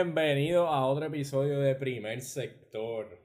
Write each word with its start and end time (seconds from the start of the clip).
Bienvenido 0.00 0.68
a 0.68 0.86
otro 0.86 1.06
episodio 1.06 1.58
de 1.58 1.74
Primer 1.74 2.20
Sector. 2.20 3.18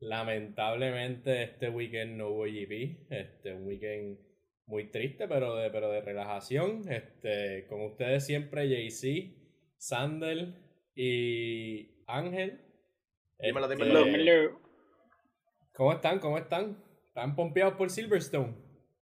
Lamentablemente 0.00 1.44
este 1.44 1.68
weekend 1.68 2.16
no 2.16 2.30
hubo 2.30 2.46
GP, 2.46 3.06
este 3.10 3.54
un 3.54 3.64
weekend 3.64 4.18
muy 4.66 4.90
triste 4.90 5.28
pero 5.28 5.54
de, 5.54 5.70
pero 5.70 5.92
de 5.92 6.00
relajación. 6.00 6.82
Este, 6.90 7.68
con 7.68 7.82
ustedes 7.82 8.26
siempre 8.26 8.68
JC, 8.68 9.36
Sandel 9.78 10.56
y 10.96 12.02
Ángel. 12.08 12.60
Dímelo, 13.38 13.70
Este, 13.70 13.84
dímelo. 13.84 14.60
¿Cómo 15.74 15.92
están? 15.92 16.18
¿Cómo 16.18 16.38
están? 16.38 16.76
¿Están 17.06 17.36
pompeados 17.36 17.74
por 17.74 17.88
Silverstone? 17.88 18.56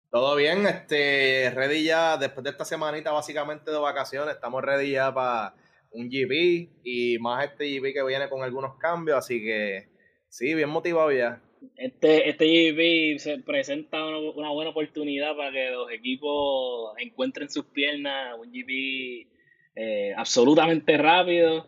Todo 0.09 0.35
bien, 0.35 0.65
este, 0.65 1.51
ready 1.53 1.83
ya, 1.83 2.17
después 2.17 2.43
de 2.43 2.49
esta 2.49 2.65
semanita 2.65 3.11
básicamente 3.11 3.69
de 3.69 3.77
vacaciones, 3.77 4.33
estamos 4.33 4.63
ready 4.63 4.93
ya 4.93 5.13
para 5.13 5.53
un 5.91 6.09
GP 6.09 6.69
y 6.83 7.17
más 7.19 7.45
este 7.45 7.65
GP 7.65 7.93
que 7.93 8.03
viene 8.05 8.29
con 8.29 8.43
algunos 8.43 8.77
cambios, 8.77 9.17
así 9.17 9.41
que 9.41 9.87
sí, 10.29 10.53
bien 10.53 10.69
motivado 10.69 11.11
ya. 11.11 11.41
Este, 11.75 12.29
este 12.29 12.45
GP 12.45 13.19
se 13.19 13.39
presenta 13.39 14.05
una, 14.05 14.49
buena 14.51 14.71
oportunidad 14.71 15.35
para 15.35 15.51
que 15.51 15.71
los 15.71 15.91
equipos 15.91 16.93
encuentren 16.97 17.49
sus 17.49 17.65
piernas, 17.65 18.37
un 18.39 18.51
GP 18.51 19.27
eh, 19.75 20.13
absolutamente 20.15 20.97
rápido, 20.97 21.67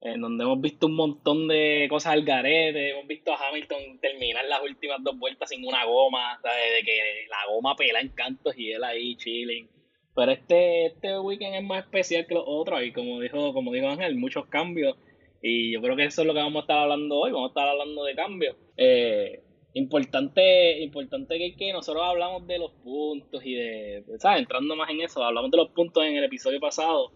en 0.00 0.20
donde 0.20 0.44
hemos 0.44 0.60
visto 0.60 0.86
un 0.86 0.94
montón 0.94 1.48
de 1.48 1.86
cosas 1.88 2.12
al 2.12 2.24
garete, 2.24 2.90
hemos 2.90 3.06
visto 3.06 3.32
a 3.32 3.48
Hamilton 3.48 3.98
terminar 4.00 4.44
las 4.44 4.62
últimas 4.62 4.98
dos 5.02 5.18
vueltas 5.18 5.48
sin 5.48 5.66
una 5.66 5.84
goma, 5.84 6.38
¿sabes? 6.42 6.78
de 6.78 6.84
que 6.84 7.26
la 7.28 7.52
goma 7.52 7.74
pela 7.74 8.00
en 8.00 8.10
cantos 8.10 8.56
y 8.56 8.72
él 8.72 8.84
ahí 8.84 9.16
chilling. 9.16 9.68
Pero 10.14 10.32
este, 10.32 10.86
este 10.86 11.18
weekend 11.18 11.56
es 11.56 11.64
más 11.64 11.84
especial 11.84 12.26
que 12.26 12.34
los 12.34 12.44
otros 12.46 12.82
y 12.84 12.92
como 12.92 13.20
dijo, 13.20 13.52
como 13.52 13.72
dijo 13.72 13.88
Ángel, 13.88 14.16
muchos 14.16 14.46
cambios. 14.46 14.96
Y 15.42 15.72
yo 15.72 15.82
creo 15.82 15.96
que 15.96 16.04
eso 16.04 16.22
es 16.22 16.26
lo 16.26 16.34
que 16.34 16.40
vamos 16.40 16.60
a 16.60 16.64
estar 16.64 16.78
hablando 16.78 17.16
hoy, 17.16 17.32
vamos 17.32 17.48
a 17.48 17.50
estar 17.50 17.68
hablando 17.68 18.04
de 18.04 18.14
cambios. 18.14 18.56
Eh, 18.76 19.42
importante, 19.74 20.80
importante 20.80 21.54
que, 21.58 21.72
nosotros 21.72 22.02
hablamos 22.04 22.46
de 22.46 22.58
los 22.58 22.70
puntos 22.82 23.44
y 23.44 23.54
de, 23.54 24.04
¿sabes? 24.18 24.40
Entrando 24.40 24.76
más 24.76 24.88
en 24.90 25.00
eso, 25.02 25.22
hablamos 25.22 25.50
de 25.50 25.56
los 25.58 25.70
puntos 25.70 26.04
en 26.04 26.16
el 26.16 26.24
episodio 26.24 26.60
pasado, 26.60 27.12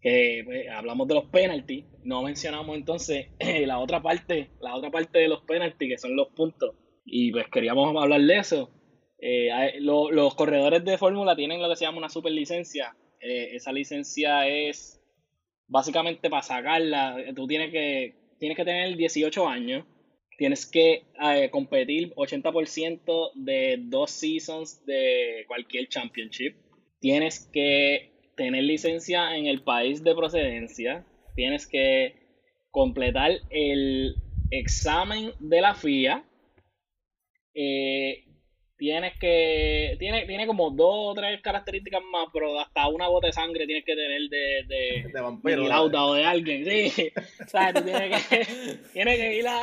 que 0.00 0.42
pues, 0.44 0.68
hablamos 0.68 1.08
de 1.08 1.14
los 1.14 1.24
penalties, 1.24 1.86
no 2.04 2.22
mencionamos 2.22 2.76
entonces 2.76 3.28
la 3.66 3.78
otra 3.78 4.02
parte, 4.02 4.50
la 4.60 4.76
otra 4.76 4.90
parte 4.90 5.18
de 5.18 5.28
los 5.28 5.42
penalties, 5.42 5.90
que 5.90 5.98
son 5.98 6.14
los 6.14 6.28
puntos. 6.28 6.74
Y 7.04 7.32
pues 7.32 7.46
queríamos 7.48 7.96
hablar 7.96 8.20
de 8.20 8.36
eso. 8.36 8.70
Eh, 9.18 9.50
los 9.80 10.34
corredores 10.34 10.84
de 10.84 10.98
fórmula 10.98 11.36
tienen 11.36 11.62
lo 11.62 11.68
que 11.68 11.76
se 11.76 11.84
llama 11.84 11.98
una 11.98 12.08
superlicencia. 12.08 12.96
Eh, 13.20 13.56
esa 13.56 13.72
licencia 13.72 14.46
es 14.46 15.00
básicamente 15.68 16.30
para 16.30 16.42
sacarla. 16.42 17.16
Tú 17.34 17.46
tienes 17.46 17.70
que, 17.70 18.14
tienes 18.38 18.56
que 18.56 18.64
tener 18.64 18.96
18 18.96 19.48
años. 19.48 19.84
Tienes 20.38 20.66
que 20.66 21.04
eh, 21.22 21.48
competir 21.50 22.12
80% 22.14 23.32
de 23.34 23.78
dos 23.80 24.10
seasons 24.10 24.84
de 24.84 25.44
cualquier 25.46 25.88
championship. 25.88 26.56
Tienes 27.00 27.48
que 27.52 28.12
tener 28.36 28.64
licencia 28.64 29.34
en 29.34 29.46
el 29.46 29.62
país 29.62 30.04
de 30.04 30.14
procedencia. 30.14 31.06
Tienes 31.34 31.66
que 31.66 32.14
completar 32.70 33.32
el 33.48 34.16
examen 34.50 35.32
de 35.40 35.60
la 35.62 35.74
FIA. 35.74 36.24
Eh, 37.54 38.25
tienes 38.76 39.18
que. 39.18 39.96
Tiene, 39.98 40.26
tiene 40.26 40.46
como 40.46 40.70
dos 40.70 40.88
o 41.10 41.14
tres 41.14 41.40
características 41.40 42.02
más, 42.10 42.28
pero 42.32 42.58
hasta 42.60 42.88
una 42.88 43.08
gota 43.08 43.28
de 43.28 43.32
sangre 43.32 43.66
tienes 43.66 43.84
que 43.84 43.94
tener 43.94 44.20
de, 44.28 44.62
de, 44.66 45.08
De 45.12 45.20
vampiro. 45.20 45.62
de 45.62 45.68
Lauda 45.68 46.04
o 46.04 46.14
de 46.14 46.24
alguien, 46.24 46.64
sí. 46.64 47.12
O 47.44 47.48
sea, 47.48 47.72
tú 47.72 47.82
tienes 47.82 48.26
que, 48.28 48.44
tienes 48.92 49.16
que 49.18 49.34
ir 49.38 49.48
a, 49.48 49.62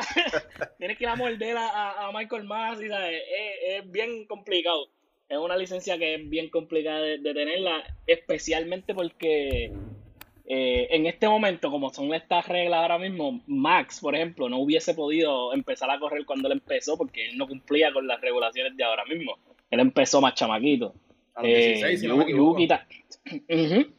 tienes 0.78 0.98
que 0.98 1.04
ir 1.04 1.08
a 1.08 1.16
morder 1.16 1.56
a, 1.56 2.06
a- 2.08 2.12
Michael 2.12 2.44
Massey, 2.44 2.88
¿sabes? 2.88 3.22
Es, 3.30 3.84
es 3.84 3.90
bien 3.90 4.26
complicado. 4.26 4.88
Es 5.28 5.38
una 5.38 5.56
licencia 5.56 5.96
que 5.98 6.16
es 6.16 6.28
bien 6.28 6.50
complicada 6.50 7.00
de, 7.00 7.18
de 7.18 7.32
tenerla, 7.34 7.82
especialmente 8.06 8.94
porque 8.94 9.72
eh, 10.46 10.88
en 10.90 11.06
este 11.06 11.28
momento, 11.28 11.70
como 11.70 11.92
son 11.92 12.12
estas 12.14 12.46
reglas 12.48 12.80
ahora 12.82 12.98
mismo, 12.98 13.40
Max, 13.46 14.00
por 14.00 14.14
ejemplo, 14.14 14.48
no 14.48 14.58
hubiese 14.58 14.94
podido 14.94 15.52
empezar 15.54 15.90
a 15.90 15.98
correr 15.98 16.24
cuando 16.26 16.48
él 16.48 16.52
empezó 16.54 16.96
porque 16.98 17.26
él 17.30 17.38
no 17.38 17.46
cumplía 17.48 17.92
con 17.92 18.06
las 18.06 18.20
regulaciones 18.20 18.76
de 18.76 18.84
ahora 18.84 19.04
mismo. 19.06 19.38
Él 19.70 19.80
empezó 19.80 20.20
más 20.20 20.34
chamaquito. 20.34 20.94
A 21.34 21.42
los 21.42 21.50
Eh, 21.50 21.66
16, 21.74 22.00
si 22.00 22.06
no 22.06 22.16
me 22.16 22.24
Yu- 22.24 22.28
equivoco. 22.28 22.52
Yuki 22.60 22.68
ta- 22.68 22.86
Ujú. 23.48 23.92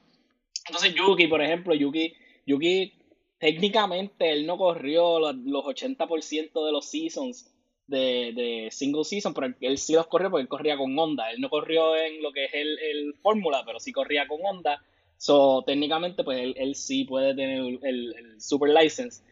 Entonces 0.67 0.95
Yuki, 0.95 1.27
por 1.27 1.41
ejemplo, 1.41 1.73
Yuki, 1.75 2.13
Yuki 2.45 2.93
técnicamente 3.39 4.31
él 4.31 4.45
no 4.47 4.57
corrió 4.57 5.19
los, 5.19 5.35
los 5.35 5.63
80% 5.65 6.65
de 6.65 6.71
los 6.71 6.85
seasons 6.85 7.51
de, 7.87 8.33
de 8.33 8.69
single 8.71 9.03
season, 9.03 9.33
pero 9.33 9.47
él, 9.47 9.55
él 9.61 9.77
sí 9.77 9.93
los 9.93 10.07
corrió 10.07 10.31
porque 10.31 10.41
él 10.43 10.47
corría 10.47 10.77
con 10.77 10.97
Honda. 10.97 11.29
Él 11.31 11.39
no 11.41 11.49
corrió 11.49 11.95
en 11.95 12.21
lo 12.21 12.31
que 12.31 12.45
es 12.45 12.53
el, 12.53 12.79
el 12.79 13.13
Fórmula, 13.21 13.63
pero 13.65 13.79
sí 13.79 13.91
corría 13.91 14.27
con 14.27 14.39
Honda. 14.43 14.81
So, 15.17 15.63
técnicamente, 15.65 16.23
pues 16.23 16.39
él, 16.39 16.55
él 16.57 16.75
sí 16.75 17.05
puede 17.05 17.33
tener 17.35 17.59
el, 17.59 17.79
el 17.83 18.41
Super 18.41 18.69
License. 18.69 19.23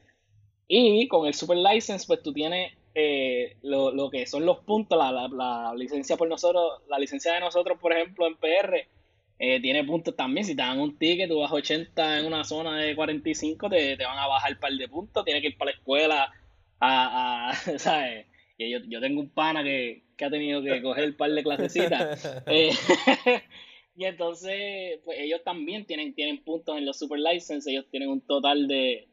Y 0.67 1.07
con 1.07 1.27
el 1.27 1.33
Super 1.33 1.57
License, 1.57 2.05
pues 2.07 2.21
tú 2.23 2.33
tienes 2.33 2.73
eh, 2.95 3.57
lo, 3.63 3.91
lo 3.91 4.09
que 4.09 4.25
son 4.25 4.45
los 4.45 4.59
puntos, 4.59 4.97
la, 4.97 5.11
la, 5.11 5.27
la 5.27 5.73
licencia 5.75 6.15
por 6.15 6.27
nosotros, 6.27 6.81
la 6.87 6.99
licencia 6.99 7.33
de 7.33 7.39
nosotros, 7.39 7.77
por 7.79 7.93
ejemplo, 7.93 8.27
en 8.27 8.35
PR, 8.35 8.87
eh, 9.39 9.59
tiene 9.61 9.83
puntos 9.83 10.15
también. 10.15 10.45
Si 10.45 10.55
te 10.55 10.61
dan 10.61 10.79
un 10.79 10.97
ticket, 10.97 11.29
tú 11.29 11.39
vas 11.39 11.51
80 11.51 12.19
en 12.19 12.25
una 12.25 12.43
zona 12.43 12.77
de 12.77 12.95
45, 12.95 13.69
te, 13.69 13.97
te 13.97 14.05
van 14.05 14.17
a 14.17 14.27
bajar 14.27 14.53
un 14.53 14.59
par 14.59 14.73
de 14.73 14.87
puntos, 14.87 15.25
tienes 15.25 15.41
que 15.41 15.49
ir 15.49 15.57
para 15.57 15.71
la 15.71 15.77
escuela 15.77 16.31
a, 16.79 17.49
a 17.49 17.53
¿sabes? 17.79 18.27
Y 18.57 18.69
yo, 18.69 18.79
yo 18.87 19.01
tengo 19.01 19.19
un 19.21 19.29
pana 19.29 19.63
que, 19.63 20.03
que 20.15 20.25
ha 20.25 20.29
tenido 20.29 20.61
que 20.61 20.81
coger 20.81 21.09
un 21.09 21.17
par 21.17 21.31
de 21.31 21.43
clasecitas. 21.43 22.43
Eh, 22.47 22.71
y 23.95 24.05
entonces, 24.05 24.99
pues 25.03 25.19
ellos 25.19 25.41
también 25.43 25.85
tienen, 25.85 26.13
tienen 26.13 26.43
puntos 26.43 26.77
en 26.77 26.85
los 26.85 26.97
Super 26.97 27.19
License, 27.19 27.69
ellos 27.69 27.85
tienen 27.89 28.09
un 28.09 28.21
total 28.21 28.67
de, 28.67 29.07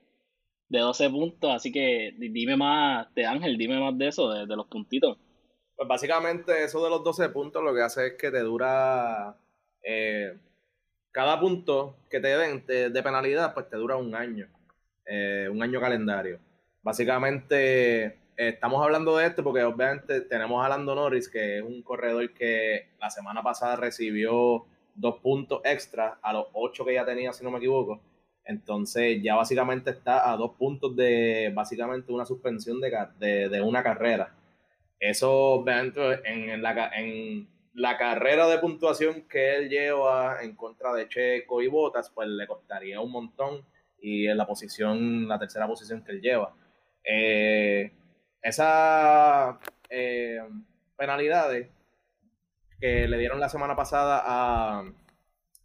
de 0.69 0.79
12 0.79 1.11
puntos, 1.11 1.51
así 1.53 1.73
que 1.73 2.15
di- 2.19 2.29
dime 2.31 2.57
más, 2.57 3.13
de 3.15 3.27
Ángel, 3.27 3.59
dime 3.59 3.79
más 3.79 3.97
de 3.99 4.09
eso, 4.09 4.31
de, 4.31 4.47
los 4.57 4.67
puntitos. 4.67 5.19
Pues 5.77 5.89
básicamente 5.89 6.65
eso 6.65 6.83
de 6.83 6.91
los 6.91 7.03
12 7.03 7.29
puntos 7.31 7.63
lo 7.63 7.75
que 7.75 7.83
hace 7.83 8.07
es 8.09 8.13
que 8.15 8.31
te 8.31 8.41
dura 8.41 9.37
eh, 9.83 10.37
cada 11.11 11.41
punto 11.41 11.97
que 12.09 12.21
te 12.21 12.29
den 12.37 12.65
de, 12.67 13.03
penalidad, 13.03 13.53
pues 13.55 13.69
te 13.69 13.77
dura 13.77 13.97
un 13.97 14.15
año, 14.15 14.49
eh, 15.07 15.49
un 15.51 15.63
año 15.63 15.81
calendario. 15.81 16.39
Básicamente 16.83 18.20
estamos 18.49 18.83
hablando 18.83 19.17
de 19.17 19.27
esto 19.27 19.45
porque 19.45 19.63
obviamente 19.63 20.23
tenemos 20.23 20.65
a 20.65 20.69
Lando 20.69 20.95
Norris, 20.95 21.29
que 21.29 21.59
es 21.59 21.63
un 21.63 21.83
corredor 21.83 22.33
que 22.33 22.89
la 22.99 23.11
semana 23.11 23.43
pasada 23.43 23.77
recibió 23.77 24.65
dos 24.95 25.17
puntos 25.19 25.61
extra 25.65 26.19
a 26.23 26.33
los 26.33 26.47
ocho 26.55 26.85
que 26.85 26.95
ya 26.95 27.05
tenía, 27.05 27.33
si 27.33 27.45
no 27.45 27.51
me 27.51 27.59
equivoco. 27.59 28.01
Entonces 28.45 29.23
ya 29.23 29.35
básicamente 29.35 29.91
está 29.91 30.31
a 30.33 30.37
dos 30.37 30.53
puntos 30.53 30.97
de 30.97 31.53
básicamente 31.55 32.13
una 32.13 32.25
suspensión 32.25 32.81
de, 32.81 33.49
de, 33.49 33.61
una 33.61 33.83
carrera. 33.83 34.35
Eso 34.99 35.31
obviamente 35.31 36.21
en, 36.25 36.63
la, 36.63 36.91
en 36.95 37.47
la 37.75 37.99
carrera 37.99 38.49
de 38.49 38.59
puntuación 38.59 39.23
que 39.29 39.57
él 39.57 39.69
lleva 39.69 40.43
en 40.43 40.57
contra 40.57 40.95
de 40.95 41.09
Checo 41.09 41.61
y 41.61 41.69
Botas, 41.69 42.11
pues 42.11 42.29
le 42.29 42.47
costaría 42.47 43.01
un 43.01 43.13
montón 43.13 43.65
y 44.01 44.27
en 44.27 44.39
la 44.39 44.47
posición, 44.47 45.29
la 45.29 45.39
tercera 45.39 45.67
posición 45.67 46.03
que 46.03 46.13
él 46.13 46.23
lleva. 46.23 46.55
Eh, 47.05 47.93
esas 48.43 49.57
eh, 49.89 50.41
penalidades 50.97 51.69
que 52.81 53.07
le 53.07 53.19
dieron 53.19 53.41
la 53.41 53.49
semana 53.49 53.77
pasada 53.77 54.23
a, 54.25 54.85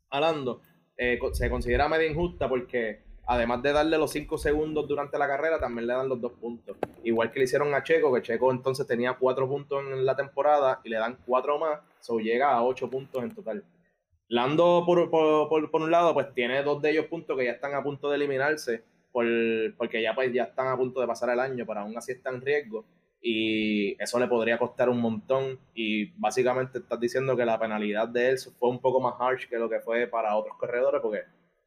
a 0.09 0.19
Lando 0.19 0.61
eh, 0.97 1.19
se 1.33 1.49
considera 1.49 1.89
media 1.89 2.07
injusta 2.07 2.47
porque 2.47 3.01
además 3.27 3.61
de 3.61 3.73
darle 3.73 3.97
los 3.97 4.11
5 4.11 4.37
segundos 4.37 4.87
durante 4.87 5.17
la 5.17 5.27
carrera, 5.27 5.59
también 5.59 5.87
le 5.87 5.93
dan 5.93 6.07
los 6.07 6.21
dos 6.21 6.33
puntos. 6.33 6.77
Igual 7.03 7.31
que 7.31 7.39
le 7.39 7.45
hicieron 7.45 7.73
a 7.73 7.83
Checo, 7.83 8.13
que 8.13 8.21
Checo 8.21 8.51
entonces 8.51 8.85
tenía 8.87 9.13
4 9.13 9.47
puntos 9.47 9.83
en 9.83 10.05
la 10.05 10.15
temporada 10.15 10.81
y 10.83 10.89
le 10.89 10.97
dan 10.97 11.17
4 11.25 11.59
más, 11.59 11.79
so 11.99 12.19
llega 12.19 12.51
a 12.51 12.63
8 12.63 12.89
puntos 12.89 13.23
en 13.23 13.33
total. 13.33 13.63
Lando, 14.27 14.83
por, 14.85 15.09
por, 15.09 15.49
por, 15.49 15.71
por 15.71 15.81
un 15.81 15.91
lado, 15.91 16.13
pues 16.13 16.33
tiene 16.33 16.63
dos 16.63 16.81
de 16.81 16.91
ellos 16.91 17.05
puntos 17.05 17.37
que 17.37 17.45
ya 17.45 17.51
están 17.51 17.75
a 17.75 17.83
punto 17.83 18.09
de 18.09 18.15
eliminarse, 18.15 18.83
por, 19.15 19.25
porque 19.77 20.01
ya, 20.01 20.13
pues, 20.13 20.33
ya 20.33 20.43
están 20.43 20.67
a 20.67 20.75
punto 20.75 20.99
de 20.99 21.07
pasar 21.07 21.29
el 21.29 21.39
año, 21.39 21.63
pero 21.65 21.79
aún 21.79 21.97
así 21.97 22.11
está 22.11 22.31
en 22.31 22.41
riesgo. 22.41 22.83
Y 23.21 23.95
eso 24.03 24.19
le 24.19 24.27
podría 24.27 24.57
costar 24.57 24.89
un 24.89 24.99
montón. 24.99 25.57
Y 25.73 26.07
básicamente 26.19 26.79
estás 26.79 26.99
diciendo 26.99 27.37
que 27.37 27.45
la 27.45 27.57
penalidad 27.57 28.09
de 28.09 28.31
él 28.31 28.37
fue 28.59 28.69
un 28.69 28.81
poco 28.81 28.99
más 28.99 29.13
harsh 29.17 29.47
que 29.47 29.57
lo 29.57 29.69
que 29.69 29.79
fue 29.79 30.07
para 30.07 30.35
otros 30.35 30.57
corredores, 30.57 30.99
porque, 31.01 31.21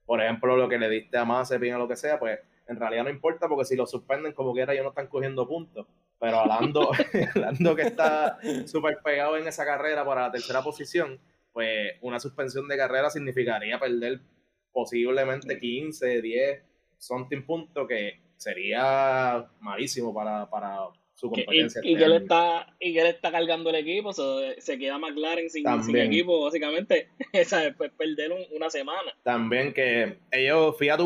por 0.04 0.20
ejemplo, 0.20 0.58
lo 0.58 0.68
que 0.68 0.76
le 0.76 0.90
diste 0.90 1.16
a 1.16 1.24
Mazepin 1.24 1.72
o 1.72 1.78
lo 1.78 1.88
que 1.88 1.96
sea, 1.96 2.18
pues 2.18 2.38
en 2.66 2.76
realidad 2.76 3.04
no 3.04 3.08
importa, 3.08 3.48
porque 3.48 3.64
si 3.64 3.76
lo 3.76 3.86
suspenden 3.86 4.34
como 4.34 4.52
quiera, 4.52 4.74
ellos 4.74 4.84
no 4.84 4.90
están 4.90 5.06
cogiendo 5.06 5.48
puntos. 5.48 5.86
Pero 6.20 6.44
Lando, 6.44 6.90
Lando 7.34 7.76
que 7.76 7.82
está 7.82 8.38
súper 8.66 8.98
pegado 9.02 9.38
en 9.38 9.48
esa 9.48 9.64
carrera 9.64 10.04
para 10.04 10.24
la 10.24 10.32
tercera 10.32 10.60
posición, 10.60 11.18
pues 11.54 11.92
una 12.02 12.20
suspensión 12.20 12.68
de 12.68 12.76
carrera 12.76 13.08
significaría 13.08 13.78
perder 13.78 14.20
posiblemente 14.70 15.58
15, 15.58 16.20
10, 16.20 16.67
something 16.98 17.42
punto 17.42 17.86
que 17.86 18.20
sería 18.36 19.46
malísimo 19.60 20.14
para, 20.14 20.48
para 20.48 20.78
su 21.14 21.28
competencia. 21.28 21.80
Y, 21.82 21.92
y, 21.92 21.96
que 21.96 22.04
él 22.04 22.12
está, 22.12 22.74
y 22.78 22.92
que 22.92 23.00
él 23.00 23.06
está 23.08 23.32
cargando 23.32 23.70
el 23.70 23.76
equipo, 23.76 24.12
se 24.12 24.78
queda 24.78 24.98
McLaren 24.98 25.50
sin, 25.50 25.64
sin, 25.82 25.96
equipo, 25.96 26.44
básicamente. 26.44 27.08
Esa 27.32 27.66
es 27.66 27.74
perder 27.76 28.32
una 28.54 28.70
semana. 28.70 29.12
También 29.24 29.72
que 29.72 30.18
ellos, 30.30 30.76
fíjate, 30.78 31.02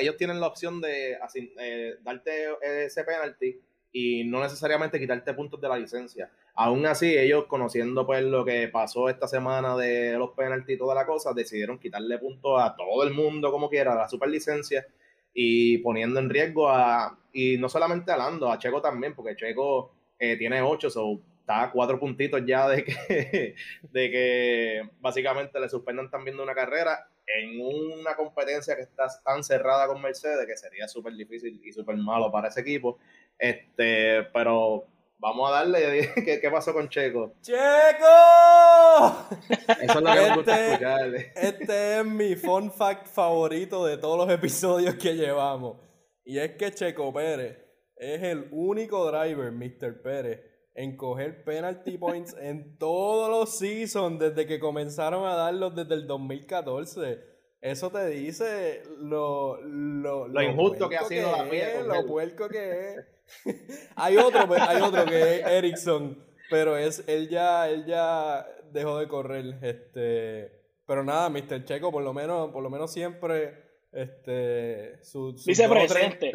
ellos 0.00 0.16
tienen 0.16 0.40
la 0.40 0.46
opción 0.46 0.80
de 0.80 1.16
así, 1.16 1.52
eh, 1.58 1.96
darte 2.02 2.48
ese 2.84 3.02
penalty 3.02 3.58
y 3.90 4.24
no 4.24 4.40
necesariamente 4.40 5.00
quitarte 5.00 5.34
puntos 5.34 5.60
de 5.60 5.68
la 5.68 5.78
licencia. 5.78 6.30
Aún 6.54 6.86
así, 6.86 7.16
ellos 7.16 7.46
conociendo 7.46 8.06
pues 8.06 8.22
lo 8.22 8.44
que 8.44 8.68
pasó 8.68 9.08
esta 9.08 9.26
semana 9.26 9.76
de 9.76 10.16
los 10.18 10.30
penaltis 10.30 10.76
y 10.76 10.78
toda 10.78 10.94
la 10.94 11.06
cosa, 11.06 11.32
decidieron 11.32 11.78
quitarle 11.78 12.18
puntos 12.18 12.60
a 12.60 12.76
todo 12.76 13.02
el 13.02 13.12
mundo 13.12 13.50
como 13.50 13.68
quiera, 13.68 13.92
a 13.92 13.96
la 13.96 14.08
superlicencia 14.08 14.86
y 15.40 15.78
poniendo 15.78 16.18
en 16.18 16.30
riesgo 16.30 16.68
a, 16.68 17.16
y 17.32 17.58
no 17.58 17.68
solamente 17.68 18.10
a 18.10 18.16
Lando, 18.16 18.50
a 18.50 18.58
Checo 18.58 18.82
también, 18.82 19.14
porque 19.14 19.36
Checo 19.36 19.92
eh, 20.18 20.36
tiene 20.36 20.60
8, 20.60 20.90
so 20.90 21.20
está 21.38 21.62
a 21.62 21.70
cuatro 21.70 22.00
puntitos 22.00 22.42
ya 22.44 22.68
de 22.68 22.82
que, 22.82 23.54
de 23.92 24.10
que 24.10 24.90
básicamente 24.98 25.60
le 25.60 25.68
suspendan 25.68 26.10
también 26.10 26.36
de 26.36 26.42
una 26.42 26.56
carrera 26.56 27.08
en 27.24 27.60
una 27.60 28.16
competencia 28.16 28.74
que 28.74 28.82
está 28.82 29.06
tan 29.24 29.44
cerrada 29.44 29.86
con 29.86 30.02
Mercedes 30.02 30.44
que 30.44 30.56
sería 30.56 30.88
súper 30.88 31.14
difícil 31.14 31.60
y 31.64 31.72
súper 31.72 31.96
malo 31.98 32.32
para 32.32 32.48
ese 32.48 32.62
equipo. 32.62 32.98
Este, 33.38 34.24
pero 34.32 34.88
vamos 35.18 35.50
a 35.50 35.54
darle. 35.54 36.12
¿Qué, 36.24 36.40
qué 36.40 36.50
pasó 36.50 36.72
con 36.72 36.88
Checo? 36.88 37.34
¡Checo! 37.42 37.56
Eso 39.80 39.98
es 39.98 40.02
lo 40.02 40.12
que 40.12 40.20
me 40.20 40.34
gusta 40.36 40.60
este, 40.60 40.72
escuchar. 40.72 41.14
Este 41.36 41.98
es 41.98 42.04
mi 42.04 42.36
fun 42.36 42.72
fact 42.72 43.06
favorito 43.06 43.84
de 43.84 43.98
todos 43.98 44.18
los 44.18 44.34
episodios 44.34 44.94
que 44.94 45.14
llevamos. 45.14 45.78
Y 46.24 46.38
es 46.38 46.52
que 46.56 46.72
Checo 46.72 47.12
Pérez 47.12 47.58
es 47.96 48.22
el 48.22 48.48
único 48.52 49.10
driver, 49.10 49.50
Mr. 49.50 50.02
Pérez, 50.02 50.40
en 50.74 50.96
coger 50.96 51.42
penalty 51.44 51.98
points 51.98 52.36
en 52.38 52.78
todos 52.78 53.28
los 53.28 53.58
seasons 53.58 54.20
desde 54.20 54.46
que 54.46 54.60
comenzaron 54.60 55.26
a 55.26 55.34
darlos 55.34 55.74
desde 55.74 55.94
el 55.94 56.06
2014. 56.06 57.18
Eso 57.60 57.90
te 57.90 58.06
dice 58.06 58.82
lo, 58.98 59.60
lo, 59.62 60.28
lo, 60.28 60.42
injusto 60.42 60.88
que 60.88 60.96
ha 60.96 61.04
sido 61.04 61.32
la 61.32 61.44
mía. 61.44 61.82
Lo 61.82 62.06
puerco 62.06 62.48
que 62.48 62.90
es. 62.90 63.17
hay 63.96 64.16
otro, 64.16 64.46
pues, 64.46 64.60
hay 64.60 64.80
otro 64.80 65.04
que 65.04 65.36
es 65.36 65.46
Ericsson, 65.46 66.24
pero 66.50 66.76
es 66.76 67.04
él 67.06 67.28
ya 67.28 67.68
él 67.68 67.84
ya 67.86 68.46
dejó 68.72 68.98
de 68.98 69.08
correr, 69.08 69.58
este, 69.62 70.52
pero 70.86 71.04
nada, 71.04 71.28
Mr. 71.30 71.64
Checo 71.64 71.92
por 71.92 72.02
lo 72.02 72.12
menos 72.12 72.50
por 72.50 72.62
lo 72.62 72.70
menos 72.70 72.92
siempre 72.92 73.68
este 73.92 75.02
su, 75.02 75.32
dice 75.32 75.66
presente 75.66 76.30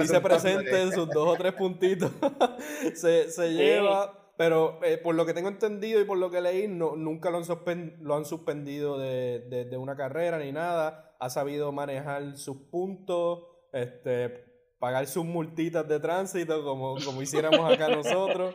dice 0.00 0.20
presente 0.20 0.82
en 0.82 0.92
sus 0.92 1.08
dos 1.08 1.28
o 1.28 1.36
tres 1.36 1.52
puntitos 1.52 2.10
se, 2.94 3.30
se 3.30 3.52
lleva 3.52 4.32
pero 4.36 4.80
eh, 4.82 4.98
por 4.98 5.14
lo 5.14 5.24
que 5.24 5.32
tengo 5.32 5.48
entendido 5.48 6.00
y 6.00 6.04
por 6.04 6.18
lo 6.18 6.30
que 6.30 6.40
leí 6.40 6.66
no, 6.66 6.96
nunca 6.96 7.30
lo 7.30 7.38
han, 7.38 7.96
lo 8.00 8.16
han 8.16 8.24
suspendido 8.24 8.98
de, 8.98 9.46
de, 9.48 9.64
de, 9.66 9.76
una 9.76 9.96
carrera 9.96 10.38
ni 10.38 10.50
nada 10.50 11.16
ha 11.20 11.30
sabido 11.30 11.70
manejar 11.70 12.36
sus 12.36 12.56
puntos 12.56 13.44
este 13.72 14.44
pagar 14.78 15.06
sus 15.06 15.24
multitas 15.24 15.86
de 15.88 16.00
tránsito 16.00 16.62
como, 16.64 16.96
como 17.04 17.22
hiciéramos 17.22 17.72
acá 17.72 17.88
nosotros 17.94 18.54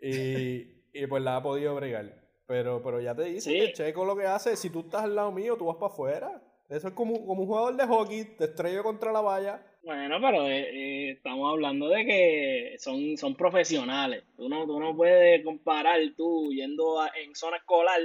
y, 0.00 0.66
y, 0.92 1.06
pues 1.08 1.22
la 1.22 1.36
ha 1.36 1.42
podido 1.42 1.74
bregar. 1.74 2.20
Pero, 2.46 2.82
pero 2.82 3.00
ya 3.00 3.14
te 3.14 3.24
dice 3.24 3.52
que 3.52 3.72
Checo 3.72 4.04
lo 4.04 4.16
que 4.16 4.26
hace, 4.26 4.56
si 4.56 4.70
tú 4.70 4.80
estás 4.80 5.04
al 5.04 5.14
lado 5.14 5.30
mío, 5.30 5.56
tú 5.56 5.66
vas 5.66 5.76
para 5.76 5.92
afuera. 5.92 6.42
Eso 6.68 6.88
es 6.88 6.94
como, 6.94 7.26
como 7.26 7.42
un 7.42 7.48
jugador 7.48 7.76
de 7.76 7.86
hockey, 7.86 8.24
te 8.36 8.44
estrello 8.44 8.82
contra 8.82 9.12
la 9.12 9.20
valla. 9.20 9.62
Bueno, 9.82 10.18
pero 10.20 10.46
eh, 10.48 10.68
eh, 10.72 11.10
estamos 11.12 11.50
hablando 11.50 11.88
de 11.88 12.04
que 12.04 12.74
son, 12.78 13.16
son 13.16 13.34
profesionales. 13.34 14.24
Tú 14.36 14.48
no, 14.48 14.66
tú 14.66 14.78
no 14.78 14.96
puedes 14.96 15.44
comparar 15.44 15.98
tú 16.16 16.52
yendo 16.52 17.00
en 17.22 17.34
zona 17.34 17.56
escolar 17.56 18.00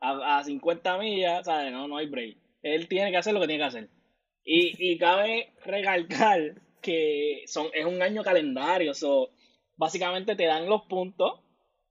a, 0.00 0.38
a 0.38 0.44
50 0.44 0.98
millas, 0.98 1.46
¿sabes? 1.46 1.72
No, 1.72 1.88
no 1.88 1.96
hay 1.96 2.06
break. 2.06 2.36
Él 2.62 2.88
tiene 2.88 3.10
que 3.10 3.16
hacer 3.16 3.34
lo 3.34 3.40
que 3.40 3.46
tiene 3.46 3.62
que 3.62 3.68
hacer. 3.68 3.88
Y, 4.44 4.74
y 4.78 4.98
cabe 4.98 5.52
recalcar 5.64 6.65
que 6.80 7.44
son, 7.46 7.68
es 7.72 7.84
un 7.84 8.02
año 8.02 8.22
calendario. 8.22 8.94
So, 8.94 9.30
básicamente 9.76 10.36
te 10.36 10.46
dan 10.46 10.68
los 10.68 10.82
puntos 10.82 11.40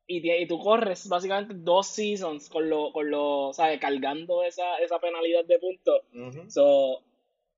y, 0.08 0.30
y, 0.30 0.48
tú 0.48 0.60
corres 0.60 1.08
básicamente 1.08 1.56
dos 1.58 1.88
seasons 1.88 2.50
con 2.50 2.70
lo, 2.70 2.92
con 2.92 3.10
lo 3.10 3.52
¿sabes? 3.54 3.80
Cargando 3.80 4.44
esa, 4.44 4.78
esa 4.78 5.00
penalidad 5.00 5.46
de 5.46 5.60
puntos. 5.60 6.02
So, 6.48 7.04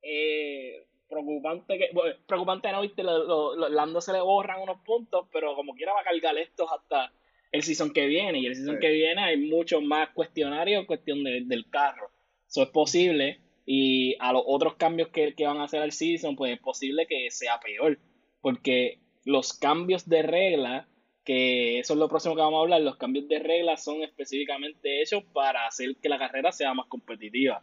eh, 0.01 0.85
preocupante 1.09 1.77
que, 1.77 1.89
preocupante 2.25 2.71
no, 2.71 2.81
viste, 2.81 3.03
lo, 3.03 3.69
Lando 3.69 4.01
se 4.01 4.13
le 4.13 4.21
borran 4.21 4.61
unos 4.61 4.79
puntos, 4.85 5.27
pero 5.31 5.55
como 5.55 5.73
quiera 5.75 5.93
va 5.93 6.01
a 6.01 6.05
cargar 6.05 6.37
estos 6.37 6.69
hasta 6.71 7.11
el 7.51 7.63
season 7.63 7.91
que 7.91 8.05
viene. 8.07 8.39
Y 8.39 8.45
el 8.45 8.55
season 8.55 8.79
que 8.79 8.91
viene 8.91 9.21
hay 9.21 9.37
mucho 9.37 9.81
más 9.81 10.09
cuestionarios 10.09 10.79
en 10.79 10.85
cuestión 10.85 11.23
del 11.23 11.69
carro. 11.69 12.11
Eso 12.47 12.63
es 12.63 12.69
posible 12.69 13.41
y 13.69 14.15
a 14.21 14.31
los 14.31 14.43
otros 14.47 14.75
cambios 14.75 15.09
que, 15.09 15.35
van 15.45 15.57
a 15.57 15.65
hacer 15.65 15.81
al 15.81 15.91
season, 15.91 16.37
pues 16.37 16.53
es 16.53 16.59
posible 16.61 17.05
que 17.05 17.29
sea 17.29 17.59
peor. 17.59 17.99
Porque 18.39 19.01
los 19.25 19.51
cambios 19.51 20.07
de 20.07 20.21
regla, 20.21 20.87
que 21.25 21.77
eso 21.79 21.93
es 21.93 21.99
lo 21.99 22.07
próximo 22.07 22.33
que 22.33 22.41
vamos 22.41 22.59
a 22.59 22.61
hablar, 22.61 22.79
los 22.79 22.95
cambios 22.95 23.27
de 23.27 23.39
regla 23.39 23.75
son 23.75 24.03
específicamente 24.03 25.01
hechos 25.01 25.21
para 25.33 25.67
hacer 25.67 25.97
que 26.01 26.07
la 26.07 26.17
carrera 26.17 26.53
sea 26.53 26.73
más 26.73 26.87
competitiva. 26.87 27.61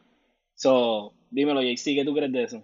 So, 0.53 1.15
dímelo, 1.31 1.63
JC, 1.63 1.95
¿qué 1.95 2.05
tú 2.05 2.15
crees 2.15 2.33
de 2.33 2.43
eso? 2.43 2.63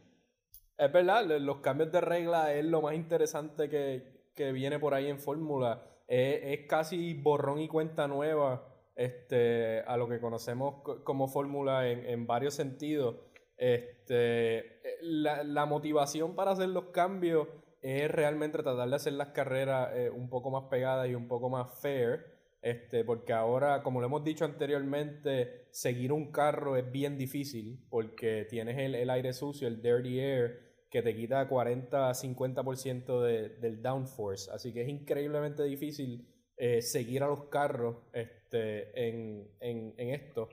Es 0.76 0.92
verdad, 0.92 1.24
los 1.40 1.60
cambios 1.60 1.90
de 1.90 2.02
regla 2.02 2.52
es 2.52 2.66
lo 2.66 2.82
más 2.82 2.94
interesante 2.94 3.70
que, 3.70 4.52
viene 4.52 4.78
por 4.78 4.92
ahí 4.92 5.06
en 5.06 5.18
Fórmula. 5.18 5.82
Es, 6.06 6.66
casi 6.66 7.14
borrón 7.14 7.58
y 7.60 7.68
cuenta 7.68 8.06
nueva 8.06 8.68
este, 8.96 9.80
a 9.80 9.96
lo 9.96 10.08
que 10.10 10.20
conocemos 10.20 10.82
como 11.04 11.26
Fórmula 11.26 11.88
en, 11.88 12.04
en 12.04 12.26
varios 12.26 12.52
sentidos 12.52 13.16
este, 13.60 14.80
la, 15.02 15.66
motivación 15.66 16.34
para 16.34 16.52
hacer 16.52 16.70
los 16.70 16.86
cambios 16.86 17.46
es 17.82 18.10
realmente 18.10 18.62
tratar 18.62 18.88
de 18.88 18.96
hacer 18.96 19.12
las 19.12 19.28
carreras 19.28 19.90
eh, 19.94 20.08
un 20.08 20.30
poco 20.30 20.50
más 20.50 20.64
pegadas 20.70 21.10
y 21.10 21.14
un 21.14 21.28
poco 21.28 21.50
más 21.50 21.78
fair. 21.80 22.24
Este, 22.62 23.04
porque 23.04 23.34
ahora, 23.34 23.82
como 23.82 24.00
lo 24.00 24.06
hemos 24.06 24.24
dicho 24.24 24.46
anteriormente, 24.46 25.66
seguir 25.70 26.10
un 26.10 26.32
carro 26.32 26.76
es 26.76 26.90
bien 26.90 27.18
difícil 27.18 27.86
porque 27.90 28.46
tienes 28.48 28.78
el, 28.78 29.10
aire 29.10 29.34
sucio, 29.34 29.68
el 29.68 29.82
dirty 29.82 30.18
air, 30.20 30.86
que 30.90 31.02
te 31.02 31.14
quita 31.14 31.46
40-50% 31.46 33.22
de, 33.22 33.48
del 33.60 33.82
downforce. 33.82 34.50
Así 34.52 34.72
que 34.72 34.82
es 34.82 34.88
increíblemente 34.88 35.62
difícil 35.64 36.26
eh, 36.56 36.80
seguir 36.80 37.22
a 37.22 37.28
los 37.28 37.44
carros 37.48 37.96
este, 38.14 39.08
en, 39.08 39.50
en, 39.60 39.94
en 39.98 40.14
esto. 40.14 40.48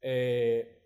Eh, 0.00 0.77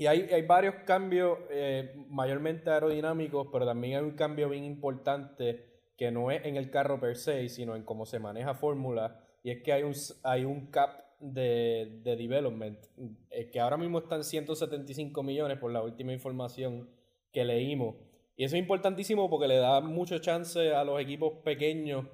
y 0.00 0.06
hay, 0.06 0.22
hay 0.32 0.40
varios 0.46 0.76
cambios 0.86 1.40
eh, 1.50 2.06
mayormente 2.08 2.70
aerodinámicos, 2.70 3.48
pero 3.52 3.66
también 3.66 3.98
hay 3.98 4.02
un 4.02 4.12
cambio 4.12 4.48
bien 4.48 4.64
importante 4.64 5.82
que 5.94 6.10
no 6.10 6.30
es 6.30 6.42
en 6.46 6.56
el 6.56 6.70
carro 6.70 6.98
per 6.98 7.18
se, 7.18 7.46
sino 7.50 7.76
en 7.76 7.82
cómo 7.82 8.06
se 8.06 8.18
maneja 8.18 8.54
fórmula. 8.54 9.22
Y 9.42 9.50
es 9.50 9.62
que 9.62 9.74
hay 9.74 9.82
un, 9.82 9.92
hay 10.22 10.46
un 10.46 10.70
cap 10.70 11.04
de, 11.20 12.00
de 12.02 12.16
development, 12.16 12.78
eh, 13.28 13.50
que 13.50 13.60
ahora 13.60 13.76
mismo 13.76 13.98
están 13.98 14.24
175 14.24 15.22
millones 15.22 15.58
por 15.58 15.70
la 15.70 15.82
última 15.82 16.14
información 16.14 16.88
que 17.30 17.44
leímos. 17.44 17.96
Y 18.36 18.44
eso 18.44 18.56
es 18.56 18.62
importantísimo 18.62 19.28
porque 19.28 19.48
le 19.48 19.56
da 19.56 19.82
mucho 19.82 20.18
chance 20.20 20.72
a 20.72 20.82
los 20.82 20.98
equipos 20.98 21.42
pequeños 21.44 22.06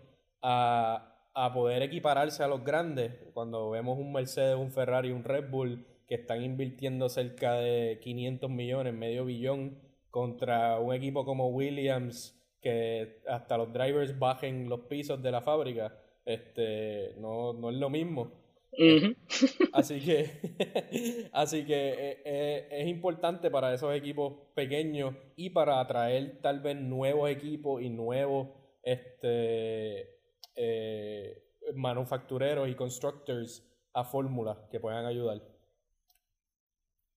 a, 0.42 1.14
a 1.34 1.52
poder 1.54 1.82
equipararse 1.84 2.42
a 2.42 2.48
los 2.48 2.64
grandes. 2.64 3.12
Cuando 3.32 3.70
vemos 3.70 3.96
un 3.96 4.12
Mercedes, 4.12 4.56
un 4.56 4.72
Ferrari, 4.72 5.12
un 5.12 5.22
Red 5.22 5.50
Bull 5.50 5.86
que 6.06 6.14
están 6.14 6.42
invirtiendo 6.42 7.08
cerca 7.08 7.54
de 7.54 7.98
500 8.00 8.50
millones, 8.50 8.94
medio 8.94 9.24
billón, 9.24 9.78
contra 10.10 10.78
un 10.78 10.94
equipo 10.94 11.24
como 11.24 11.48
Williams, 11.48 12.40
que 12.60 13.20
hasta 13.28 13.58
los 13.58 13.72
drivers 13.72 14.18
bajen 14.18 14.68
los 14.68 14.80
pisos 14.80 15.22
de 15.22 15.30
la 15.30 15.42
fábrica, 15.42 15.96
este, 16.24 17.14
no, 17.18 17.52
no 17.52 17.70
es 17.70 17.76
lo 17.76 17.90
mismo. 17.90 18.32
Así 19.72 20.00
que, 20.00 21.30
así 21.32 21.64
que 21.64 21.88
eh, 21.88 22.22
eh, 22.24 22.68
es 22.70 22.88
importante 22.88 23.50
para 23.50 23.72
esos 23.72 23.94
equipos 23.94 24.34
pequeños 24.54 25.14
y 25.34 25.50
para 25.50 25.80
atraer 25.80 26.40
tal 26.42 26.60
vez 26.60 26.76
nuevos 26.76 27.30
equipos 27.30 27.80
y 27.82 27.88
nuevos 27.88 28.48
este, 28.82 30.18
eh, 30.56 31.42
manufactureros 31.74 32.68
y 32.68 32.74
constructors 32.74 33.66
a 33.94 34.04
fórmulas 34.04 34.58
que 34.70 34.78
puedan 34.78 35.06
ayudar 35.06 35.55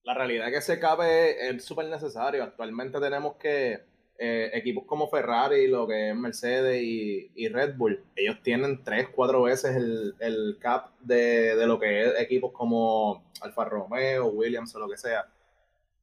la 0.04 0.14
realidad 0.14 0.48
es 0.48 0.52
que 0.52 0.58
ese 0.58 0.80
cabe 0.80 1.48
es 1.48 1.64
súper 1.64 1.86
necesario. 1.86 2.42
Actualmente 2.42 3.00
tenemos 3.00 3.36
que 3.36 3.80
eh, 4.22 4.50
equipos 4.52 4.84
como 4.86 5.08
Ferrari, 5.08 5.66
lo 5.66 5.88
que 5.88 6.10
es 6.10 6.14
Mercedes 6.14 6.82
y, 6.82 7.48
Red 7.48 7.76
Bull, 7.76 8.04
ellos 8.14 8.36
tienen 8.42 8.84
tres, 8.84 9.08
cuatro 9.08 9.42
veces 9.44 9.74
el, 9.74 10.58
cap 10.60 10.90
de, 11.00 11.54
lo 11.66 11.78
que 11.80 12.02
es 12.02 12.20
equipos 12.20 12.52
como 12.52 13.24
Alfa 13.40 13.64
Romeo, 13.64 14.26
Williams 14.26 14.74
o 14.74 14.78
lo 14.78 14.90
que 14.90 14.98
sea. 14.98 15.26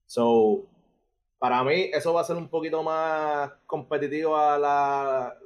So, 0.07 0.65
para 1.37 1.63
mí 1.63 1.91
eso 1.93 2.11
va 2.11 2.21
a 2.21 2.23
ser 2.23 2.37
un 2.37 2.49
poquito 2.49 2.81
más 2.81 3.51
competitivo 3.67 4.35
a 4.35 4.57
la, 4.57 5.37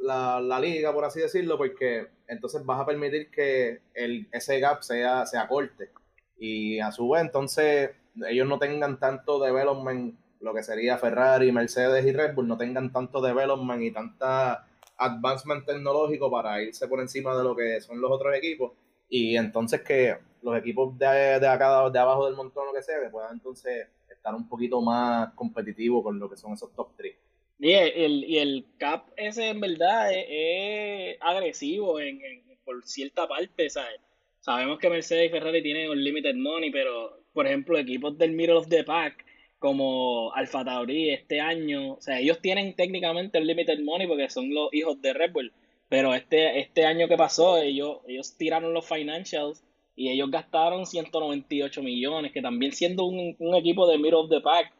la, 0.41 0.59
liga, 0.61 0.93
por 0.93 1.03
así 1.03 1.19
decirlo, 1.19 1.57
porque 1.57 2.07
entonces 2.27 2.65
vas 2.65 2.79
a 2.79 2.85
permitir 2.85 3.29
que 3.31 3.81
el, 3.93 4.29
ese 4.31 4.61
gap 4.61 4.81
sea, 4.81 5.25
sea 5.25 5.47
corte. 5.49 5.89
Y 6.37 6.79
a 6.79 6.91
su 6.93 7.09
vez, 7.09 7.23
entonces, 7.23 7.91
ellos 8.29 8.47
no 8.47 8.59
tengan 8.59 8.99
tanto 8.99 9.39
development, 9.39 10.15
lo 10.39 10.53
que 10.53 10.63
sería 10.63 10.97
Ferrari, 10.97 11.51
Mercedes 11.51 12.05
y 12.05 12.11
Red 12.11 12.33
Bull, 12.33 12.47
no 12.47 12.57
tengan 12.57 12.91
tanto 12.91 13.21
development 13.21 13.83
y 13.83 13.91
tanta 13.91 14.67
advancement 14.97 15.65
tecnológico 15.65 16.29
para 16.29 16.61
irse 16.61 16.87
por 16.87 16.99
encima 16.99 17.35
de 17.37 17.43
lo 17.43 17.55
que 17.55 17.81
son 17.81 18.01
los 18.01 18.11
otros 18.11 18.35
equipos. 18.35 18.73
Y 19.09 19.35
entonces 19.35 19.81
que 19.81 20.17
los 20.41 20.57
equipos 20.57 20.97
de, 20.97 21.39
de 21.39 21.47
acá, 21.47 21.89
de 21.89 21.99
abajo 21.99 22.25
del 22.25 22.35
montón, 22.35 22.67
lo 22.67 22.73
que 22.73 22.81
sea, 22.81 23.01
que 23.01 23.09
puedan 23.09 23.33
entonces 23.33 23.87
estar 24.09 24.35
un 24.35 24.47
poquito 24.47 24.81
más 24.81 25.33
competitivo 25.33 26.03
con 26.03 26.19
lo 26.19 26.29
que 26.29 26.37
son 26.37 26.53
esos 26.53 26.73
top 26.73 26.89
3. 26.95 27.15
Y 27.59 27.73
el, 27.73 28.23
y 28.23 28.39
el 28.39 28.65
cap 28.79 29.05
ese 29.15 29.49
en 29.49 29.59
verdad 29.59 30.09
es, 30.11 31.17
agresivo 31.21 31.99
en, 31.99 32.19
por 32.65 32.83
cierta 32.83 33.27
parte, 33.27 33.69
¿sabes? 33.69 33.99
Sabemos 34.39 34.79
que 34.79 34.89
Mercedes 34.89 35.27
y 35.27 35.29
Ferrari 35.29 35.61
tienen 35.61 35.91
un 35.91 36.03
limited 36.03 36.33
money, 36.33 36.71
pero 36.71 37.20
por 37.33 37.47
ejemplo 37.47 37.77
equipos 37.77 38.17
del 38.17 38.31
middle 38.31 38.57
of 38.57 38.67
the 38.67 38.83
pack 38.83 39.25
como 39.59 40.33
Alfa 40.33 40.65
Tauri 40.65 41.11
este 41.11 41.39
año, 41.39 41.93
o 41.93 42.01
sea, 42.01 42.19
ellos 42.19 42.39
tienen 42.41 42.75
técnicamente 42.75 43.37
el 43.37 43.45
limited 43.45 43.79
money 43.81 44.07
porque 44.07 44.27
son 44.29 44.51
los 44.51 44.73
hijos 44.73 44.99
de 45.01 45.13
Red 45.13 45.33
Bull, 45.33 45.53
pero 45.87 46.15
este, 46.15 46.59
este 46.59 46.85
año 46.85 47.07
que 47.07 47.15
pasó 47.15 47.57
ellos, 47.59 47.99
ellos 48.07 48.35
tiraron 48.37 48.73
los 48.73 48.87
financials 48.87 49.63
y 49.95 50.09
ellos 50.09 50.31
gastaron 50.31 50.85
198 50.85 51.83
millones, 51.83 52.31
que 52.31 52.41
también 52.41 52.71
siendo 52.71 53.05
un, 53.05 53.35
equipo 53.55 53.87
de 53.87 53.97
middle 53.97 54.15
of 54.15 54.29
the 54.29 54.41
pack, 54.41 54.73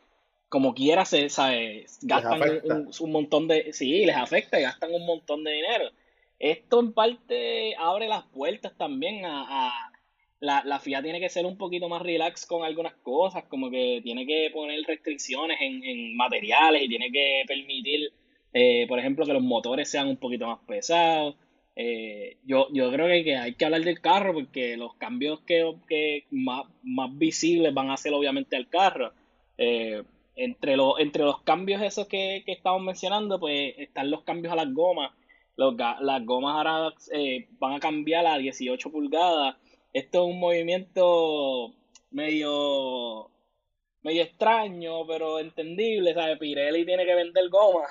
como 0.49 0.73
quiera, 0.73 1.05
se, 1.05 1.29
sabe, 1.29 1.85
gastan 2.01 2.41
un, 2.99 3.11
montón 3.11 3.47
de... 3.47 3.71
Sí, 3.73 4.05
les 4.05 4.15
afecta 4.15 4.59
y 4.59 4.63
gastan 4.63 4.93
un 4.93 5.05
montón 5.05 5.43
de 5.43 5.51
dinero. 5.51 5.91
Esto 6.39 6.79
en 6.79 6.91
parte 6.93 7.75
abre 7.77 8.07
las 8.07 8.23
puertas 8.25 8.75
también 8.77 9.25
a... 9.25 9.90
la, 10.41 10.63
la 10.65 10.79
FIA 10.79 11.03
tiene 11.03 11.19
que 11.19 11.29
ser 11.29 11.45
un 11.45 11.55
poquito 11.55 11.87
más 11.87 12.01
relax 12.01 12.47
con 12.47 12.63
algunas 12.63 12.95
cosas, 12.95 13.43
como 13.45 13.69
que 13.69 14.01
tiene 14.03 14.25
que 14.25 14.49
poner 14.51 14.83
restricciones 14.85 15.59
en, 15.61 15.83
en 15.83 16.17
materiales 16.17 16.81
y 16.81 16.89
tiene 16.89 17.11
que 17.11 17.43
permitir, 17.47 18.11
eh, 18.51 18.85
por 18.87 18.97
ejemplo, 18.97 19.25
que 19.25 19.33
los 19.33 19.43
motores 19.43 19.89
sean 19.89 20.07
un 20.07 20.17
poquito 20.17 20.47
más 20.47 20.59
pesados. 20.67 21.35
Eh, 21.75 22.37
yo, 22.43 22.67
yo 22.73 22.91
creo 22.91 23.05
que, 23.23 23.37
hay 23.37 23.53
que 23.53 23.65
hablar 23.65 23.83
del 23.83 24.01
carro 24.01 24.33
porque 24.33 24.77
los 24.77 24.95
cambios 24.95 25.41
que, 25.41 26.25
más, 26.31 26.65
más, 26.81 27.15
visibles 27.15 27.71
van 27.73 27.91
a 27.91 27.97
ser 27.97 28.13
obviamente 28.13 28.55
al 28.55 28.67
carro. 28.67 29.13
Eh, 29.59 30.01
entre, 30.35 30.75
los, 30.75 30.99
entre 30.99 31.23
los 31.23 31.41
cambios 31.43 31.83
esos 31.83 32.07
que, 32.07 32.41
que, 32.47 32.53
estamos 32.53 32.81
mencionando, 32.81 33.39
pues 33.39 33.75
están 33.77 34.09
los 34.09 34.23
cambios 34.23 34.53
a 34.53 34.55
las 34.55 34.73
gomas. 34.73 35.11
Los, 35.55 35.75
las 35.77 36.25
gomas 36.25 36.55
ahora 36.55 36.95
van 37.59 37.73
a 37.73 37.79
cambiar 37.79 38.25
a 38.25 38.39
18 38.39 38.91
pulgadas. 38.91 39.55
Esto 39.93 40.23
es 40.23 40.33
un 40.33 40.39
movimiento 40.39 41.73
medio 42.11 43.29
medio 44.03 44.23
extraño, 44.23 45.05
pero 45.05 45.39
entendible, 45.39 46.13
¿sabes? 46.13 46.39
Pirelli 46.39 46.85
tiene 46.85 47.05
que 47.05 47.15
vender 47.15 47.49
gomas. 47.49 47.89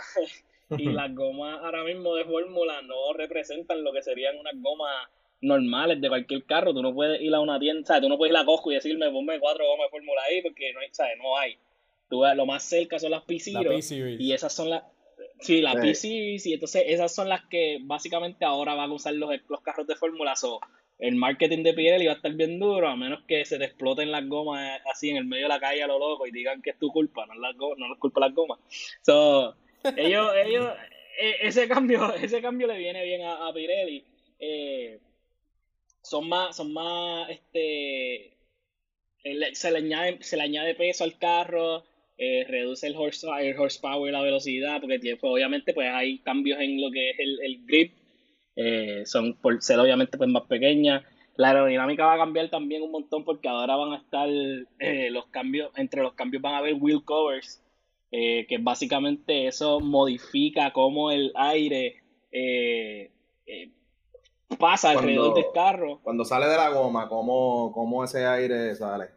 y 0.78 0.84
las 0.86 1.14
gomas 1.14 1.60
ahora 1.62 1.84
mismo 1.84 2.14
de 2.14 2.24
fórmula 2.24 2.82
no 2.82 3.12
representan 3.12 3.82
lo 3.82 3.92
que 3.92 4.02
serían 4.02 4.38
unas 4.38 4.54
gomas 4.60 5.08
normales 5.40 6.00
de 6.00 6.08
cualquier 6.08 6.44
carro. 6.44 6.72
Tú 6.72 6.82
no 6.82 6.94
puedes 6.94 7.20
ir 7.20 7.34
a 7.34 7.40
una 7.40 7.58
tienda, 7.58 7.86
¿sabes? 7.86 8.02
Tú 8.02 8.08
no 8.08 8.16
puedes 8.16 8.32
ir 8.32 8.38
a 8.38 8.44
Costco 8.44 8.70
y 8.70 8.74
decirme, 8.74 9.10
ponme 9.10 9.38
cuatro 9.40 9.66
gomas 9.66 9.86
de 9.86 9.90
fórmula 9.90 10.20
ahí 10.28 10.42
porque 10.42 10.72
no 10.72 10.80
hay, 10.80 10.88
¿sabes? 10.92 11.18
No 11.18 11.36
hay. 11.36 11.56
Tú 12.08 12.22
lo 12.34 12.46
más 12.46 12.64
cerca 12.64 12.98
son 12.98 13.12
las 13.12 13.22
P-Series. 13.22 13.90
Y 14.20 14.32
esas 14.32 14.52
son 14.52 14.70
las... 14.70 14.82
Sí, 15.38 15.60
las 15.60 15.76
P-Series. 15.76 16.44
Y 16.46 16.54
entonces 16.54 16.84
esas 16.86 17.14
son 17.14 17.28
las 17.28 17.44
que 17.46 17.78
básicamente 17.82 18.44
ahora 18.44 18.74
van 18.74 18.90
a 18.90 18.94
usar 18.94 19.14
los, 19.14 19.30
los 19.48 19.60
carros 19.60 19.86
de 19.86 19.94
fórmula. 19.94 20.34
So, 20.34 20.60
el 21.00 21.16
marketing 21.16 21.62
de 21.62 21.74
Pirelli 21.74 22.06
va 22.06 22.12
a 22.12 22.16
estar 22.16 22.32
bien 22.32 22.58
duro, 22.58 22.88
a 22.88 22.96
menos 22.96 23.22
que 23.26 23.44
se 23.44 23.58
te 23.58 23.64
exploten 23.64 24.10
las 24.10 24.26
gomas 24.28 24.80
así 24.90 25.10
en 25.10 25.16
el 25.16 25.24
medio 25.24 25.44
de 25.44 25.48
la 25.48 25.60
calle 25.60 25.82
a 25.82 25.86
lo 25.86 25.98
loco 25.98 26.26
y 26.26 26.30
digan 26.30 26.62
que 26.62 26.70
es 26.70 26.78
tu 26.78 26.92
culpa, 26.92 27.26
no 27.26 27.32
es, 27.34 27.56
no 27.56 27.92
es 27.92 27.98
culpa 27.98 28.20
de 28.20 28.26
las 28.26 28.34
gomas. 28.34 28.58
So, 29.02 29.54
ellos, 29.96 30.32
ellos, 30.44 30.72
e, 31.18 31.48
ese 31.48 31.68
cambio, 31.68 32.14
ese 32.22 32.40
cambio 32.40 32.66
le 32.66 32.78
viene 32.78 33.04
bien 33.04 33.22
a, 33.22 33.52
Pirelli. 33.52 34.04
Eh, 34.38 34.98
son 36.02 36.28
más, 36.28 36.56
son 36.56 36.72
más, 36.72 37.28
este, 37.30 38.32
se 39.52 39.70
le 39.70 39.78
añade, 39.78 40.18
se 40.22 40.36
le 40.36 40.42
añade 40.42 40.74
peso 40.74 41.04
al 41.04 41.18
carro, 41.18 41.84
eh, 42.22 42.44
reduce 42.46 42.86
el 42.86 42.96
horsepower, 42.96 44.10
y 44.10 44.12
la 44.12 44.20
velocidad, 44.20 44.78
porque 44.80 44.98
pues, 44.98 45.32
obviamente 45.32 45.72
pues 45.72 45.88
hay 45.90 46.18
cambios 46.18 46.60
en 46.60 46.78
lo 46.78 46.90
que 46.90 47.10
es 47.10 47.16
el, 47.18 47.64
grip, 47.64 47.94
eh, 48.62 49.02
son 49.06 49.34
por 49.34 49.62
ser 49.62 49.78
obviamente 49.78 50.18
pues 50.18 50.28
más 50.30 50.44
pequeñas. 50.44 51.02
La 51.36 51.48
aerodinámica 51.48 52.04
va 52.04 52.14
a 52.14 52.18
cambiar 52.18 52.50
también 52.50 52.82
un 52.82 52.90
montón 52.90 53.24
porque 53.24 53.48
ahora 53.48 53.76
van 53.76 53.92
a 53.92 53.96
estar 53.96 54.28
los 54.28 55.26
cambios, 55.26 55.70
entre 55.76 56.02
los 56.02 56.12
cambios 56.14 56.42
van 56.42 56.54
a 56.54 56.58
haber 56.58 56.74
wheel 56.74 57.02
covers 57.04 57.62
eh, 58.12 58.44
que 58.48 58.58
básicamente 58.58 59.46
eso 59.46 59.78
modifica 59.78 60.72
cómo 60.72 61.12
el 61.12 61.32
aire 61.36 62.02
eh, 62.32 63.12
eh, 63.46 63.70
pasa 64.58 64.90
alrededor 64.90 65.34
del 65.34 65.44
carro. 65.54 66.00
Cuando 66.02 66.24
sale 66.24 66.46
de 66.46 66.56
la 66.56 66.70
goma, 66.70 67.08
cómo, 67.08 67.70
cómo 67.72 68.02
ese 68.02 68.26
aire 68.26 68.74
sale. 68.74 69.10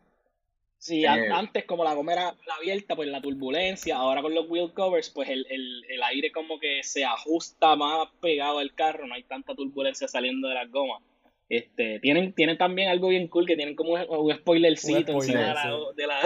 Sí, 0.83 1.05
antes 1.05 1.63
como 1.63 1.85
la 1.85 1.93
goma 1.93 2.11
era 2.11 2.35
abierta, 2.59 2.93
pues 2.93 3.07
la 3.07 3.21
turbulencia, 3.21 3.95
ahora 3.95 4.21
con 4.21 4.35
los 4.35 4.49
wheel 4.49 4.73
covers, 4.73 5.09
pues 5.11 5.29
el, 5.29 6.03
aire 6.03 6.29
como 6.33 6.59
que 6.59 6.83
se 6.83 7.05
ajusta 7.05 7.77
más 7.77 8.09
pegado 8.19 8.59
al 8.59 8.73
carro, 8.73 9.07
no 9.07 9.13
hay 9.13 9.23
tanta 9.23 9.55
turbulencia 9.55 10.09
saliendo 10.09 10.49
de 10.49 10.55
las 10.55 10.69
gomas. 10.69 11.01
Este, 11.47 12.01
tienen, 12.01 12.33
tienen 12.33 12.57
también 12.57 12.89
algo 12.89 13.07
bien 13.07 13.29
cool 13.29 13.45
que 13.45 13.55
tienen 13.55 13.77
como 13.77 13.93
un, 13.93 14.35
spoilercito 14.35 15.13
encima 15.13 15.55
de 15.95 16.05
la, 16.05 16.19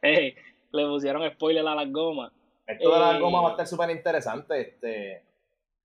le 0.02 0.86
pusieron 0.86 1.28
spoiler 1.32 1.66
a 1.66 1.74
las 1.74 1.90
gomas. 1.90 2.30
Esto 2.68 2.94
de 2.94 3.00
las 3.00 3.16
eh, 3.16 3.18
gomas 3.18 3.42
va 3.42 3.48
a 3.48 3.50
estar 3.50 3.66
súper 3.66 3.90
interesante. 3.90 4.60
Este, 4.60 5.22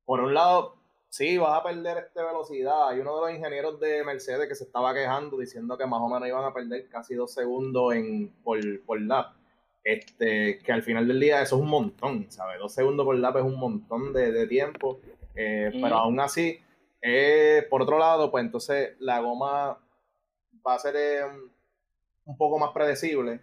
por 0.06 0.20
un 0.20 0.36
lado, 0.36 0.76
sí, 1.14 1.38
vas 1.38 1.60
a 1.60 1.64
perder 1.64 2.00
este 2.00 2.24
velocidad. 2.24 2.90
Hay 2.90 3.00
uno 3.00 3.14
de 3.16 3.22
los 3.22 3.38
ingenieros 3.38 3.80
de 3.80 4.04
Mercedes 4.04 4.48
que 4.48 4.56
se 4.56 4.64
estaba 4.64 4.96
quejando 4.96 5.38
diciendo 5.38 5.78
que 5.78 5.86
más 5.86 6.02
o 6.02 6.10
menos 6.10 6.28
iban 6.28 6.44
a 6.44 6.52
perder 6.52 6.90
casi 6.90 7.14
dos 7.14 7.32
segundos 7.32 7.94
en, 7.94 8.30
por, 8.44 8.60
por 8.84 9.00
lap. 9.00 9.36
Este, 9.84 10.58
que 10.60 10.72
al 10.72 10.82
final 10.82 11.08
del 11.08 11.20
día 11.20 11.44
eso 11.44 11.58
es 11.58 11.62
un 11.62 11.70
montón, 11.70 12.32
¿sabes? 12.32 12.58
Dos 12.58 12.74
segundos 12.74 13.06
por 13.06 13.16
lap 13.16 13.38
es 13.38 13.44
un 13.44 13.60
montón 13.60 14.12
de, 14.12 14.48
tiempo. 14.48 15.02
Eh, 15.36 15.70
pero 15.72 15.98
aún 15.98 16.20
así, 16.20 16.60
eh, 17.00 17.68
por 17.70 17.84
otro 17.84 18.00
lado, 18.00 18.32
pues 18.32 18.44
entonces 18.44 18.96
la 18.98 19.20
goma 19.20 19.78
va 20.66 20.74
a 20.74 20.80
ser 20.80 20.96
un 22.26 22.38
poco 22.38 22.58
más 22.58 22.72
predecible 22.72 23.42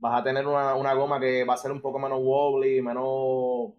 vas 0.00 0.20
a 0.20 0.22
tener 0.22 0.46
una, 0.46 0.76
una, 0.76 0.94
goma 0.94 1.18
que 1.18 1.42
va 1.42 1.54
a 1.54 1.56
ser 1.56 1.72
un 1.72 1.80
poco 1.80 1.98
menos 1.98 2.20
wobbly, 2.22 2.80
menos 2.80 3.72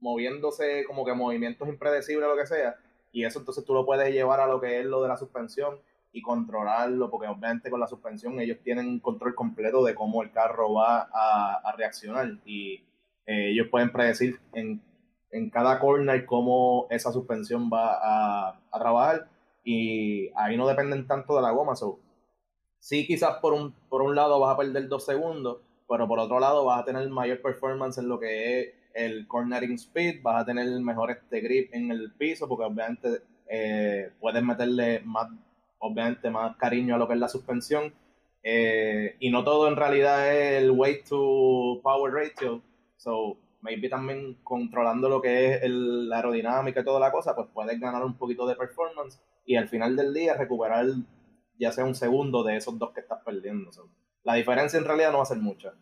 moviéndose, 0.00 0.84
como 0.86 1.04
que 1.04 1.12
movimientos 1.12 1.68
impredecibles, 1.68 2.28
lo 2.28 2.36
que 2.36 2.46
sea. 2.46 2.76
Y 3.12 3.24
eso 3.24 3.38
entonces 3.38 3.64
tú 3.64 3.74
lo 3.74 3.86
puedes 3.86 4.12
llevar 4.12 4.40
a 4.40 4.46
lo 4.46 4.60
que 4.60 4.80
es 4.80 4.86
lo 4.86 5.02
de 5.02 5.08
la 5.08 5.16
suspensión 5.16 5.78
y 6.12 6.22
controlarlo, 6.22 7.10
porque 7.10 7.26
obviamente 7.26 7.70
con 7.70 7.80
la 7.80 7.88
suspensión 7.88 8.38
ellos 8.40 8.58
tienen 8.62 8.86
un 8.86 9.00
control 9.00 9.34
completo 9.34 9.84
de 9.84 9.94
cómo 9.94 10.22
el 10.22 10.30
carro 10.30 10.72
va 10.72 11.08
a, 11.12 11.74
reaccionar 11.76 12.38
y 12.44 12.84
eh, 13.26 13.50
ellos 13.50 13.66
pueden 13.68 13.90
predecir 13.90 14.38
en, 14.52 14.80
en, 15.32 15.50
cada 15.50 15.80
corner 15.80 16.24
cómo 16.24 16.86
esa 16.90 17.10
suspensión 17.10 17.68
va 17.68 17.94
a, 17.94 18.60
a, 18.70 18.78
trabajar 18.78 19.28
y 19.64 20.30
ahí 20.36 20.56
no 20.56 20.68
dependen 20.68 21.06
tanto 21.08 21.34
de 21.34 21.42
la 21.42 21.50
goma. 21.50 21.74
So, 21.74 21.98
sí 22.78 23.06
quizás 23.06 23.38
por 23.38 23.52
un, 23.52 23.72
por 23.88 24.02
un 24.02 24.14
lado 24.14 24.38
vas 24.38 24.54
a 24.54 24.58
perder 24.58 24.86
dos 24.88 25.04
segundos, 25.04 25.58
pero 25.88 26.06
por 26.06 26.20
otro 26.20 26.38
lado 26.38 26.64
vas 26.64 26.82
a 26.82 26.84
tener 26.84 27.08
mayor 27.08 27.42
performance 27.42 27.98
en 27.98 28.08
lo 28.08 28.20
que 28.20 28.60
es 28.60 28.74
el 28.94 29.26
cornering 29.26 29.74
speed, 29.74 30.22
vas 30.22 30.42
a 30.42 30.46
tener 30.46 30.68
mejor 30.80 31.10
este 31.10 31.40
grip 31.40 31.74
en 31.74 31.90
el 31.90 32.12
piso, 32.12 32.48
porque 32.48 32.64
obviamente 32.64 33.22
eh, 33.48 34.12
puedes 34.20 34.42
meterle 34.42 35.00
más, 35.00 35.28
obviamente 35.78 36.30
más 36.30 36.56
cariño 36.56 36.94
a 36.94 36.98
lo 36.98 37.06
que 37.06 37.14
es 37.14 37.20
la 37.20 37.28
suspensión. 37.28 37.92
Eh, 38.42 39.16
y 39.20 39.30
no 39.30 39.42
todo 39.42 39.68
en 39.68 39.76
realidad 39.76 40.32
es 40.32 40.62
el 40.62 40.70
weight 40.70 41.06
to 41.08 41.80
power 41.82 42.12
ratio. 42.12 42.62
So, 42.96 43.36
maybe 43.64 43.88
también 43.88 44.38
controlando 44.44 45.08
lo 45.08 45.20
que 45.20 45.54
es 45.54 45.62
el, 45.62 46.08
la 46.08 46.16
aerodinámica 46.16 46.80
y 46.80 46.84
toda 46.84 47.00
la 47.00 47.10
cosa, 47.10 47.34
pues 47.34 47.48
puedes 47.52 47.80
ganar 47.80 48.04
un 48.04 48.16
poquito 48.16 48.46
de 48.46 48.54
performance 48.54 49.18
y 49.46 49.56
al 49.56 49.68
final 49.68 49.96
del 49.96 50.12
día 50.12 50.34
recuperar 50.34 50.86
ya 51.58 51.72
sea 51.72 51.84
un 51.84 51.94
segundo 51.94 52.42
de 52.42 52.56
esos 52.56 52.78
dos 52.78 52.92
que 52.92 53.00
estás 53.00 53.22
perdiendo. 53.24 53.70
la 54.22 54.34
diferencia 54.34 54.78
en 54.78 54.84
realidad 54.84 55.12
no 55.12 55.18
va 55.18 55.22
a 55.24 55.26
ser 55.26 55.38
mucha. 55.38 55.74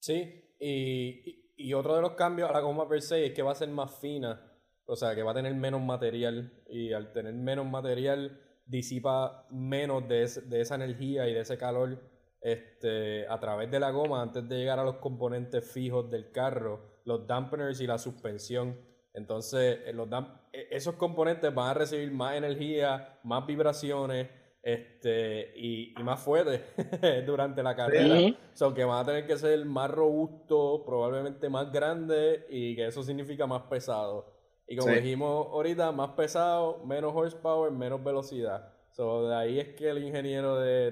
Sí, 0.00 0.42
y, 0.58 1.41
y, 1.56 1.74
otro 1.74 1.96
de 1.96 2.02
los 2.02 2.12
cambios 2.12 2.50
a 2.50 2.52
la 2.52 2.60
goma 2.60 2.88
per 2.88 3.02
se 3.02 3.26
es 3.26 3.32
que 3.32 3.42
va 3.42 3.52
a 3.52 3.56
ser 3.56 3.68
más 3.68 3.98
fina, 3.98 4.52
o 4.86 4.96
sea, 4.96 5.14
que 5.14 5.22
va 5.22 5.32
a 5.32 5.34
tener 5.34 5.54
menos 5.54 5.80
material 5.80 6.52
y 6.68 6.92
al 6.92 7.12
tener 7.12 7.34
menos 7.34 7.66
material 7.66 8.40
disipa 8.66 9.46
menos 9.50 10.08
de, 10.08 10.22
esa 10.22 10.74
energía 10.74 11.28
y 11.28 11.34
de 11.34 11.40
ese 11.40 11.58
calor 11.58 11.98
este, 12.40 13.26
a 13.28 13.38
través 13.38 13.70
de 13.70 13.80
la 13.80 13.90
goma 13.90 14.22
antes 14.22 14.48
de 14.48 14.56
llegar 14.56 14.78
a 14.78 14.84
los 14.84 14.96
componentes 14.96 15.70
fijos 15.70 16.10
del 16.10 16.30
carro, 16.30 17.00
los 17.04 17.26
dampeners 17.26 17.80
y 17.80 17.86
la 17.86 17.98
suspensión. 17.98 18.78
Entonces, 19.14 19.80
eh, 19.84 19.92
los 19.92 20.08
e, 20.52 20.68
esos 20.70 20.94
componentes 20.96 21.54
van 21.54 21.68
a 21.68 21.74
recibir 21.74 22.10
más 22.12 22.34
energía, 22.36 23.20
más 23.22 23.46
vibraciones 23.46 24.28
este, 24.62 25.52
y, 25.56 25.92
más 26.02 26.20
fuerte 26.20 26.62
durante 27.26 27.62
la 27.62 27.74
carrera. 27.74 28.36
son 28.54 28.74
que 28.74 28.84
van 28.84 29.00
a 29.00 29.04
tener 29.04 29.26
que 29.26 29.36
ser 29.36 29.64
más 29.64 29.90
robustos, 29.90 30.82
probablemente 30.86 31.48
más 31.48 31.72
grandes 31.72 32.44
y 32.48 32.76
que 32.76 32.86
eso 32.86 33.02
significa 33.02 33.46
más 33.46 33.62
pesado. 33.62 34.32
Y 34.68 34.76
como 34.76 34.92
dijimos 34.92 35.48
ahorita, 35.50 35.90
más 35.92 36.10
pesado, 36.10 36.82
menos 36.84 37.12
horsepower, 37.14 37.72
menos 37.72 38.02
velocidad. 38.02 38.72
So, 38.92 39.28
de 39.28 39.34
ahí 39.34 39.58
es 39.58 39.68
que 39.74 39.88
el 39.88 40.04
ingeniero 40.04 40.60
de, 40.60 40.90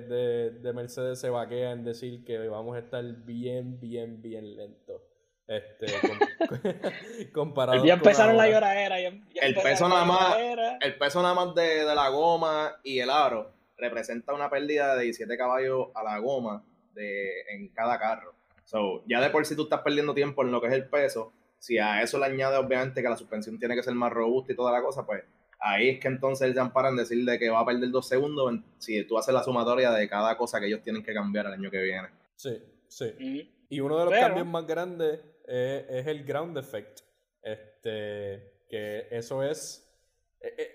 de, 0.51 0.73
Mercedes 0.73 1.21
se 1.21 1.31
vaquea 1.31 1.73
en 1.73 1.85
decir 1.85 2.25
que 2.25 2.39
vamos 2.49 2.75
a 2.77 2.81
estar 2.81 3.05
bien, 3.05 3.79
bien, 3.79 4.21
bien 4.21 4.57
lento. 4.57 5.03
Este, 5.47 5.87
comparado 7.33 7.85
ya 7.85 7.95
empezaron 7.95 8.37
la 8.37 8.49
lloradera. 8.49 8.99
el, 8.99 9.55
peso 9.63 9.89
nada 9.89 10.05
más, 10.05 10.37
el 10.81 10.97
peso 10.97 11.23
nada 11.23 11.35
más 11.35 11.55
de, 11.55 11.85
de, 11.85 11.95
la 11.95 12.09
goma 12.09 12.77
y 12.85 13.01
el 13.01 13.11
aro 13.11 13.60
representa 13.81 14.35
una 14.35 14.51
pérdida 14.51 14.95
de 14.97 15.05
17 15.05 15.37
caballos 15.37 15.89
a 15.95 16.03
la 16.03 16.19
goma 16.19 16.65
de, 16.95 17.41
en 17.51 17.69
cada 17.69 17.99
carro. 17.99 18.35
So, 18.65 19.03
ya 19.07 19.21
de 19.21 19.31
por 19.31 19.45
sí 19.47 19.57
tú 19.57 19.65
estás 19.65 19.81
perdiendo 19.81 20.15
tiempo 20.15 20.43
en 20.43 20.53
lo 20.53 20.61
que 20.61 20.69
es 20.69 20.73
el 20.75 20.89
peso. 20.89 21.33
Si 21.59 21.79
a 21.79 22.03
eso 22.03 22.19
le 22.19 22.27
añade 22.27 22.57
obviamente 22.57 23.03
que 23.03 23.09
la 23.09 23.17
suspensión 23.17 23.59
tiene 23.59 23.75
que 23.75 23.83
ser 23.83 23.95
más 23.95 24.13
robusta 24.13 24.53
y 24.53 24.57
toda 24.57 24.73
la 24.73 24.83
cosa, 24.83 25.05
pues 25.05 25.25
ahí 25.59 25.91
es 25.91 26.01
que 26.01 26.09
entonces 26.09 26.53
se 26.53 26.61
amparan 26.61 26.97
decir 26.97 27.25
de 27.25 27.39
que 27.39 27.51
va 27.51 27.61
a 27.61 27.67
perder 27.67 27.91
dos 27.91 28.09
segundos 28.09 28.61
si 28.79 29.05
tú 29.05 29.19
haces 29.19 29.35
la 29.35 29.43
sumatoria 29.43 29.91
de 29.91 30.09
cada 30.09 30.37
cosa 30.37 30.61
que 30.61 30.67
ellos 30.67 30.83
tienen 30.83 31.03
que 31.03 31.13
cambiar 31.13 31.47
el 31.47 31.53
año 31.53 31.71
que 31.71 31.83
viene. 31.83 32.09
Sí, 32.37 32.63
sí. 32.89 33.53
Y 33.69 33.81
uno 33.81 33.99
de 33.99 34.05
los 34.07 34.15
cambios 34.15 34.47
más 34.47 34.67
grandes 34.67 35.21
es, 35.47 36.07
el 36.07 36.25
ground 36.25 36.57
effect. 36.57 37.01
Este, 37.43 38.65
que 38.69 39.07
eso 39.11 39.43
es. 39.43 39.90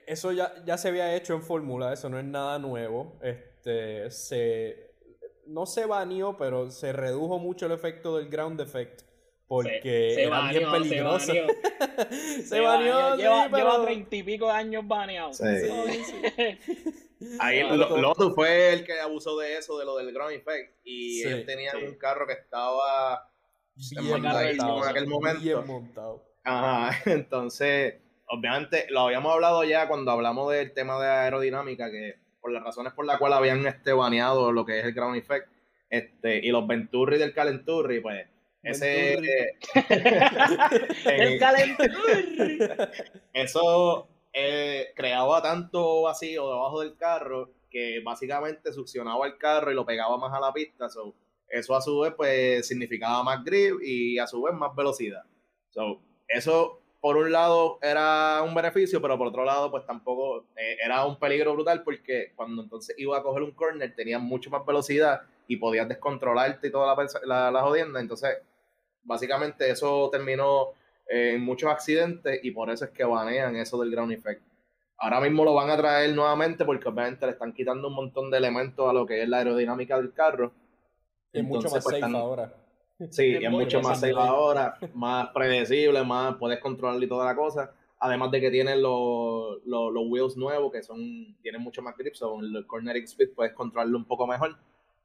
Eso 0.06 0.32
ya, 0.32 0.54
ya 0.66 0.78
se 0.78 0.90
había 0.90 1.16
hecho 1.16 1.34
en 1.34 1.42
fórmula, 1.42 1.94
eso 1.94 2.10
no 2.10 2.20
es 2.20 2.26
nada 2.26 2.60
nuevo. 2.60 3.18
Este, 3.22 4.10
se, 4.12 4.92
no 5.48 5.66
se 5.66 5.86
baneó, 5.86 6.38
pero 6.38 6.70
se 6.72 6.94
redujo 6.94 7.40
mucho 7.40 7.66
el 7.66 7.72
efecto 7.72 8.18
del 8.18 8.30
ground 8.30 8.60
effect 8.62 9.02
porque 9.48 10.24
era 10.24 10.50
bien 10.50 10.72
peligroso. 10.72 11.32
Se 12.46 12.60
baneó. 12.60 13.16
lleva, 13.16 13.84
treinta 13.84 14.16
y 14.16 14.24
pico 14.24 14.50
años 14.50 14.88
baneado. 14.88 15.32
Ahí 17.40 17.64
Lotus 17.64 18.34
fue 18.34 18.74
el 18.74 18.84
que 18.84 19.00
abusó 19.00 19.38
de 19.40 19.58
eso, 19.58 19.78
de 19.78 19.86
lo 19.86 19.98
del 19.98 20.12
ground 20.12 20.34
effect. 20.34 20.76
Y 20.84 21.22
él 21.24 21.46
tenía 21.46 21.74
un 21.78 21.96
carro 21.96 22.26
que 22.28 22.34
estaba 22.34 23.30
bien 23.76 24.06
montado, 24.06 24.84
en 24.84 24.90
aquel 24.90 25.08
momento. 25.08 25.42
Bien 25.42 25.66
montado. 25.66 26.26
Ajá, 26.44 27.02
entonces, 27.10 27.96
obviamente, 28.28 28.88
lo 28.90 29.02
habíamos 29.02 29.34
hablado 29.34 29.64
ya 29.64 29.88
cuando 29.88 30.12
hablamos 30.12 30.52
del 30.52 30.74
tema 30.74 31.00
de 31.00 31.08
aerodinámica, 31.08 31.92
que 31.92 32.16
por 32.42 32.52
las 32.52 32.64
razones 32.64 32.94
por 32.94 33.06
las 33.06 33.18
cuales 33.18 33.38
habían 33.38 33.66
este 33.66 33.94
baneado 33.94 34.52
lo 34.52 34.66
que 34.66 34.80
es 34.80 34.86
el 34.86 34.94
ground 34.94 35.18
effect, 35.18 35.48
este, 35.90 36.46
y 36.46 36.50
los 36.50 36.68
Venturi 36.68 37.18
del 37.18 37.34
Calenturri, 37.34 38.00
pues 38.02 38.28
ese. 38.66 39.14
el 41.06 41.40
calenturri. 41.40 42.60
Eso 43.34 44.08
eh, 44.34 44.88
creaba 44.96 45.42
tanto 45.42 46.02
vacío 46.02 46.50
debajo 46.50 46.82
del 46.82 46.98
carro 46.98 47.52
que 47.70 48.02
básicamente 48.04 48.74
succionaba 48.74 49.28
el 49.28 49.38
carro 49.38 49.72
y 49.72 49.76
lo 49.76 49.86
pegaba 49.86 50.18
más 50.18 50.34
a 50.34 50.40
la 50.40 50.52
pista. 50.52 50.88
eso 51.50 51.76
a 51.76 51.82
su 51.82 52.00
vez 52.00 52.14
pues 52.18 52.68
significaba 52.68 53.22
más 53.24 53.44
grip 53.44 53.76
y 53.84 54.18
a 54.18 54.26
su 54.26 54.42
vez 54.42 54.56
más 54.56 54.76
velocidad. 54.76 55.24
eso 56.28 56.82
por 57.06 57.18
un 57.18 57.32
lado 57.32 57.78
era 57.84 58.42
un 58.42 58.56
beneficio, 58.56 59.00
pero 59.00 59.16
por 59.16 59.28
otro 59.28 59.46
lado 59.46 59.70
pues 59.70 59.86
tampoco 59.86 60.48
eh, 60.56 60.78
era 60.84 61.06
un 61.06 61.20
peligro 61.20 61.54
brutal 61.54 61.84
porque 61.84 62.34
cuando 62.36 62.64
entonces 62.64 62.96
iba 62.98 63.16
a 63.16 63.22
coger 63.22 63.44
un 63.44 63.52
corner 63.52 63.94
tenía 63.94 64.18
mucho 64.18 64.50
más 64.50 64.66
velocidad 64.66 65.22
y 65.48 65.58
podías 65.58 65.88
descontrolarte 65.88 66.66
y 66.66 66.72
toda 66.72 66.96
la, 66.96 67.08
la, 67.26 67.52
la 67.52 67.62
jodienda. 67.62 68.00
Entonces 68.00 68.40
básicamente 69.04 69.70
eso 69.70 70.10
terminó 70.12 70.70
en 71.08 71.44
muchos 71.44 71.70
accidentes 71.70 72.40
y 72.42 72.50
por 72.50 72.72
eso 72.72 72.86
es 72.86 72.90
que 72.90 73.04
banean 73.04 73.56
eso 73.56 73.80
del 73.80 73.92
ground 73.92 74.14
effect. 74.14 74.42
Ahora 74.98 75.22
mismo 75.22 75.46
lo 75.46 75.54
van 75.54 75.70
a 75.70 75.78
traer 75.78 76.12
nuevamente 76.16 76.66
porque 76.66 76.90
obviamente 76.90 77.28
le 77.28 77.34
están 77.34 77.54
quitando 77.54 77.88
un 77.88 77.94
montón 77.94 78.32
de 78.32 78.40
elementos 78.40 78.90
a 78.90 78.94
lo 78.94 79.06
que 79.06 79.22
es 79.22 79.30
la 79.30 79.38
aerodinámica 79.38 79.96
del 79.98 80.12
carro. 80.12 80.54
Es 81.32 81.44
mucho 81.44 81.70
más 81.70 81.84
pues, 81.84 82.00
safe 82.00 82.18
ahora. 82.18 82.52
Sí, 83.10 83.36
es, 83.42 83.50
mucho 83.50 83.82
más 83.82 84.00
safe 84.00 84.14
ahora, 84.18 84.78
más 84.94 85.30
predecible, 85.30 86.04
más 86.04 86.36
puedes 86.38 86.60
controlar 86.60 87.02
y 87.02 87.08
toda 87.08 87.26
la 87.26 87.36
cosa. 87.36 87.72
Además 88.00 88.32
de 88.32 88.42
que 88.42 88.52
tienen 88.52 88.82
los, 88.82 89.64
los, 89.66 90.08
wheels 90.08 90.38
nuevos 90.38 90.72
que 90.72 90.84
son 90.84 91.36
tienen 91.42 91.62
mucho 91.62 91.82
más 91.82 91.96
grip, 91.98 92.14
con 92.20 92.44
el 92.44 92.68
cornering 92.68 93.06
speed 93.06 93.30
puedes 93.36 93.54
controlarlo 93.54 93.98
un 93.98 94.06
poco 94.06 94.28
mejor. 94.28 94.58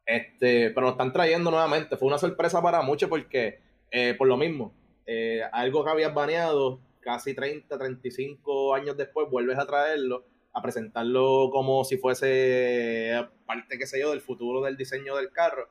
Este, 0.05 0.71
pero 0.71 0.87
lo 0.87 0.93
están 0.93 1.13
trayendo 1.13 1.51
nuevamente. 1.51 1.97
Fue 1.97 2.09
una 2.09 2.19
sorpresa 2.19 2.61
para 2.61 2.83
muchos 2.83 3.09
porque 3.09 3.61
eh, 3.91 4.15
por 4.15 4.29
lo 4.29 4.37
mismo, 4.37 4.73
eh, 5.07 5.43
algo 5.53 5.85
que 5.85 5.91
habías 5.91 6.15
baneado 6.15 6.81
casi 7.01 7.35
30, 7.35 7.77
35 7.77 8.75
años 8.75 8.97
después, 8.97 9.29
vuelves 9.31 9.59
a 9.59 9.67
traerlo, 9.67 10.25
a 10.53 10.63
presentarlo 10.63 11.51
como 11.51 11.85
si 11.85 11.97
fuese 11.97 13.13
parte, 13.47 13.79
qué 13.79 13.87
sé 13.87 14.01
yo, 14.01 14.11
del 14.11 14.21
futuro 14.21 14.63
del 14.63 14.77
diseño 14.77 15.17
del 15.17 15.33
carro. 15.33 15.69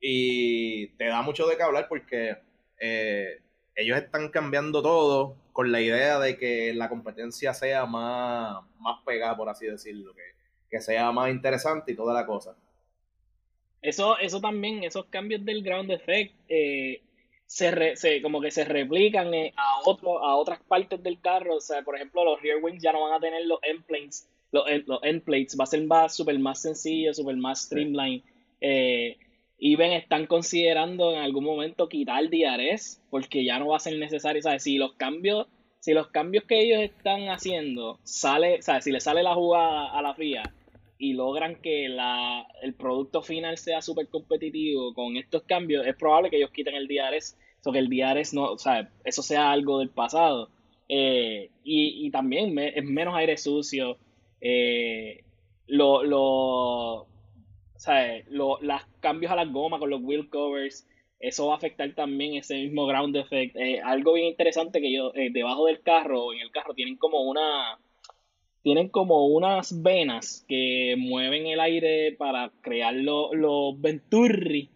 Y 0.00 0.88
te 0.96 1.06
da 1.06 1.22
mucho 1.22 1.46
de 1.46 1.56
qué 1.56 1.62
hablar 1.62 1.86
porque 1.88 2.36
eh, 2.80 3.40
ellos 3.74 3.98
están 3.98 4.28
cambiando 4.28 4.82
todo 4.82 5.36
con 5.52 5.72
la 5.72 5.80
idea 5.80 6.18
de 6.18 6.36
que 6.36 6.72
la 6.74 6.88
competencia 6.88 7.52
sea 7.54 7.86
más, 7.86 8.64
más 8.78 9.02
pegada, 9.04 9.36
por 9.36 9.48
así 9.48 9.66
decirlo, 9.66 10.14
que, 10.14 10.22
que 10.70 10.80
sea 10.80 11.10
más 11.10 11.30
interesante 11.30 11.92
y 11.92 11.96
toda 11.96 12.14
la 12.14 12.26
cosa. 12.26 12.56
Eso, 13.82 14.18
eso 14.18 14.40
también, 14.40 14.82
esos 14.84 15.06
cambios 15.06 15.44
del 15.44 15.62
ground 15.62 15.90
effect, 15.90 16.34
eh, 16.48 17.00
se, 17.46 17.96
se, 17.96 18.20
como 18.20 18.40
que 18.40 18.50
se 18.50 18.64
replican 18.64 19.32
eh, 19.32 19.52
a, 19.56 19.80
otro, 19.84 20.24
a 20.24 20.36
otras 20.36 20.60
partes 20.60 21.02
del 21.02 21.20
carro. 21.20 21.56
O 21.56 21.60
sea, 21.60 21.82
por 21.82 21.96
ejemplo, 21.96 22.24
los 22.24 22.42
rear 22.42 22.58
wings 22.62 22.82
ya 22.82 22.92
no 22.92 23.02
van 23.02 23.14
a 23.14 23.20
tener 23.20 23.46
los 23.46 23.58
end 23.62 23.84
plates. 23.84 24.28
Los, 24.50 24.64
los 24.86 25.00
end 25.02 25.22
plates 25.22 25.56
va 25.58 25.64
a 25.64 25.66
ser 25.66 25.84
más, 25.84 26.14
super 26.16 26.38
más 26.38 26.62
sencillo, 26.62 27.14
super 27.14 27.36
más 27.36 27.62
streamline. 27.62 28.22
Eh, 28.60 29.16
y 29.58 29.76
ven, 29.76 29.92
están 29.92 30.26
considerando 30.26 31.12
en 31.12 31.18
algún 31.18 31.44
momento 31.44 31.88
quitar 31.88 32.24
DRS 32.30 33.02
porque 33.10 33.44
ya 33.44 33.58
no 33.58 33.68
va 33.68 33.76
a 33.76 33.80
ser 33.80 33.98
necesario. 33.98 34.40
¿sabes? 34.40 34.62
Si 34.62 34.78
los 34.78 34.92
cambios, 34.94 35.48
si 35.80 35.92
los 35.92 36.08
cambios 36.08 36.44
que 36.44 36.60
ellos 36.60 36.80
están 36.80 37.28
haciendo 37.28 37.98
sale, 38.04 38.62
¿sabes? 38.62 38.84
si 38.84 38.92
le 38.92 39.00
sale 39.00 39.22
la 39.22 39.34
jugada 39.34 39.98
a 39.98 40.02
la 40.02 40.14
FIA 40.14 40.42
y 40.98 41.12
logran 41.14 41.56
que 41.56 41.88
la, 41.88 42.46
el 42.62 42.74
producto 42.74 43.22
final 43.22 43.56
sea 43.58 43.82
súper 43.82 44.08
competitivo 44.08 44.94
con 44.94 45.16
estos 45.16 45.42
cambios, 45.42 45.86
es 45.86 45.94
probable 45.96 46.30
que 46.30 46.36
ellos 46.36 46.50
quiten 46.50 46.74
el 46.74 46.88
DRS, 46.88 47.36
o 47.64 47.72
que 47.72 47.78
el 47.78 47.88
DRS 47.88 48.34
no, 48.34 48.52
o 48.52 48.58
sea, 48.58 48.90
eso 49.04 49.22
sea 49.22 49.52
algo 49.52 49.78
del 49.78 49.90
pasado. 49.90 50.50
Eh, 50.88 51.50
y, 51.64 52.06
y, 52.06 52.10
también 52.10 52.58
es 52.58 52.82
menos 52.82 53.14
aire 53.14 53.36
sucio. 53.36 53.98
Eh, 54.40 55.22
lo, 55.66 56.02
lo, 56.02 57.06
lo, 58.30 58.58
los 58.60 58.80
cambios 58.98 59.32
a 59.32 59.36
las 59.36 59.50
gomas 59.50 59.80
con 59.80 59.90
los 59.90 60.02
wheel 60.02 60.28
covers, 60.28 60.86
eso 61.20 61.48
va 61.48 61.54
a 61.54 61.56
afectar 61.56 61.92
también 61.94 62.34
ese 62.34 62.54
mismo 62.54 62.86
ground 62.86 63.16
effect. 63.16 63.56
Eh, 63.56 63.80
algo 63.80 64.12
bien 64.12 64.26
interesante 64.26 64.80
que 64.80 64.92
yo, 64.92 65.12
debajo 65.32 65.66
del 65.66 65.80
carro, 65.80 66.32
en 66.32 66.40
el 66.40 66.50
carro, 66.50 66.74
tienen 66.74 66.96
como 66.96 67.22
una 67.22 67.78
tienen 68.62 68.88
como 68.88 69.26
unas 69.28 69.82
venas 69.82 70.44
que 70.48 70.94
mueven 70.98 71.46
el 71.46 71.60
aire 71.60 72.12
para 72.12 72.50
crear 72.60 72.94
los 72.94 73.80
venturi. 73.80 74.68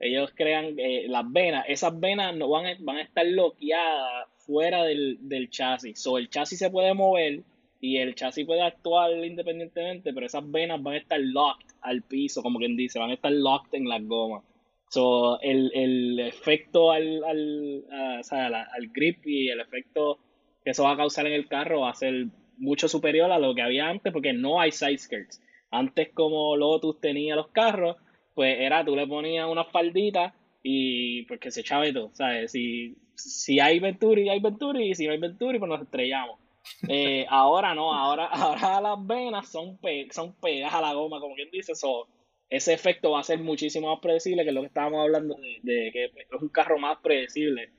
Ellos 0.00 0.32
crean 0.34 0.74
eh, 0.78 1.06
las 1.08 1.30
venas. 1.30 1.64
Esas 1.68 1.98
venas 1.98 2.34
no 2.34 2.48
van, 2.48 2.66
a, 2.66 2.76
van 2.80 2.96
a 2.96 3.02
estar 3.02 3.26
bloqueadas 3.26 4.28
fuera 4.38 4.82
del, 4.82 5.48
chasis. 5.50 6.00
So, 6.00 6.18
el 6.18 6.28
chasis 6.28 6.58
se 6.58 6.70
puede 6.70 6.92
mover 6.94 7.42
y 7.80 7.98
el 7.98 8.14
chasis 8.14 8.46
puede 8.46 8.62
actuar 8.62 9.12
independientemente, 9.24 10.12
pero 10.12 10.26
esas 10.26 10.50
venas 10.50 10.82
van 10.82 10.94
a 10.94 10.98
estar 10.98 11.20
locked 11.20 11.65
al 11.82 12.02
piso, 12.02 12.42
como 12.42 12.58
quien 12.58 12.76
dice, 12.76 12.98
van 12.98 13.10
a 13.10 13.14
estar 13.14 13.32
locked 13.32 13.74
en 13.74 13.88
las 13.88 14.02
gomas. 14.04 14.44
So, 14.88 15.40
el, 15.40 16.18
efecto 16.20 16.92
al, 16.92 17.22
al, 17.24 17.84
al 18.30 18.88
grip 18.92 19.26
y 19.26 19.48
el 19.48 19.60
efecto 19.60 20.20
que 20.64 20.70
eso 20.70 20.84
va 20.84 20.92
a 20.92 20.96
causar 20.96 21.26
en 21.26 21.32
el 21.32 21.48
carro 21.48 21.82
va 21.82 21.90
a 21.90 21.94
ser 21.94 22.26
mucho 22.58 22.88
superior 22.88 23.30
a 23.30 23.38
lo 23.38 23.54
que 23.54 23.62
había 23.62 23.88
antes 23.88 24.12
porque 24.12 24.32
no 24.32 24.60
hay 24.60 24.72
side 24.72 24.98
skirts. 24.98 25.42
Antes 25.70 26.10
como 26.12 26.56
Lotus 26.56 27.00
tenía 27.00 27.36
los 27.36 27.48
carros, 27.48 27.96
pues 28.34 28.56
era 28.58 28.84
tú 28.84 28.96
le 28.96 29.06
ponías 29.06 29.48
una 29.48 29.64
faldita 29.64 30.34
y 30.62 31.22
pues 31.22 31.40
que 31.40 31.50
se 31.50 31.60
echaba 31.60 31.92
todo, 31.92 32.10
¿sabes? 32.14 32.52
Si, 32.52 32.96
si 33.14 33.60
hay 33.60 33.78
Venturi, 33.78 34.28
hay 34.28 34.40
Venturi 34.40 34.90
y 34.90 34.94
si 34.94 35.06
no 35.06 35.12
hay 35.12 35.18
Venturi, 35.18 35.58
pues 35.58 35.68
nos 35.68 35.82
estrellamos. 35.82 36.38
Eh, 36.88 37.26
ahora 37.28 37.74
no, 37.74 37.92
ahora, 37.92 38.26
ahora 38.32 38.80
las 38.80 39.06
venas 39.06 39.48
son, 39.48 39.78
son 40.10 40.34
pegadas 40.34 40.74
a 40.74 40.80
la 40.80 40.94
goma, 40.94 41.20
como 41.20 41.34
quien 41.34 41.50
dice, 41.50 41.72
eso 41.72 42.08
ese 42.48 42.72
efecto 42.72 43.10
va 43.12 43.20
a 43.20 43.24
ser 43.24 43.40
muchísimo 43.40 43.90
más 43.90 44.00
predecible 44.00 44.44
que 44.44 44.52
lo 44.52 44.60
que 44.60 44.68
estábamos 44.68 45.00
hablando 45.00 45.36
de, 45.62 45.90
que 45.92 46.04
es 46.04 46.42
un 46.42 46.48
carro 46.48 46.78
más 46.78 46.98
predecible. 46.98 47.70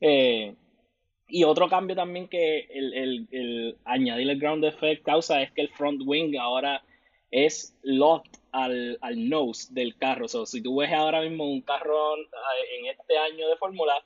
Eh, 0.00 0.54
y 1.28 1.44
otro 1.44 1.68
cambio 1.68 1.96
también 1.96 2.28
que 2.28 2.66
el, 2.70 2.94
el, 2.94 3.28
el, 3.30 3.76
añadir 3.84 4.30
el 4.30 4.38
ground 4.38 4.64
effect 4.64 5.04
causa 5.04 5.42
es 5.42 5.50
que 5.52 5.62
el 5.62 5.68
front 5.70 6.02
wing 6.04 6.36
ahora 6.38 6.82
es 7.30 7.76
locked 7.82 8.38
al, 8.52 8.98
al 9.00 9.28
nose 9.28 9.72
del 9.72 9.96
carro. 9.96 10.28
So, 10.28 10.46
si 10.46 10.62
tú 10.62 10.76
ves 10.76 10.92
ahora 10.92 11.20
mismo 11.20 11.44
un 11.44 11.62
carro 11.62 12.16
en 12.16 12.86
este 12.86 13.18
año 13.18 13.48
de 13.48 13.56
Fórmula, 13.56 14.04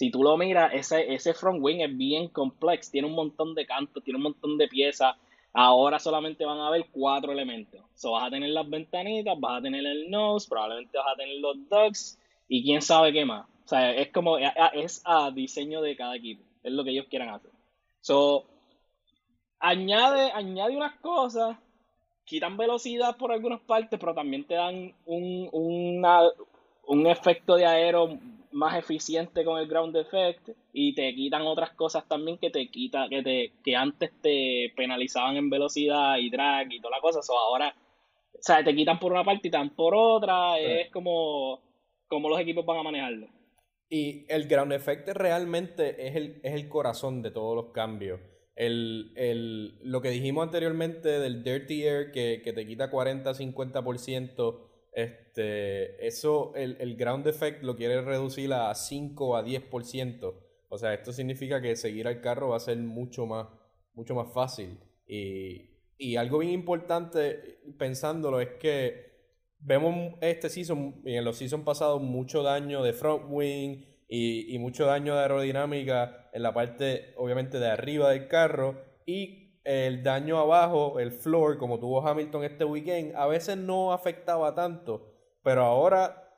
si 0.00 0.10
tú 0.10 0.22
lo 0.22 0.38
miras, 0.38 0.72
ese, 0.72 1.12
ese 1.12 1.34
front 1.34 1.62
wing 1.62 1.82
es 1.82 1.94
bien 1.94 2.28
complex, 2.28 2.90
tiene 2.90 3.06
un 3.06 3.14
montón 3.14 3.54
de 3.54 3.66
cantos, 3.66 4.02
tiene 4.02 4.16
un 4.16 4.22
montón 4.22 4.56
de 4.56 4.66
piezas. 4.66 5.14
Ahora 5.52 5.98
solamente 5.98 6.46
van 6.46 6.56
a 6.56 6.68
haber 6.68 6.86
cuatro 6.90 7.32
elementos. 7.32 7.82
So, 7.96 8.12
vas 8.12 8.28
a 8.28 8.30
tener 8.30 8.48
las 8.48 8.66
ventanitas, 8.66 9.38
vas 9.38 9.58
a 9.58 9.62
tener 9.62 9.84
el 9.84 10.10
nose, 10.10 10.48
probablemente 10.48 10.96
vas 10.96 11.06
a 11.12 11.16
tener 11.16 11.36
los 11.40 11.54
ducts 11.68 12.18
y 12.48 12.62
quién 12.62 12.80
sabe 12.80 13.12
qué 13.12 13.26
más. 13.26 13.46
O 13.66 13.68
sea, 13.68 13.94
es 13.94 14.08
como, 14.10 14.38
es 14.38 15.02
a 15.04 15.30
diseño 15.32 15.82
de 15.82 15.94
cada 15.94 16.16
equipo. 16.16 16.42
Es 16.62 16.72
lo 16.72 16.82
que 16.82 16.92
ellos 16.92 17.06
quieran 17.10 17.28
hacer. 17.28 17.50
So, 18.00 18.46
añade, 19.58 20.32
añade 20.32 20.78
unas 20.78 20.98
cosas, 21.00 21.58
quitan 22.24 22.56
velocidad 22.56 23.18
por 23.18 23.32
algunas 23.32 23.60
partes, 23.60 24.00
pero 24.00 24.14
también 24.14 24.44
te 24.44 24.54
dan 24.54 24.94
un, 25.04 25.50
un 26.86 27.06
efecto 27.06 27.56
de 27.56 27.66
aero 27.66 28.18
más 28.52 28.76
eficiente 28.76 29.44
con 29.44 29.58
el 29.60 29.68
ground 29.68 29.96
effect 29.96 30.50
y 30.72 30.94
te 30.94 31.14
quitan 31.14 31.42
otras 31.42 31.70
cosas 31.70 32.06
también 32.08 32.38
que 32.38 32.50
te 32.50 32.68
quita 32.68 33.08
que 33.08 33.22
te 33.22 33.52
que 33.62 33.76
antes 33.76 34.10
te 34.20 34.72
penalizaban 34.76 35.36
en 35.36 35.50
velocidad 35.50 36.18
y 36.18 36.30
drag 36.30 36.72
y 36.72 36.80
toda 36.80 36.96
la 36.96 37.00
cosa, 37.00 37.22
so 37.22 37.38
ahora 37.38 37.74
o 38.32 38.42
sea, 38.42 38.64
te 38.64 38.74
quitan 38.74 38.98
por 38.98 39.12
una 39.12 39.22
parte 39.22 39.48
y 39.48 39.50
dan 39.50 39.74
por 39.74 39.94
otra, 39.94 40.58
es 40.58 40.90
como 40.90 41.60
como 42.08 42.28
los 42.28 42.40
equipos 42.40 42.66
van 42.66 42.78
a 42.78 42.82
manejarlo. 42.82 43.28
Y 43.88 44.24
el 44.28 44.48
ground 44.48 44.72
effect 44.72 45.08
realmente 45.08 46.06
es 46.06 46.16
el, 46.16 46.40
es 46.42 46.54
el 46.54 46.68
corazón 46.68 47.22
de 47.22 47.30
todos 47.30 47.54
los 47.56 47.72
cambios. 47.72 48.20
El, 48.56 49.12
el, 49.16 49.78
lo 49.82 50.00
que 50.00 50.10
dijimos 50.10 50.44
anteriormente 50.44 51.08
del 51.08 51.42
Dirty 51.42 51.84
Air, 51.84 52.12
que, 52.12 52.40
que 52.42 52.52
te 52.52 52.66
quita 52.66 52.90
40-50%, 52.90 54.69
este, 54.92 56.06
eso, 56.06 56.52
el, 56.54 56.76
el, 56.80 56.96
ground 56.96 57.26
effect 57.26 57.62
lo 57.62 57.76
quiere 57.76 58.00
reducir 58.02 58.52
a 58.52 58.74
5 58.74 59.36
a 59.36 59.44
10%. 59.44 60.34
O 60.68 60.78
sea, 60.78 60.94
esto 60.94 61.12
significa 61.12 61.60
que 61.60 61.76
seguir 61.76 62.06
al 62.06 62.20
carro 62.20 62.48
va 62.48 62.56
a 62.56 62.60
ser 62.60 62.76
mucho 62.78 63.26
más, 63.26 63.48
mucho 63.94 64.14
más 64.14 64.32
fácil. 64.32 64.78
Y, 65.06 65.70
y 65.98 66.16
algo 66.16 66.38
bien 66.38 66.52
importante 66.52 67.60
pensándolo 67.78 68.40
es 68.40 68.50
que 68.58 69.10
vemos 69.58 70.14
este 70.20 70.48
season 70.48 71.02
y 71.04 71.14
en 71.14 71.24
los 71.24 71.36
seasons 71.36 71.64
pasados 71.64 72.00
mucho 72.00 72.42
daño 72.42 72.82
de 72.82 72.92
front 72.92 73.24
wing 73.28 73.84
y, 74.08 74.54
y, 74.54 74.58
mucho 74.58 74.86
daño 74.86 75.14
de 75.14 75.20
aerodinámica 75.20 76.30
en 76.32 76.42
la 76.42 76.54
parte 76.54 77.12
obviamente 77.16 77.58
de 77.58 77.68
arriba 77.68 78.10
del 78.10 78.26
carro 78.28 78.82
el 79.64 80.02
daño 80.02 80.38
abajo, 80.38 80.98
el 80.98 81.12
floor, 81.12 81.58
como 81.58 81.78
tuvo 81.78 82.06
Hamilton 82.06 82.44
este 82.44 82.64
weekend, 82.64 83.14
a 83.14 83.26
veces 83.26 83.56
no 83.56 83.92
afectaba 83.92 84.54
tanto, 84.54 85.06
pero 85.42 85.62
ahora 85.62 86.30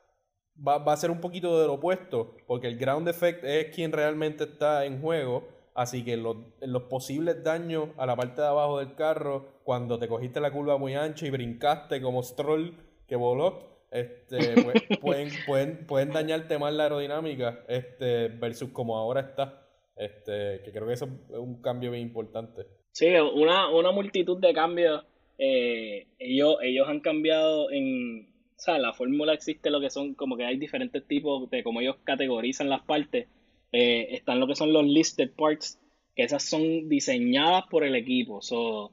va, 0.55 0.77
va 0.77 0.93
a 0.93 0.97
ser 0.97 1.11
un 1.11 1.21
poquito 1.21 1.59
de 1.59 1.67
lo 1.67 1.73
opuesto, 1.73 2.35
porque 2.47 2.67
el 2.67 2.77
ground 2.77 3.07
effect 3.07 3.43
es 3.43 3.73
quien 3.73 3.91
realmente 3.91 4.43
está 4.43 4.85
en 4.85 5.01
juego, 5.01 5.47
así 5.73 6.03
que 6.03 6.17
los, 6.17 6.37
los 6.61 6.83
posibles 6.83 7.43
daños 7.43 7.89
a 7.97 8.05
la 8.05 8.15
parte 8.15 8.41
de 8.41 8.47
abajo 8.47 8.79
del 8.79 8.95
carro, 8.95 9.45
cuando 9.63 9.97
te 9.97 10.07
cogiste 10.07 10.39
la 10.41 10.51
curva 10.51 10.77
muy 10.77 10.95
ancha 10.95 11.25
y 11.25 11.29
brincaste 11.29 12.01
como 12.01 12.21
Stroll, 12.23 12.77
que 13.07 13.15
voló, 13.15 13.73
este, 13.93 14.63
pues, 14.63 14.83
pueden, 15.01 15.29
pueden, 15.45 15.85
pueden 15.85 16.11
dañarte 16.11 16.57
más 16.57 16.73
la 16.73 16.83
aerodinámica 16.83 17.63
este, 17.67 18.27
versus 18.27 18.69
como 18.69 18.97
ahora 18.97 19.21
está. 19.21 19.59
Este, 19.95 20.61
que 20.63 20.71
creo 20.71 20.87
que 20.87 20.93
eso 20.93 21.05
es 21.05 21.37
un 21.37 21.61
cambio 21.61 21.91
bien 21.91 22.01
importante. 22.01 22.65
Sí, 22.93 23.07
una, 23.07 23.69
una 23.69 23.91
multitud 23.91 24.39
de 24.39 24.53
cambios. 24.53 25.03
Eh, 25.37 26.07
ellos, 26.19 26.57
ellos 26.61 26.87
han 26.87 27.01
cambiado 27.01 27.71
en. 27.71 28.29
O 28.55 28.59
sea, 28.63 28.77
la 28.77 28.93
fórmula 28.93 29.33
existe 29.33 29.69
lo 29.71 29.81
que 29.81 29.89
son, 29.89 30.13
como 30.15 30.37
que 30.37 30.45
hay 30.45 30.57
diferentes 30.57 31.05
tipos 31.07 31.49
de 31.49 31.63
cómo 31.63 31.81
ellos 31.81 31.97
categorizan 32.05 32.69
las 32.69 32.83
partes. 32.83 33.27
Eh, 33.71 34.09
están 34.11 34.39
lo 34.39 34.47
que 34.47 34.55
son 34.55 34.71
los 34.71 34.85
listed 34.85 35.31
parts, 35.35 35.79
que 36.15 36.23
esas 36.23 36.43
son 36.43 36.87
diseñadas 36.87 37.65
por 37.69 37.83
el 37.83 37.95
equipo. 37.95 38.41
So, 38.41 38.91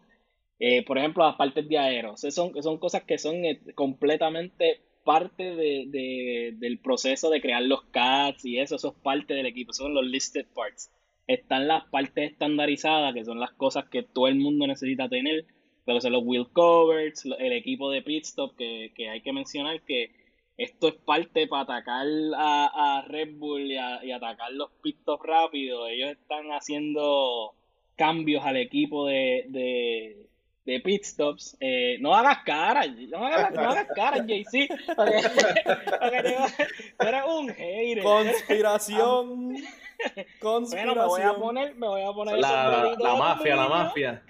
eh, 0.59 0.85
por 0.85 0.99
ejemplo, 0.99 1.25
las 1.27 1.37
partes 1.37 1.69
de 1.69 1.79
aero. 1.79 2.17
son, 2.17 2.63
son 2.63 2.79
cosas 2.79 3.05
que 3.05 3.19
son 3.19 3.45
eh, 3.45 3.61
completamente 3.75 4.81
parte 5.05 5.55
de, 5.57 6.55
del 6.59 6.79
proceso 6.81 7.31
de 7.31 7.41
crear 7.41 7.63
los 7.63 7.83
CADs 7.91 8.45
y 8.45 8.59
eso, 8.59 8.77
eso 8.77 8.89
es 8.89 9.03
parte 9.03 9.35
del 9.35 9.47
equipo, 9.47 9.73
son 9.73 9.95
los 9.95 10.05
listed 10.07 10.47
parts. 10.55 10.91
Están 11.31 11.69
las 11.69 11.85
partes 11.85 12.33
estandarizadas, 12.33 13.14
que 13.14 13.25
son 13.25 13.38
las 13.38 13.53
cosas 13.53 13.88
que 13.88 14.03
todo 14.03 14.27
el 14.27 14.35
mundo 14.35 14.66
necesita 14.66 15.09
tener, 15.09 15.45
pero 15.85 16.01
son 16.01 16.12
los 16.12 16.25
wheel 16.25 16.49
covers, 16.53 17.25
el 17.25 17.53
equipo 17.53 17.88
de 17.90 18.03
pit 18.03 18.25
stop, 18.25 18.57
que, 18.57 18.93
que 18.97 19.09
hay 19.09 19.21
que 19.21 19.33
mencionar 19.33 19.81
que 19.83 20.11
esto 20.57 20.88
es 20.88 20.95
parte 20.95 21.47
para 21.47 21.62
atacar 21.62 22.07
a, 22.37 23.05
Red 23.07 23.38
Bull 23.38 23.71
y, 23.71 23.77
atacar 23.77 24.53
los 24.53 24.71
pit 24.83 24.99
stops 25.03 25.25
rápidos. 25.25 25.88
Ellos 25.88 26.11
están 26.11 26.49
haciendo 26.49 27.55
cambios 27.95 28.45
al 28.45 28.57
equipo 28.57 29.07
de, 29.07 29.45
de 29.51 30.30
pit 30.79 31.03
stops. 31.03 31.57
Eh, 31.59 31.97
no 32.01 32.15
hagas 32.15 32.39
cara, 32.45 32.87
no 32.87 33.27
hagas, 33.27 33.53
no 33.53 33.61
hagas 33.61 33.89
cara, 33.95 34.19
JC. 34.19 34.69
Tú 36.99 37.07
eres 37.07 37.23
un 37.27 37.49
hater. 37.49 38.03
Conspiración. 38.05 39.57
Conspiración. 40.41 40.95
Bueno, 40.95 40.95
me 40.95 41.07
voy 41.07 41.23
a 41.23 41.35
poner, 41.35 41.75
me 41.75 41.87
voy 41.89 42.03
a 42.03 42.13
poner 42.13 42.39
la, 42.39 42.95
la, 42.99 43.15
mafia, 43.17 43.57
la 43.57 43.69
mafia. 43.69 44.23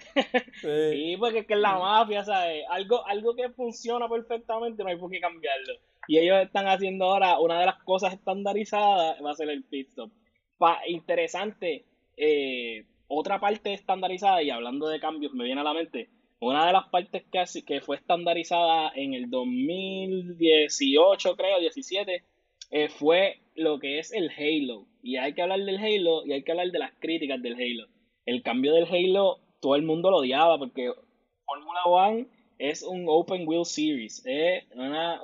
Sí, 0.61 1.15
porque 1.19 1.39
es 1.39 1.45
que 1.45 1.53
es 1.53 1.59
la 1.59 1.77
mafia, 1.77 2.23
¿sabes? 2.23 2.63
Algo, 2.69 3.05
algo 3.05 3.35
que 3.35 3.49
funciona 3.49 4.09
perfectamente, 4.09 4.83
no 4.83 4.89
hay 4.89 4.97
por 4.97 5.11
qué 5.11 5.19
cambiarlo. 5.19 5.73
Y 6.07 6.17
ellos 6.17 6.37
están 6.41 6.67
haciendo 6.67 7.05
ahora 7.05 7.39
una 7.39 7.59
de 7.59 7.67
las 7.67 7.83
cosas 7.83 8.13
estandarizadas, 8.13 9.23
va 9.23 9.31
a 9.31 9.35
ser 9.35 9.49
el 9.49 9.63
pit 9.63 9.89
stop. 9.89 10.11
Pa, 10.57 10.79
interesante, 10.87 11.85
eh, 12.17 12.85
otra 13.07 13.39
parte 13.39 13.73
estandarizada, 13.73 14.41
y 14.41 14.49
hablando 14.49 14.87
de 14.87 14.99
cambios, 14.99 15.33
me 15.33 15.43
viene 15.43 15.61
a 15.61 15.65
la 15.65 15.73
mente, 15.73 16.09
una 16.41 16.65
de 16.65 16.73
las 16.73 16.89
partes 16.89 17.23
que, 17.31 17.45
que 17.63 17.79
fue 17.81 17.97
estandarizada 17.97 18.91
en 18.95 19.13
el 19.13 19.29
2018, 19.29 21.37
creo, 21.37 21.59
17, 21.59 22.23
eh, 22.71 22.89
fue 22.89 23.37
lo 23.55 23.79
que 23.79 23.99
es 23.99 24.11
el 24.11 24.31
Halo. 24.31 24.87
Y 25.03 25.17
hay 25.17 25.33
que 25.33 25.43
hablar 25.43 25.59
del 25.59 25.77
Halo 25.77 26.25
y 26.25 26.33
hay 26.33 26.41
que 26.43 26.51
hablar 26.51 26.71
de 26.71 26.79
las 26.79 26.93
críticas 26.99 27.39
del 27.43 27.53
Halo. 27.53 27.87
El 28.25 28.41
cambio 28.41 28.73
del 28.73 28.85
Halo, 28.85 29.39
todo 29.59 29.75
el 29.75 29.83
mundo 29.83 30.09
lo 30.09 30.17
odiaba 30.17 30.57
porque 30.57 30.91
Formula 31.45 31.83
One 31.85 32.25
es 32.57 32.81
un 32.81 33.05
Open 33.07 33.47
Wheel 33.47 33.65
Series. 33.65 34.23
Es 34.25 34.63
una, 34.75 35.21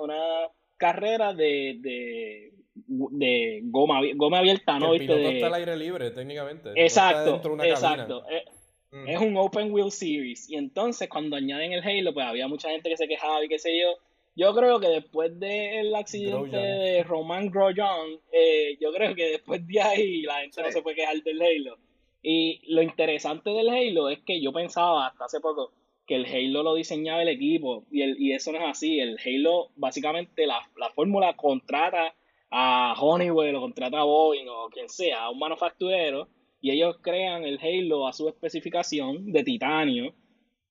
carrera 0.76 1.34
de, 1.34 1.78
de, 1.80 2.52
de 2.76 3.60
goma, 3.64 4.02
goma 4.14 4.38
abierta, 4.38 4.78
¿no? 4.78 4.94
El 4.94 5.00
piloto 5.00 5.28
está 5.28 5.48
al 5.48 5.54
aire 5.54 5.76
libre, 5.76 6.12
técnicamente. 6.12 6.70
Exacto, 6.76 7.42
exacto. 7.64 8.24
Eh, 8.30 8.44
es 8.90 9.20
un 9.20 9.36
open 9.36 9.72
wheel 9.72 9.90
series. 9.90 10.48
Y 10.48 10.56
entonces 10.56 11.08
cuando 11.08 11.36
añaden 11.36 11.72
el 11.72 11.82
Halo, 11.82 12.14
pues 12.14 12.26
había 12.26 12.48
mucha 12.48 12.70
gente 12.70 12.88
que 12.88 12.96
se 12.96 13.08
quejaba 13.08 13.44
y 13.44 13.48
qué 13.48 13.58
sé 13.58 13.78
yo. 13.78 13.96
Yo 14.34 14.54
creo 14.54 14.78
que 14.78 14.88
después 14.88 15.38
del 15.40 15.94
accidente 15.94 16.56
de 16.56 17.02
Roman 17.02 17.50
Grosjean, 17.50 18.20
eh, 18.32 18.78
yo 18.80 18.92
creo 18.92 19.14
que 19.14 19.30
después 19.30 19.66
de 19.66 19.80
ahí 19.80 20.22
la 20.22 20.40
gente 20.40 20.62
no 20.62 20.70
se 20.70 20.80
puede 20.80 20.96
quejar 20.96 21.22
del 21.22 21.42
Halo. 21.42 21.76
Y 22.22 22.60
lo 22.72 22.82
interesante 22.82 23.50
del 23.50 23.68
Halo 23.68 24.08
es 24.08 24.20
que 24.20 24.40
yo 24.40 24.52
pensaba 24.52 25.08
hasta 25.08 25.24
hace 25.24 25.40
poco 25.40 25.72
que 26.06 26.14
el 26.14 26.26
Halo 26.26 26.62
lo 26.62 26.74
diseñaba 26.74 27.22
el 27.22 27.28
equipo 27.28 27.84
y, 27.90 28.02
el, 28.02 28.20
y 28.20 28.32
eso 28.32 28.52
no 28.52 28.58
es 28.58 28.64
así. 28.64 29.00
El 29.00 29.18
Halo, 29.18 29.70
básicamente, 29.76 30.46
la, 30.46 30.60
la 30.76 30.90
fórmula 30.90 31.34
contrata 31.34 32.14
a 32.50 32.94
Honeywell 32.98 33.56
o 33.56 33.60
contrata 33.60 34.00
a 34.00 34.04
Boeing 34.04 34.48
o 34.48 34.70
quien 34.70 34.88
sea, 34.88 35.24
a 35.24 35.30
un 35.30 35.38
manufacturero 35.38 36.28
y 36.60 36.70
ellos 36.70 36.96
crean 37.02 37.44
el 37.44 37.58
Halo 37.60 38.06
a 38.08 38.12
su 38.12 38.28
especificación 38.28 39.32
de 39.32 39.44
titanio. 39.44 40.14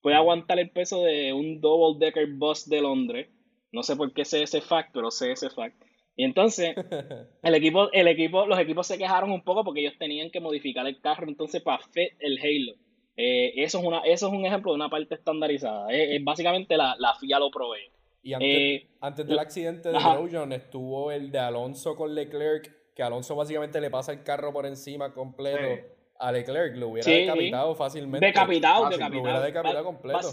Puede 0.01 0.15
aguantar 0.15 0.59
el 0.59 0.69
peso 0.69 1.03
de 1.03 1.33
un 1.33 1.61
double 1.61 1.97
decker 2.05 2.27
bus 2.33 2.67
de 2.67 2.81
Londres. 2.81 3.29
No 3.71 3.83
sé 3.83 3.95
por 3.95 4.13
qué 4.13 4.25
sé 4.25 4.43
ese 4.43 4.61
fact, 4.61 4.91
pero 4.93 5.11
sé 5.11 5.31
ese 5.31 5.49
fact. 5.49 5.81
Y 6.15 6.23
entonces, 6.23 6.75
el 7.43 7.55
equipo, 7.55 7.91
el 7.91 8.07
equipo, 8.07 8.45
los 8.45 8.59
equipos 8.59 8.87
se 8.87 8.97
quejaron 8.97 9.31
un 9.31 9.43
poco 9.43 9.63
porque 9.63 9.81
ellos 9.81 9.97
tenían 9.97 10.31
que 10.31 10.39
modificar 10.39 10.87
el 10.87 10.99
carro 10.99 11.27
entonces 11.27 11.61
para 11.61 11.83
fit 11.83 12.11
el 12.19 12.39
Halo. 12.39 12.77
Eh, 13.15 13.53
eso, 13.63 13.79
es 13.79 13.85
una, 13.85 13.99
eso 14.01 14.27
es 14.27 14.33
un 14.33 14.45
ejemplo 14.45 14.71
de 14.71 14.75
una 14.75 14.89
parte 14.89 15.15
estandarizada. 15.15 15.91
Es, 15.91 16.23
básicamente 16.23 16.77
la, 16.77 16.95
la 16.99 17.15
FIA 17.15 17.39
lo 17.39 17.49
provee. 17.49 17.91
Y 18.21 18.33
antes, 18.33 18.49
eh, 18.49 18.87
antes 18.99 19.27
del 19.27 19.39
accidente 19.39 19.89
de 19.89 19.97
Grosjean 19.97 20.51
estuvo 20.51 21.11
el 21.11 21.31
de 21.31 21.39
Alonso 21.39 21.95
con 21.95 22.13
Leclerc 22.13 22.76
que 22.97 23.03
Alonso 23.03 23.35
básicamente 23.35 23.79
le 23.79 23.91
pasa 23.91 24.11
el 24.11 24.23
carro 24.23 24.51
por 24.51 24.65
encima 24.65 25.13
completo 25.13 25.85
a 26.19 26.31
Leclerc, 26.31 26.75
lo 26.77 26.89
hubiera 26.89 27.11
decapitado 27.11 27.75
fácilmente. 27.75 28.25
Decapitado, 28.25 28.85
decapitado. 28.89 29.13
Lo 29.13 29.21
hubiera 29.21 29.41
decapitado 29.41 29.85
completo. 29.85 30.27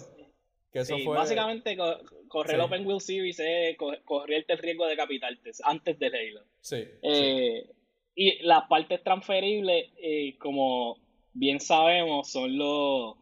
Que 0.72 0.78
eso 0.78 0.96
Sí, 0.96 1.04
fue... 1.04 1.14
básicamente 1.14 1.76
co- 1.76 1.98
correr 2.26 2.54
el 2.54 2.62
Open 2.62 2.86
Wheel 2.86 3.00
Series 3.02 3.38
es 3.38 3.76
co- 3.76 3.92
correrte 4.06 4.54
el 4.54 4.58
riesgo 4.60 4.86
de 4.86 4.96
capitarte 4.96 5.50
antes 5.62 5.98
del 5.98 6.14
Halo. 6.14 6.40
Sí, 6.60 6.84
sí. 6.84 6.88
Eh, 7.02 7.66
Y 8.16 8.42
las 8.44 8.66
partes 8.66 9.02
transferibles, 9.02 9.90
eh, 9.98 10.36
como 10.38 10.96
bien 11.34 11.60
sabemos, 11.60 12.30
son 12.30 12.56
los 12.56 13.16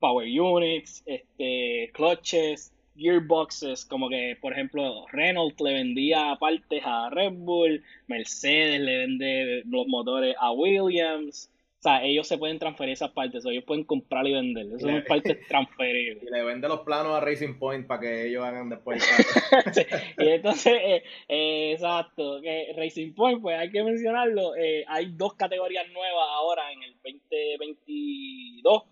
power 0.00 0.26
units, 0.40 1.04
este, 1.06 1.90
clutches, 1.94 2.74
gearboxes, 2.98 3.84
como 3.84 4.08
que, 4.08 4.36
por 4.40 4.52
ejemplo, 4.52 5.06
Renault 5.12 5.58
le 5.60 5.72
vendía 5.72 6.36
partes 6.38 6.82
a 6.84 7.08
Red 7.10 7.32
Bull, 7.32 7.82
Mercedes 8.06 8.80
le 8.80 8.98
vende 8.98 9.62
los 9.66 9.86
motores 9.86 10.34
a 10.38 10.52
Williams. 10.52 11.50
O 11.78 11.80
sea, 11.80 12.02
ellos 12.02 12.26
se 12.26 12.36
pueden 12.36 12.58
transferir 12.58 12.94
esas 12.94 13.12
partes, 13.12 13.46
o 13.46 13.50
ellos 13.50 13.62
pueden 13.62 13.84
comprar 13.84 14.26
y 14.26 14.32
vender. 14.32 14.66
Esas 14.66 14.80
son 14.80 15.04
partes 15.06 15.38
transferibles. 15.48 16.24
Y 16.24 16.30
le 16.30 16.42
vende 16.42 16.66
los 16.66 16.80
planos 16.80 17.14
a 17.14 17.20
Racing 17.20 17.56
Point 17.56 17.86
para 17.86 18.00
que 18.00 18.26
ellos 18.26 18.44
hagan 18.44 18.68
después. 18.68 19.02
Sí, 19.72 19.82
y 20.18 20.28
entonces, 20.28 20.72
eh, 20.72 21.02
eh, 21.28 21.72
exacto, 21.72 22.40
que 22.42 22.74
Racing 22.76 23.14
Point, 23.14 23.40
pues 23.40 23.56
hay 23.56 23.70
que 23.70 23.84
mencionarlo, 23.84 24.56
eh, 24.56 24.84
hay 24.88 25.12
dos 25.12 25.34
categorías 25.34 25.88
nuevas 25.92 26.26
ahora 26.30 26.72
en 26.72 26.82
el 26.82 26.94
2022, 26.94 28.82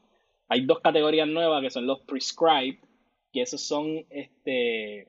hay 0.48 0.60
dos 0.64 0.78
categorías 0.78 1.26
nuevas 1.26 1.62
que 1.62 1.70
son 1.70 1.86
los 1.86 2.00
Prescribed, 2.02 2.78
que 3.36 3.42
esos 3.42 3.60
son, 3.60 4.06
este, 4.08 5.08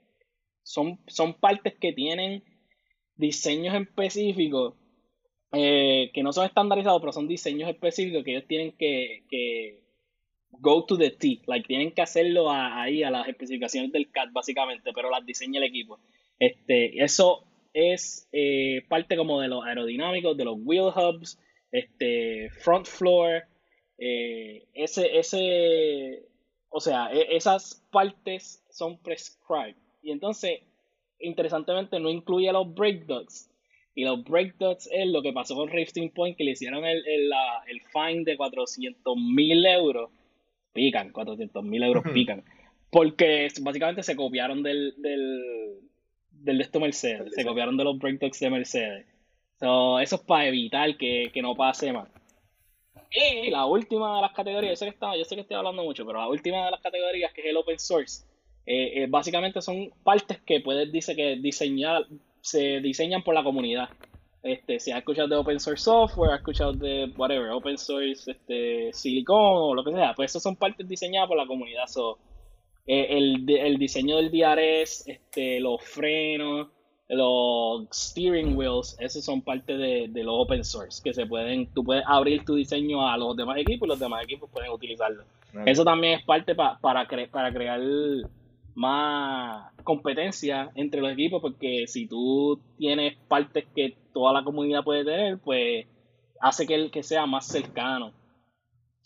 son, 0.61 0.99
son 1.07 1.33
partes 1.33 1.75
que 1.79 1.93
tienen 1.93 2.43
diseños 3.15 3.73
específicos, 3.73 4.75
eh, 5.53 6.11
que 6.13 6.23
no 6.23 6.33
son 6.33 6.45
estandarizados, 6.45 6.99
pero 6.99 7.13
son 7.13 7.29
diseños 7.29 7.69
específicos 7.69 8.25
que 8.25 8.31
ellos 8.31 8.47
tienen 8.49 8.73
que, 8.73 9.23
que 9.29 9.81
go 10.51 10.85
to 10.85 10.97
the 10.97 11.11
T, 11.11 11.41
like 11.47 11.65
tienen 11.67 11.93
que 11.93 12.01
hacerlo 12.01 12.51
ahí 12.51 13.01
a 13.01 13.11
las 13.11 13.29
especificaciones 13.29 13.93
del 13.93 14.11
CAD 14.11 14.33
básicamente, 14.33 14.91
pero 14.93 15.09
las 15.09 15.25
diseña 15.25 15.59
el 15.59 15.67
equipo. 15.67 15.99
Este, 16.37 17.01
eso 17.01 17.45
es 17.71 18.27
eh, 18.33 18.81
parte 18.89 19.15
como 19.15 19.39
de 19.39 19.47
los 19.47 19.65
aerodinámicos, 19.65 20.35
de 20.35 20.43
los 20.43 20.57
wheel 20.65 20.91
hubs, 20.93 21.39
este, 21.71 22.49
front 22.49 22.87
floor, 22.87 23.43
eh, 23.97 24.65
ese, 24.73 25.17
ese, 25.17 26.27
o 26.69 26.79
sea, 26.79 27.09
e- 27.11 27.35
esas 27.35 27.85
partes 27.91 28.63
son 28.69 28.97
prescribed. 28.99 29.75
Y 30.03 30.11
entonces, 30.11 30.61
interesantemente, 31.19 31.99
no 31.99 32.09
incluye 32.09 32.51
los 32.51 32.73
brake 32.73 33.05
ducts. 33.05 33.49
Y 33.95 34.03
los 34.05 34.23
brake 34.23 34.53
ducts 34.59 34.87
es 34.91 35.07
lo 35.07 35.21
que 35.23 35.33
pasó 35.33 35.55
con 35.55 35.69
Racing 35.69 36.09
Point, 36.11 36.37
que 36.37 36.43
le 36.43 36.51
hicieron 36.51 36.85
el, 36.85 37.05
el, 37.07 37.29
la- 37.29 37.63
el 37.67 37.81
fine 37.81 38.23
de 38.23 38.37
400 38.37 39.15
mil 39.17 39.65
euros. 39.65 40.11
Pican, 40.73 41.11
400 41.11 41.63
mil 41.63 41.81
euros 41.83 42.03
pican. 42.13 42.43
Porque 42.91 43.47
básicamente 43.61 44.03
se 44.03 44.15
copiaron 44.15 44.61
del, 44.63 44.93
del, 45.01 45.79
del 46.31 46.57
de 46.57 46.63
esto 46.63 46.79
Mercedes. 46.79 47.33
Se 47.33 47.43
copiaron 47.43 47.75
de 47.77 47.83
los 47.83 47.97
brake 47.97 48.19
ducts 48.19 48.39
de 48.39 48.49
Mercedes. 48.51 49.05
So, 49.59 49.99
eso 49.99 50.17
es 50.17 50.21
para 50.21 50.45
evitar 50.47 50.95
que, 50.97 51.31
que 51.33 51.41
no 51.41 51.55
pase 51.55 51.91
más. 51.91 52.09
Y 53.11 53.49
la 53.49 53.65
última 53.65 54.15
de 54.15 54.21
las 54.21 54.31
categorías, 54.31 54.71
yo 54.71 54.75
sé 54.75 54.85
que, 54.85 54.91
estaba, 54.91 55.17
yo 55.17 55.25
sé 55.25 55.35
que 55.35 55.41
estoy 55.41 55.57
hablando 55.57 55.83
mucho, 55.83 56.05
pero 56.05 56.19
la 56.19 56.27
última 56.27 56.65
de 56.65 56.71
las 56.71 56.81
categorías, 56.81 57.31
que 57.33 57.41
es 57.41 57.47
el 57.47 57.57
open 57.57 57.79
source, 57.79 58.25
eh, 58.65 59.03
eh, 59.03 59.07
básicamente 59.09 59.61
son 59.61 59.91
partes 60.03 60.39
que 60.41 60.59
puedes 60.59 60.91
dice 60.91 61.15
que 61.15 61.37
diseñar, 61.37 62.05
se 62.41 62.79
diseñan 62.81 63.23
por 63.23 63.33
la 63.33 63.43
comunidad. 63.43 63.89
Este, 64.43 64.79
si 64.79 64.91
has 64.91 64.99
escuchado 64.99 65.27
de 65.27 65.35
open 65.35 65.59
source 65.59 65.83
software, 65.83 66.31
has 66.31 66.39
escuchado 66.39 66.73
de 66.73 67.11
whatever, 67.17 67.49
open 67.51 67.77
source, 67.77 68.29
este, 68.31 68.93
silicon 68.93 69.35
o 69.37 69.75
lo 69.75 69.83
que 69.83 69.91
sea, 69.93 70.13
pues 70.13 70.31
esas 70.31 70.43
son 70.43 70.55
partes 70.55 70.87
diseñadas 70.87 71.27
por 71.27 71.37
la 71.37 71.47
comunidad. 71.47 71.87
So, 71.87 72.19
eh, 72.85 73.07
el, 73.17 73.49
el 73.49 73.77
diseño 73.77 74.17
del 74.17 74.31
DRS, 74.31 75.07
este, 75.07 75.59
los 75.59 75.81
frenos, 75.83 76.69
los 77.09 77.85
steering 77.93 78.57
wheels, 78.57 78.97
esos 78.99 79.23
son 79.23 79.41
parte 79.41 79.77
de, 79.77 80.07
de 80.09 80.23
los 80.23 80.35
open 80.37 80.63
source, 80.65 81.01
que 81.01 81.13
se 81.13 81.25
pueden, 81.25 81.67
tú 81.73 81.83
puedes 81.83 82.03
abrir 82.05 82.43
tu 82.43 82.55
diseño 82.55 83.07
a 83.07 83.17
los 83.17 83.35
demás 83.37 83.57
equipos 83.57 83.87
y 83.87 83.89
los 83.89 83.99
demás 83.99 84.23
equipos 84.23 84.49
pueden 84.51 84.71
utilizarlo. 84.71 85.23
Eso 85.65 85.83
también 85.85 86.19
es 86.19 86.25
parte 86.25 86.53
pa- 86.53 86.77
para, 86.79 87.07
cre- 87.07 87.29
para 87.29 87.53
crear 87.53 87.79
más 88.75 89.71
competencia 89.83 90.69
entre 90.75 91.01
los 91.01 91.11
equipos, 91.11 91.41
porque 91.41 91.87
si 91.87 92.07
tú 92.07 92.59
tienes 92.77 93.15
partes 93.27 93.65
que 93.75 93.95
toda 94.13 94.33
la 94.33 94.43
comunidad 94.43 94.83
puede 94.83 95.03
tener, 95.05 95.39
pues 95.39 95.85
hace 96.39 96.67
que, 96.67 96.75
el, 96.75 96.91
que 96.91 97.03
sea 97.03 97.25
más 97.25 97.47
cercano. 97.47 98.11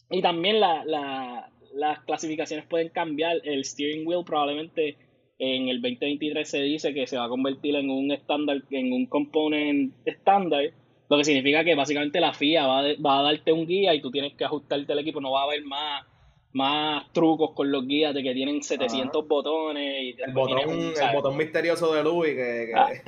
Y 0.09 0.21
también 0.21 0.59
la, 0.59 0.83
la- 0.85 1.49
las 1.73 1.99
clasificaciones 2.01 2.65
pueden 2.65 2.89
cambiar. 2.89 3.37
El 3.45 3.63
steering 3.63 4.05
wheel 4.05 4.25
probablemente 4.25 4.97
en 5.43 5.69
el 5.69 5.81
2023 5.81 6.47
se 6.47 6.61
dice 6.61 6.93
que 6.93 7.07
se 7.07 7.17
va 7.17 7.25
a 7.25 7.29
convertir 7.29 7.75
en 7.75 7.89
un 7.89 8.11
estándar, 8.11 8.61
en 8.69 8.93
un 8.93 9.07
component 9.07 9.91
estándar, 10.05 10.65
lo 11.09 11.17
que 11.17 11.23
significa 11.23 11.63
que 11.63 11.73
básicamente 11.73 12.19
la 12.19 12.31
FIA 12.31 12.67
va, 12.67 12.79
a- 12.81 12.95
va 13.03 13.19
a 13.19 13.23
darte 13.23 13.51
un 13.51 13.65
guía 13.65 13.93
y 13.95 14.01
tú 14.01 14.11
tienes 14.11 14.33
que 14.35 14.45
ajustarte 14.45 14.93
al 14.93 14.99
equipo, 14.99 15.19
no 15.19 15.31
va 15.31 15.41
a 15.41 15.45
haber 15.45 15.63
más, 15.63 16.05
más 16.53 17.11
trucos 17.11 17.51
con 17.55 17.71
los 17.71 17.87
guías 17.87 18.13
de 18.13 18.21
que 18.21 18.33
tienen 18.35 18.61
700 18.61 19.27
botones 19.27 20.03
y 20.03 20.21
El 20.21 20.31
botón, 20.31 20.57
tienes 20.63 21.01
el 21.01 21.15
botón 21.15 21.37
misterioso 21.37 21.91
de 21.93 22.03
Louis 22.03 22.35
que, 22.35 22.67
que- 22.67 22.73
Ah, 22.75 22.91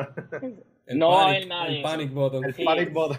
ajá. 0.00 0.14
El 0.86 0.98
no 1.00 1.10
va 1.10 1.22
a 1.22 1.26
panic- 1.34 1.50
haber 1.52 1.66
de 1.66 1.66
El 1.66 1.74
eso. 1.80 1.82
panic 1.88 2.12
button. 2.12 2.44
el 2.44 2.54
Sí. 2.54 2.64
panic 2.64 2.92
button. 2.92 3.18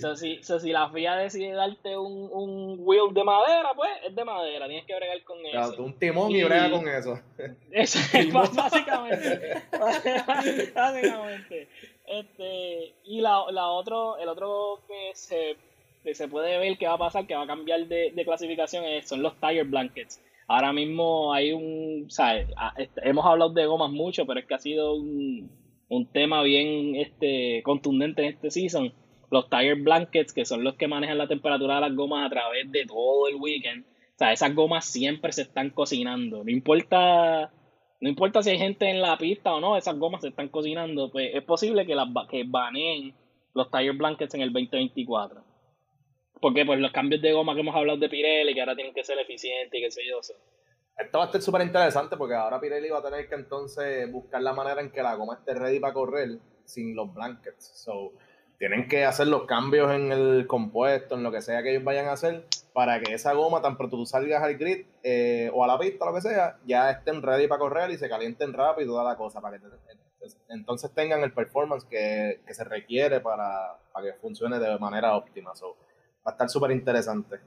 So, 0.00 0.16
si, 0.16 0.42
so, 0.42 0.60
si 0.60 0.70
la 0.70 0.90
FIA 0.90 1.16
decide 1.16 1.52
darte 1.52 1.96
un, 1.96 2.28
un 2.30 2.76
wheel 2.80 3.14
de 3.14 3.24
madera, 3.24 3.70
pues 3.74 3.90
es 4.06 4.14
de 4.14 4.24
madera, 4.24 4.66
tienes 4.66 4.84
que 4.84 4.94
bregar 4.94 5.22
con 5.24 5.38
Claro, 5.40 5.66
eso. 5.68 5.74
tú 5.76 5.84
un 5.84 5.98
timón 5.98 6.30
y 6.30 6.40
Y- 6.40 6.44
brega 6.44 6.70
con 6.70 6.86
eso. 6.86 7.18
Eso 7.72 7.98
es 8.18 8.32
bás- 8.32 8.54
básicamente. 8.54 9.62
básicamente. 10.74 11.68
Este, 12.06 12.94
y 13.04 13.20
la, 13.20 13.44
la 13.50 13.68
otro, 13.68 14.16
el 14.18 14.28
otro 14.28 14.80
que 14.86 15.10
se, 15.14 15.56
que 16.02 16.14
se 16.14 16.28
puede 16.28 16.58
ver 16.58 16.78
que 16.78 16.86
va 16.86 16.94
a 16.94 16.98
pasar, 16.98 17.26
que 17.26 17.34
va 17.34 17.42
a 17.42 17.46
cambiar 17.46 17.86
de, 17.86 18.12
de 18.14 18.24
clasificación, 18.24 18.84
es- 18.84 19.08
son 19.08 19.22
los 19.22 19.34
tire 19.40 19.62
blankets. 19.64 20.20
Ahora 20.46 20.72
mismo 20.72 21.32
hay 21.34 21.52
un. 21.52 22.08
Ah, 22.56 22.72
este, 22.78 23.06
hemos 23.08 23.26
hablado 23.26 23.50
de 23.50 23.66
gomas 23.66 23.90
mucho, 23.90 24.24
pero 24.24 24.40
es 24.40 24.46
que 24.46 24.54
ha 24.54 24.58
sido 24.58 24.94
un, 24.94 25.50
un 25.88 26.06
tema 26.06 26.42
bien 26.42 26.96
este, 26.96 27.62
contundente 27.62 28.22
en 28.22 28.34
este 28.34 28.50
season. 28.50 28.92
Los 29.30 29.48
tire 29.50 29.74
blankets, 29.74 30.32
que 30.32 30.44
son 30.44 30.64
los 30.64 30.76
que 30.76 30.88
manejan 30.88 31.18
la 31.18 31.28
temperatura 31.28 31.76
de 31.76 31.80
las 31.82 31.94
gomas 31.94 32.26
a 32.26 32.30
través 32.30 32.70
de 32.70 32.86
todo 32.86 33.28
el 33.28 33.36
weekend. 33.36 33.84
O 33.84 34.18
sea, 34.18 34.32
esas 34.32 34.54
gomas 34.54 34.84
siempre 34.86 35.32
se 35.32 35.42
están 35.42 35.70
cocinando. 35.70 36.44
No 36.44 36.50
importa, 36.50 37.52
no 38.00 38.08
importa 38.08 38.42
si 38.42 38.50
hay 38.50 38.58
gente 38.58 38.90
en 38.90 39.00
la 39.00 39.16
pista 39.18 39.54
o 39.54 39.60
no, 39.60 39.76
esas 39.76 39.98
gomas 39.98 40.22
se 40.22 40.28
están 40.28 40.48
cocinando. 40.48 41.10
Pues 41.10 41.34
es 41.34 41.42
posible 41.42 41.86
que 41.86 41.94
las 41.94 42.08
que 42.30 42.44
baneen 42.44 43.14
los 43.54 43.70
tire 43.70 43.92
blankets 43.92 44.34
en 44.34 44.42
el 44.42 44.52
2024. 44.52 45.42
Porque 46.40 46.64
pues 46.64 46.78
los 46.78 46.92
cambios 46.92 47.20
de 47.20 47.32
goma 47.32 47.54
que 47.54 47.60
hemos 47.60 47.74
hablado 47.74 47.98
de 47.98 48.08
Pirelli, 48.08 48.54
que 48.54 48.60
ahora 48.60 48.76
tienen 48.76 48.94
que 48.94 49.04
ser 49.04 49.18
eficientes 49.18 49.78
y 49.78 49.82
qué 49.82 49.90
sé 49.90 50.02
yo. 50.08 50.20
Esto 50.98 51.18
va 51.18 51.24
a 51.24 51.26
estar 51.26 51.40
súper 51.40 51.62
interesante 51.62 52.16
porque 52.16 52.34
ahora 52.34 52.60
Pirelli 52.60 52.90
va 52.90 52.98
a 52.98 53.02
tener 53.02 53.28
que 53.28 53.36
entonces 53.36 54.10
buscar 54.10 54.42
la 54.42 54.52
manera 54.52 54.80
en 54.80 54.90
que 54.90 55.00
la 55.00 55.14
goma 55.14 55.34
esté 55.34 55.54
ready 55.54 55.78
para 55.78 55.94
correr 55.94 56.38
sin 56.64 56.96
los 56.96 57.14
blankets. 57.14 57.70
So, 57.84 58.12
tienen 58.58 58.88
que 58.88 59.04
hacer 59.04 59.28
los 59.28 59.44
cambios 59.44 59.92
en 59.92 60.10
el 60.10 60.46
compuesto, 60.48 61.14
en 61.14 61.22
lo 61.22 61.30
que 61.30 61.40
sea 61.40 61.62
que 61.62 61.70
ellos 61.70 61.84
vayan 61.84 62.06
a 62.06 62.12
hacer, 62.12 62.46
para 62.72 63.00
que 63.00 63.14
esa 63.14 63.32
goma, 63.32 63.62
tan 63.62 63.76
pronto 63.76 63.96
tú 63.96 64.06
salgas 64.06 64.42
al 64.42 64.56
grid 64.56 64.86
eh, 65.04 65.48
o 65.54 65.62
a 65.62 65.68
la 65.68 65.78
pista, 65.78 66.04
lo 66.04 66.14
que 66.14 66.20
sea, 66.20 66.58
ya 66.66 66.90
estén 66.90 67.22
ready 67.22 67.46
para 67.46 67.60
correr 67.60 67.90
y 67.90 67.96
se 67.96 68.08
calienten 68.08 68.52
rápido 68.52 68.86
y 68.86 68.88
toda 68.88 69.04
la 69.04 69.16
cosa, 69.16 69.40
para 69.40 69.58
que 69.58 69.66
entonces 70.48 70.92
tengan 70.92 71.22
el 71.22 71.32
performance 71.32 71.84
que, 71.84 72.40
que 72.44 72.54
se 72.54 72.64
requiere 72.64 73.20
para, 73.20 73.78
para 73.92 74.06
que 74.06 74.18
funcione 74.18 74.58
de 74.58 74.78
manera 74.80 75.16
óptima. 75.16 75.54
So, 75.54 75.76
va 76.26 76.30
a 76.30 76.30
estar 76.32 76.48
súper 76.50 76.72
interesante. 76.72 77.38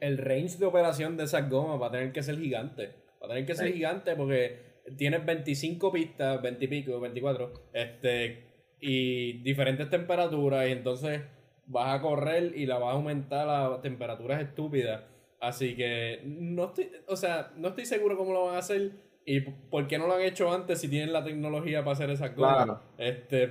El 0.00 0.18
range 0.18 0.58
de 0.58 0.66
operación 0.66 1.16
de 1.16 1.24
esas 1.24 1.48
gomas 1.48 1.80
va 1.80 1.88
a 1.88 1.90
tener 1.90 2.12
que 2.12 2.22
ser 2.22 2.38
gigante. 2.38 2.94
Va 3.22 3.26
a 3.26 3.28
tener 3.28 3.46
que 3.46 3.54
ser 3.54 3.68
Sí. 3.68 3.74
gigante 3.74 4.16
porque 4.16 4.58
tienes 4.96 5.24
25 5.24 5.92
pistas, 5.92 6.40
20 6.42 6.64
y 6.64 6.68
pico, 6.68 7.00
24, 7.00 7.52
este, 7.72 8.44
y 8.80 9.42
diferentes 9.42 9.88
temperaturas, 9.90 10.66
y 10.68 10.72
entonces 10.72 11.20
vas 11.66 11.98
a 11.98 12.02
correr 12.02 12.52
y 12.56 12.66
la 12.66 12.78
vas 12.78 12.88
a 12.94 12.96
aumentar 12.96 13.48
a 13.48 13.80
temperaturas 13.82 14.40
estúpidas. 14.42 15.02
Así 15.38 15.76
que 15.76 16.20
no 16.24 16.66
estoy, 16.66 16.90
o 17.06 17.16
sea, 17.16 17.52
no 17.56 17.68
estoy 17.68 17.86
seguro 17.86 18.16
cómo 18.16 18.32
lo 18.32 18.46
van 18.46 18.56
a 18.56 18.58
hacer 18.58 18.90
y 19.24 19.40
por 19.40 19.86
qué 19.86 19.98
no 19.98 20.06
lo 20.06 20.14
han 20.14 20.22
hecho 20.22 20.52
antes 20.52 20.80
si 20.80 20.88
tienen 20.88 21.12
la 21.12 21.22
tecnología 21.24 21.80
para 21.80 21.92
hacer 21.92 22.10
esas 22.10 22.34
gomas. 22.34 22.64
Claro. 22.64 22.80
Este, 22.98 23.44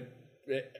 eh, 0.48 0.72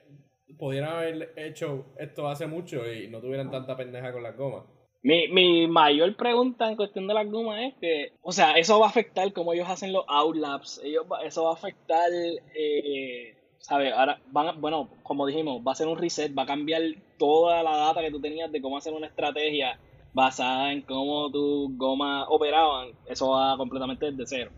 pudieran 0.58 0.90
haber 0.98 1.34
hecho 1.38 1.94
esto 1.98 2.28
hace 2.28 2.48
mucho 2.48 2.92
y 2.92 3.08
no 3.08 3.22
tuvieran 3.22 3.50
tanta 3.50 3.78
pendeja 3.78 4.12
con 4.12 4.24
las 4.24 4.36
gomas. 4.36 4.66
Mi, 5.02 5.28
mi 5.30 5.68
mayor 5.68 6.16
pregunta 6.18 6.70
en 6.70 6.76
cuestión 6.76 7.08
de 7.08 7.14
las 7.14 7.26
gomas 7.30 7.62
es 7.62 7.74
que, 7.80 8.10
o 8.22 8.32
sea, 8.34 8.54
eso 8.58 8.80
va 8.80 8.88
a 8.88 8.90
afectar 8.90 9.32
cómo 9.32 9.54
ellos 9.54 9.70
hacen 9.70 9.94
los 9.94 10.04
outlaps, 10.10 10.82
ellos 10.84 11.06
eso 11.24 11.44
va 11.46 11.52
a 11.52 11.54
afectar, 11.54 12.10
eh, 12.54 13.34
¿sabes? 13.60 13.94
Ahora, 13.94 14.20
van 14.26 14.48
a- 14.50 14.52
bueno, 14.54 14.92
como 15.02 15.26
dijimos, 15.26 15.62
va 15.66 15.72
a 15.72 15.76
ser 15.76 15.88
un 15.88 15.98
reset, 15.98 16.38
va 16.38 16.44
a 16.44 16.46
cambiar 16.46 16.82
toda 17.18 17.64
la 17.64 17.78
data 17.78 18.02
que 18.02 18.12
tú 18.12 18.20
tenías 18.20 18.52
de 18.52 18.62
cómo 18.62 18.78
hacer 18.78 18.94
una 18.94 19.08
estrategia 19.08 19.80
basada 20.12 20.74
en 20.74 20.82
cómo 20.84 21.32
tus 21.32 21.78
gomas 21.78 22.26
operaban, 22.30 22.90
eso 23.06 23.30
va 23.30 23.56
completamente 23.58 24.12
desde 24.12 24.26
cero. 24.28 24.52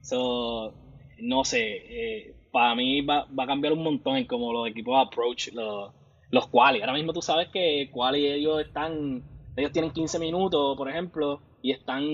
So, 0.00 0.76
no 1.18 1.44
sé, 1.44 1.60
eh, 1.88 2.36
para 2.52 2.74
mí 2.74 3.00
va, 3.02 3.26
va, 3.36 3.44
a 3.44 3.46
cambiar 3.46 3.72
un 3.72 3.82
montón 3.82 4.16
en 4.16 4.26
cómo 4.26 4.52
los 4.52 4.68
equipos 4.68 4.96
approach 5.04 5.48
los, 5.52 5.92
los 6.30 6.46
quali. 6.48 6.80
Ahora 6.80 6.92
mismo 6.94 7.12
tú 7.12 7.20
sabes 7.22 7.48
que 7.52 7.88
quali 7.90 8.26
ellos 8.26 8.60
están, 8.60 9.24
ellos 9.58 9.72
tienen 9.72 9.90
15 9.90 10.18
minutos, 10.18 10.76
por 10.76 10.88
ejemplo, 10.88 11.40
y 11.62 11.72
están 11.72 12.04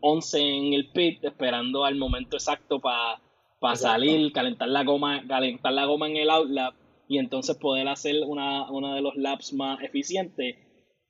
11 0.00 0.40
en 0.40 0.72
el 0.74 0.90
pit 0.92 1.24
esperando 1.24 1.84
al 1.84 1.96
momento 1.96 2.36
exacto 2.36 2.80
para 2.80 3.20
para 3.60 3.76
salir, 3.76 4.32
calentar 4.32 4.68
la 4.68 4.82
goma, 4.84 5.22
calentar 5.28 5.72
la 5.72 5.84
goma 5.84 6.08
en 6.08 6.16
el 6.16 6.30
outlap 6.30 6.74
y 7.06 7.18
entonces 7.18 7.56
poder 7.56 7.86
hacer 7.88 8.16
una, 8.26 8.70
uno 8.70 8.94
de 8.94 9.02
los 9.02 9.14
laps 9.16 9.52
más 9.52 9.82
eficientes. 9.82 10.56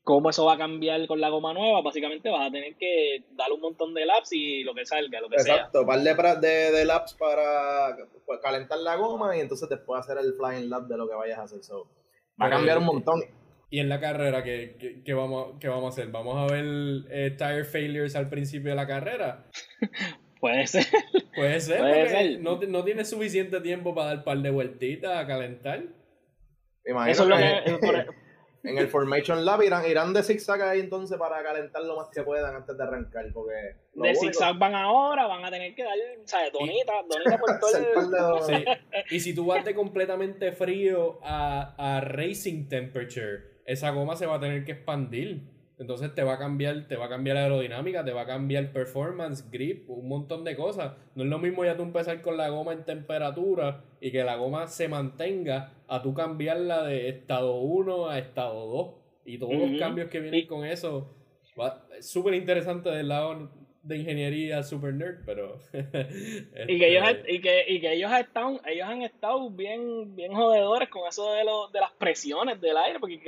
¿Cómo 0.03 0.31
eso 0.31 0.47
va 0.47 0.55
a 0.55 0.59
cambiar 0.59 1.07
con 1.07 1.21
la 1.21 1.29
goma 1.29 1.53
nueva? 1.55 1.83
Básicamente 1.83 2.31
vas 2.31 2.49
a 2.49 2.51
tener 2.51 2.75
que 2.77 3.25
dar 3.33 3.53
un 3.53 3.61
montón 3.61 3.95
de 3.95 4.05
laps 4.05 4.33
y 4.33 4.65
lo 4.65 4.75
que 4.75 4.85
salga, 4.85 5.21
lo 5.21 5.29
que 5.29 5.37
Exacto, 5.37 5.87
par 5.87 6.01
de, 6.01 6.15
de, 6.41 6.73
de, 6.73 6.85
laps 6.85 7.15
para 7.15 7.97
calentar 8.43 8.79
la 8.79 8.97
goma 8.97 9.37
y 9.37 9.41
entonces 9.41 9.69
después 9.69 10.01
hacer 10.01 10.19
el 10.19 10.35
flying 10.35 10.69
lap 10.69 10.89
de 10.89 10.97
lo 10.97 11.09
que 11.09 11.15
vayas 11.15 11.39
a 11.39 11.43
hacer. 11.43 11.61
va 12.41 12.47
a 12.47 12.51
cambiar 12.51 12.79
un 12.79 12.85
montón. 12.85 13.23
Y 13.73 13.79
en 13.79 13.89
la 13.89 14.01
carrera, 14.01 14.43
¿qué, 14.43 15.01
qué, 15.05 15.15
vamos, 15.15 15.55
qué 15.61 15.69
vamos 15.69 15.85
a 15.85 15.89
hacer? 15.91 16.13
¿Vamos 16.13 16.37
a 16.37 16.53
ver 16.53 16.65
eh, 17.09 17.31
tire 17.39 17.65
failures 17.65 18.17
al 18.17 18.29
principio 18.29 18.71
de 18.71 18.77
la 18.77 18.87
carrera? 18.87 19.47
Puede 20.41 20.67
ser. 20.67 20.87
Puede 21.35 21.61
ser, 21.61 21.79
porque 21.79 22.39
No, 22.41 22.59
no 22.61 22.83
tiene 22.83 23.05
suficiente 23.05 23.61
tiempo 23.61 23.95
para 23.95 24.09
dar 24.09 24.19
un 24.19 24.25
par 24.25 24.39
de 24.39 24.51
vueltitas 24.51 25.17
a 25.17 25.27
calentar. 25.27 25.85
Eso 26.83 27.23
es 27.23 27.29
lo 27.29 27.37
que, 27.37 28.07
en 28.65 28.79
el 28.79 28.89
Formation 28.89 29.45
Lab 29.45 29.63
irán, 29.63 29.89
irán 29.89 30.13
de 30.13 30.23
zigzag 30.23 30.61
ahí 30.63 30.81
entonces 30.81 31.17
para 31.19 31.43
calentar 31.43 31.83
lo 31.85 31.97
más 31.97 32.09
que 32.09 32.23
puedan 32.23 32.57
antes 32.57 32.77
de 32.77 32.83
arrancar. 32.83 33.27
Porque 33.33 33.77
de 33.95 34.15
zigzag 34.15 34.59
van 34.59 34.75
ahora, 34.75 35.27
van 35.27 35.45
a 35.45 35.51
tener 35.51 35.75
que 35.75 35.85
dar, 35.85 35.95
¿sabes? 36.25 36.53
Donita, 36.53 36.93
donita 37.09 37.39
por 37.39 37.61
todo 37.61 38.49
el... 38.49 38.65
sí. 38.65 38.65
Y 39.11 39.21
si 39.21 39.35
tú 39.35 39.47
vas 39.47 39.65
de 39.65 39.75
completamente 39.75 40.53
frío 40.53 41.21
a, 41.23 41.75
a 41.77 42.01
racing 42.01 42.67
temperature, 42.69 43.50
esa 43.71 43.91
goma 43.91 44.17
se 44.17 44.27
va 44.27 44.37
a 44.37 44.41
tener 44.41 44.65
que 44.65 44.73
expandir. 44.73 45.43
Entonces 45.79 46.13
te 46.15 46.25
va 46.25 46.35
a 46.35 46.39
cambiar, 46.39 46.89
te 46.89 46.97
va 46.97 47.07
a 47.07 47.09
cambiar 47.09 47.37
la 47.37 47.45
aerodinámica, 47.45 48.05
te 48.05 48.13
va 48.13 48.23
a 48.23 48.27
cambiar 48.27 48.73
performance, 48.73 49.49
grip, 49.51 49.89
un 49.89 50.09
montón 50.09 50.45
de 50.45 50.57
cosas. 50.57 50.93
No 51.15 51.23
es 51.23 51.31
lo 51.31 51.39
mismo 51.39 51.65
ya 51.65 51.77
tú 51.77 51.85
empezar 51.85 52.21
con 52.21 52.37
la 52.37 52.49
goma 52.51 52.73
en 52.73 52.85
temperatura 52.85 53.85
y 54.01 54.11
que 54.11 54.25
la 54.25 54.37
goma 54.37 54.67
se 54.67 54.89
mantenga 54.89 55.73
a 55.89 56.03
tú 56.03 56.13
cambiarla 56.13 56.85
de 56.85 57.09
estado 57.09 57.61
1 57.61 58.09
a 58.09 58.19
estado 58.19 58.67
2 58.67 58.95
y 59.25 59.39
todos 59.39 59.55
los 59.55 59.79
cambios 59.79 60.11
que 60.11 60.21
vienen 60.21 60.47
con 60.47 60.67
eso. 60.67 61.15
Es 61.97 62.11
súper 62.11 62.35
interesante 62.35 62.91
del 62.91 63.09
lado 63.09 63.51
de 63.83 63.97
ingeniería 63.97 64.63
super 64.63 64.93
nerd, 64.93 65.25
pero... 65.25 65.59
y, 65.73 66.79
que 66.79 66.89
ellos, 66.89 67.09
este 67.09 67.35
y, 67.35 67.41
que, 67.41 67.65
y 67.69 67.81
que 67.81 67.93
ellos, 67.95 68.13
están, 68.13 68.61
ellos 68.67 68.87
han 68.87 69.03
estado 69.03 69.51
bien, 69.51 70.15
bien 70.15 70.33
jodedores 70.33 70.89
con 70.91 71.09
eso 71.09 71.33
de, 71.33 71.45
lo, 71.45 71.69
de 71.69 71.81
las 71.81 71.93
presiones 71.93 72.61
del 72.61 72.77
aire, 72.77 73.01
porque 73.01 73.21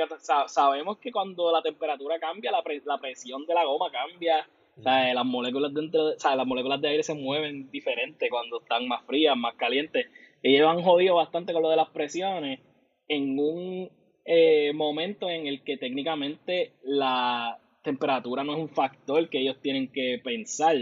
sabemos 0.46 0.98
que 0.98 1.10
cuando 1.10 1.50
la 1.52 1.62
temperatura 1.62 2.18
cambia, 2.18 2.50
la, 2.50 2.62
la 2.84 2.98
presión 2.98 3.46
de 3.46 3.54
la 3.54 3.64
goma 3.64 3.90
cambia, 3.90 4.46
las 4.76 5.24
moléculas 5.24 5.72
dentro 5.72 6.08
de, 6.08 6.16
las 6.36 6.46
moléculas 6.46 6.80
de 6.80 6.88
aire 6.88 7.02
se 7.02 7.14
mueven 7.14 7.70
diferente 7.70 8.28
cuando 8.28 8.60
están 8.60 8.86
más 8.88 9.04
frías, 9.04 9.36
más 9.36 9.54
calientes. 9.54 10.06
Ellos 10.42 10.68
han 10.68 10.82
jodido 10.82 11.16
bastante 11.16 11.52
con 11.52 11.62
lo 11.62 11.70
de 11.70 11.76
las 11.76 11.88
presiones 11.90 12.60
en 13.08 13.38
un 13.38 13.90
eh, 14.24 14.72
momento 14.74 15.28
en 15.28 15.46
el 15.46 15.62
que 15.62 15.76
técnicamente 15.76 16.72
la, 16.82 17.58
temperatura 17.82 18.44
no 18.44 18.52
es 18.54 18.58
un 18.58 18.68
factor 18.68 19.28
que 19.28 19.40
ellos 19.40 19.56
tienen 19.60 19.90
que 19.90 20.20
pensar. 20.22 20.76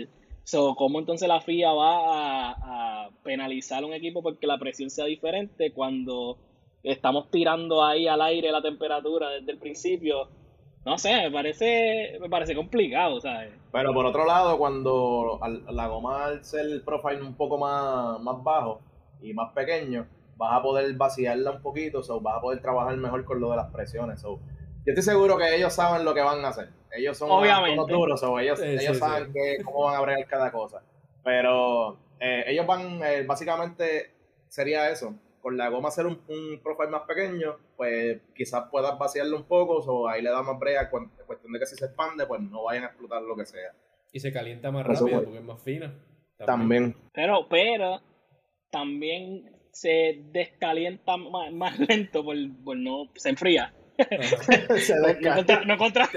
So, 0.44 0.74
¿Cómo 0.74 0.98
entonces 0.98 1.28
la 1.28 1.40
FIA 1.40 1.72
va 1.72 2.50
a, 2.50 3.10
penalizar 3.22 3.82
a 3.82 3.86
un 3.86 3.92
equipo 3.92 4.22
porque 4.22 4.46
la 4.46 4.58
presión 4.58 4.90
sea 4.90 5.04
diferente 5.04 5.72
cuando 5.72 6.38
estamos 6.82 7.30
tirando 7.30 7.84
ahí 7.84 8.08
al 8.08 8.22
aire 8.22 8.50
la 8.50 8.62
temperatura 8.62 9.30
desde 9.30 9.52
el 9.52 9.58
principio? 9.58 10.28
No 10.84 10.96
sé, 10.96 11.14
me 11.14 11.30
parece, 11.30 12.16
me 12.20 12.30
parece 12.30 12.54
complicado, 12.54 13.20
¿sabes? 13.20 13.52
Pero 13.70 13.92
por 13.92 14.06
otro 14.06 14.24
lado, 14.24 14.56
cuando 14.56 15.38
la 15.70 15.88
goma 15.88 16.24
al 16.24 16.44
ser 16.44 16.66
el 16.66 16.82
profile 16.82 17.20
un 17.20 17.34
poco 17.34 17.58
más, 17.58 18.18
más 18.20 18.42
bajo 18.42 18.80
y 19.20 19.34
más 19.34 19.52
pequeño, 19.52 20.06
vas 20.36 20.54
a 20.54 20.62
poder 20.62 20.92
vaciarla 20.94 21.50
un 21.50 21.62
poquito, 21.62 22.02
so, 22.02 22.20
vas 22.20 22.38
a 22.38 22.40
poder 22.40 22.62
trabajar 22.62 22.96
mejor 22.96 23.26
con 23.26 23.40
lo 23.40 23.50
de 23.50 23.56
las 23.56 23.70
presiones. 23.70 24.22
So, 24.22 24.40
yo 24.84 24.92
estoy 24.92 25.02
seguro 25.02 25.36
que 25.36 25.54
ellos 25.54 25.72
saben 25.72 26.04
lo 26.04 26.14
que 26.14 26.22
van 26.22 26.44
a 26.44 26.48
hacer. 26.48 26.68
Ellos 26.92 27.16
son 27.16 27.30
unos 27.30 27.86
duros, 27.86 28.22
o 28.22 28.38
ellos, 28.38 28.60
ellos 28.60 28.98
saben 28.98 29.32
cómo 29.64 29.84
van 29.84 29.94
a 29.94 29.98
abrir 29.98 30.26
cada 30.26 30.50
cosa. 30.50 30.82
Pero 31.22 31.98
eh, 32.18 32.44
ellos 32.48 32.66
van, 32.66 33.02
eh, 33.04 33.22
básicamente 33.22 34.10
sería 34.48 34.90
eso. 34.90 35.14
Con 35.40 35.56
la 35.56 35.68
goma 35.68 35.88
hacer 35.88 36.06
un, 36.06 36.20
un, 36.28 36.60
profile 36.62 36.90
más 36.90 37.02
pequeño, 37.02 37.56
pues 37.76 38.20
quizás 38.34 38.64
puedas 38.70 38.98
vaciarlo 38.98 39.36
un 39.36 39.44
poco, 39.44 39.78
o 39.78 40.08
ahí 40.08 40.20
le 40.20 40.30
da 40.30 40.42
más 40.42 40.58
brea, 40.58 40.90
cuestión 40.90 41.52
de 41.52 41.58
que 41.58 41.66
si 41.66 41.76
se 41.76 41.86
expande, 41.86 42.26
pues 42.26 42.40
no 42.42 42.64
vayan 42.64 42.84
a 42.84 42.86
explotar 42.88 43.22
lo 43.22 43.36
que 43.36 43.46
sea. 43.46 43.72
Y 44.12 44.20
se 44.20 44.32
calienta 44.32 44.70
más 44.70 44.86
rápido 44.86 45.22
porque 45.22 45.38
es 45.38 45.44
más 45.44 45.62
fina. 45.62 45.94
También. 46.44 46.94
Pero, 47.12 47.46
pero, 47.48 48.00
también 48.70 49.50
se 49.70 50.20
descalienta 50.30 51.16
más, 51.16 51.52
más 51.52 51.78
lento 51.78 52.24
por, 52.24 52.36
por 52.64 52.76
no, 52.76 53.08
se 53.14 53.30
enfría. 53.30 53.72
No, 55.66 55.78
contra... 55.78 56.08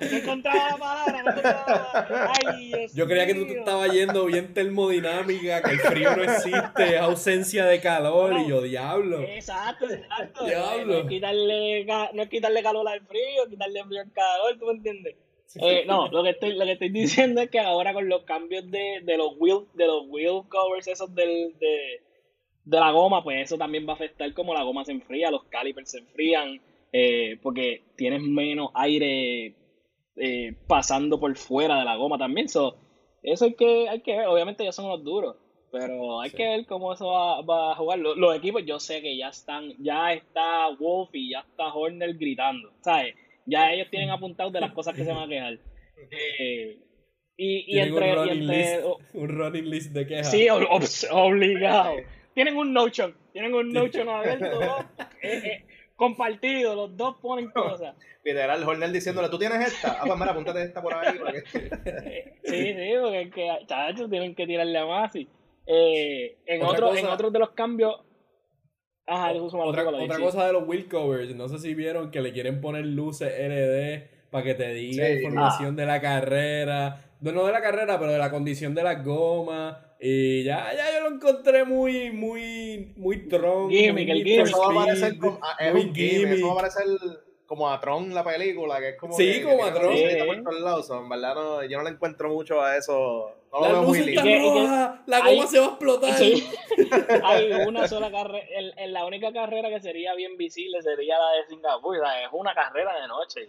no 0.00 0.16
encontraba 0.16 0.76
palabra, 0.76 1.22
no 1.22 1.30
encontraba 1.30 2.30
Ay, 2.46 2.86
Yo 2.94 3.06
creía 3.06 3.26
que 3.26 3.34
tú 3.34 3.46
te 3.46 3.58
estabas 3.58 3.92
yendo 3.92 4.24
bien 4.26 4.54
termodinámica, 4.54 5.62
que 5.62 5.70
el 5.72 5.80
frío 5.80 6.16
no 6.16 6.22
existe, 6.24 6.94
es 6.94 7.00
ausencia 7.00 7.64
de 7.66 7.80
calor, 7.80 8.40
y 8.40 8.48
yo, 8.48 8.62
diablo. 8.62 9.20
Exacto, 9.22 9.90
exacto. 9.90 10.44
Diablo. 10.44 10.94
No 10.94 11.00
es 11.00 11.08
quitarle, 11.08 11.86
no 12.12 12.22
es 12.22 12.28
quitarle 12.28 12.62
calor 12.62 12.88
al 12.88 13.00
frío, 13.06 13.48
quitarle 13.48 13.84
frío 13.84 14.00
al 14.00 14.12
calor, 14.12 14.58
¿tú 14.58 14.66
me 14.66 14.72
entiendes? 14.72 15.16
Eh, 15.56 15.84
no, 15.86 16.08
lo 16.08 16.22
que 16.22 16.30
estoy, 16.30 16.54
lo 16.54 16.64
que 16.64 16.72
estoy 16.72 16.90
diciendo 16.90 17.40
es 17.40 17.50
que 17.50 17.58
ahora 17.58 17.92
con 17.92 18.08
los 18.08 18.22
cambios 18.22 18.70
de, 18.70 19.00
de 19.02 19.16
los 19.16 19.32
wheel, 19.38 19.64
de 19.74 19.86
los 19.86 20.06
wheel 20.06 20.42
covers 20.48 20.86
esos 20.86 21.12
del, 21.14 21.58
de, 21.58 22.02
de 22.70 22.78
la 22.78 22.92
goma, 22.92 23.24
pues 23.24 23.42
eso 23.42 23.58
también 23.58 23.86
va 23.86 23.92
a 23.92 23.96
afectar 23.96 24.32
como 24.32 24.54
la 24.54 24.62
goma 24.62 24.84
se 24.84 24.92
enfría, 24.92 25.30
los 25.30 25.44
calipers 25.44 25.90
se 25.90 25.98
enfrían, 25.98 26.60
eh, 26.92 27.36
porque 27.42 27.82
tienes 27.96 28.22
menos 28.22 28.70
aire 28.74 29.56
eh, 30.16 30.54
pasando 30.68 31.18
por 31.18 31.36
fuera 31.36 31.78
de 31.80 31.84
la 31.84 31.96
goma 31.96 32.16
también. 32.16 32.48
So, 32.48 32.76
eso 33.24 33.46
hay 33.46 33.54
que, 33.54 33.88
hay 33.88 34.00
que 34.02 34.16
ver, 34.16 34.28
obviamente 34.28 34.64
ya 34.64 34.70
son 34.70 34.88
los 34.88 35.02
duros, 35.02 35.36
pero 35.72 36.20
hay 36.20 36.30
que 36.30 36.44
ver 36.44 36.66
cómo 36.66 36.92
eso 36.92 37.08
va, 37.08 37.72
a 37.72 37.74
jugar. 37.74 37.98
Los, 37.98 38.36
equipos 38.36 38.64
yo 38.64 38.78
sé 38.78 39.02
que 39.02 39.16
ya 39.16 39.30
están, 39.30 39.74
ya 39.80 40.12
está 40.12 40.68
Wolf 40.78 41.10
y 41.12 41.32
ya 41.32 41.40
está 41.40 41.74
Horner 41.74 42.14
gritando, 42.14 42.70
¿sabes? 42.82 43.16
Ya 43.46 43.72
ellos 43.72 43.88
tienen 43.90 44.10
apuntado 44.10 44.52
de 44.52 44.60
las 44.60 44.72
cosas 44.72 44.94
que 44.94 45.04
se 45.04 45.12
van 45.12 45.24
a 45.24 45.28
quejar. 45.28 45.58
Eh, 46.12 46.78
y, 47.36 47.76
y, 47.76 47.78
entre, 47.78 48.12
un 48.12 48.16
running, 48.16 48.46
list, 48.46 48.84
un 49.12 49.28
running 49.28 49.68
list 49.68 49.92
de 49.92 50.06
quejas. 50.06 50.30
Sí, 50.30 50.48
obligado 50.48 51.96
tienen 52.42 52.56
un 52.56 52.72
notion, 52.72 53.14
tienen 53.34 53.52
un 53.52 53.70
notion 53.70 54.08
abierto, 54.08 54.46
eh, 55.22 55.42
eh, 55.44 55.66
compartido, 55.94 56.74
los 56.74 56.96
dos 56.96 57.16
ponen 57.20 57.50
cosas. 57.50 57.94
Literal, 58.24 58.66
Hornell 58.66 58.94
diciéndole, 58.94 59.28
¿tú 59.28 59.38
tienes 59.38 59.74
esta? 59.74 59.98
Ah, 60.00 60.04
pues 60.06 60.18
mira, 60.18 60.30
apúntate 60.30 60.62
esta 60.62 60.80
por 60.80 60.94
ahí. 60.94 61.18
sí, 62.44 62.74
sí, 62.74 62.92
porque 62.98 63.20
es 63.20 63.34
que, 63.34 63.58
chachos, 63.66 64.08
tienen 64.08 64.34
que 64.34 64.46
tirarle 64.46 64.78
a 64.78 64.86
más. 64.86 65.14
Eh, 65.66 66.38
en, 66.46 66.62
otro, 66.62 66.96
en 66.96 67.06
otros 67.08 67.30
de 67.30 67.38
los 67.40 67.50
cambios, 67.50 68.00
Ajá, 69.06 69.32
otra, 69.32 69.86
otra 69.86 70.18
cosa 70.18 70.46
de 70.46 70.54
los 70.54 70.66
wheel 70.66 70.88
covers, 70.88 71.34
no 71.34 71.46
sé 71.48 71.58
si 71.58 71.74
vieron 71.74 72.10
que 72.10 72.22
le 72.22 72.32
quieren 72.32 72.62
poner 72.62 72.86
luces 72.86 73.38
LED 73.38 74.04
para 74.30 74.44
que 74.44 74.54
te 74.54 74.72
diga 74.72 75.10
información 75.10 75.76
de 75.76 75.84
la 75.84 76.00
carrera, 76.00 77.10
no, 77.20 77.32
no 77.32 77.44
de 77.44 77.52
la 77.52 77.60
carrera, 77.60 77.98
pero 77.98 78.12
de 78.12 78.18
la 78.18 78.30
condición 78.30 78.74
de 78.74 78.84
las 78.84 79.04
gomas 79.04 79.89
y 80.00 80.44
ya, 80.44 80.72
ya 80.74 80.94
yo 80.94 81.08
lo 81.08 81.14
encontré 81.14 81.64
muy, 81.64 82.10
muy, 82.10 82.94
muy 82.96 83.28
Tron. 83.28 83.68
Gimmick, 83.70 84.08
el 84.08 84.24
gimmick. 84.24 84.46
Eso 84.46 84.58
va 84.58 84.72
a 84.72 84.86
parecer 84.86 85.18
como, 85.18 85.38
ah, 85.42 85.56
es 85.60 85.74
un 85.74 85.94
gimmick. 85.94 86.38
Eso 86.38 86.46
va 86.46 86.52
a 86.52 86.56
parecer 86.56 86.84
como 87.50 87.68
a 87.68 87.80
Tron 87.80 88.14
la 88.14 88.24
película, 88.24 88.78
que 88.78 88.90
es 88.90 88.96
como. 88.96 89.12
Sí, 89.12 89.42
como 89.42 89.64
a 89.64 89.74
Tron. 89.74 89.94
Sí. 89.94 90.04
en 90.04 90.44
verdad, 90.44 91.34
no, 91.34 91.64
yo 91.64 91.78
no 91.78 91.84
le 91.84 91.90
encuentro 91.90 92.30
mucho 92.30 92.62
a 92.62 92.76
eso. 92.76 93.34
No 93.52 93.60
la 93.60 93.68
lo 93.68 93.80
veo 93.80 93.88
muy 93.88 93.98
lindo. 94.04 94.22
La 95.06 95.20
goma 95.20 95.46
se 95.46 95.58
va 95.58 95.66
a 95.66 95.68
explotar. 95.68 96.14
hay 97.24 97.52
una 97.66 97.88
sola 97.88 98.10
carrera. 98.10 98.46
En, 98.76 98.92
la 98.92 99.04
única 99.04 99.32
carrera 99.32 99.68
que 99.68 99.80
sería 99.80 100.14
bien 100.14 100.36
visible 100.36 100.80
sería 100.80 101.18
la 101.18 101.32
de 101.32 101.46
Singapur. 101.48 101.96
es 101.96 102.28
una 102.32 102.54
carrera 102.54 102.98
de 103.02 103.08
noche. 103.08 103.48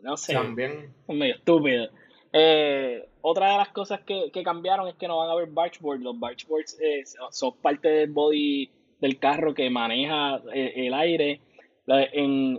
no 0.00 0.16
sé. 0.16 0.34
También. 0.34 0.92
Es 1.08 1.16
medio 1.16 1.36
estúpido. 1.36 1.88
Eh, 2.32 3.08
otra 3.22 3.52
de 3.52 3.58
las 3.58 3.68
cosas 3.68 4.00
que, 4.00 4.30
cambiaron 4.42 4.88
es 4.88 4.94
que 4.94 5.08
no 5.08 5.18
van 5.18 5.28
a 5.28 5.32
haber 5.32 5.48
bargeboards. 5.48 6.02
Los 6.02 6.18
bargeboards 6.18 6.78
eh, 6.80 7.04
son 7.30 7.56
parte 7.58 7.88
del 7.88 8.10
body 8.10 8.70
del 9.00 9.18
carro 9.18 9.54
que 9.54 9.70
maneja 9.70 10.42
eh, 10.52 10.86
el, 10.86 10.94
aire. 10.94 11.40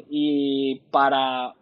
y 0.09 0.75
para 0.91 1.55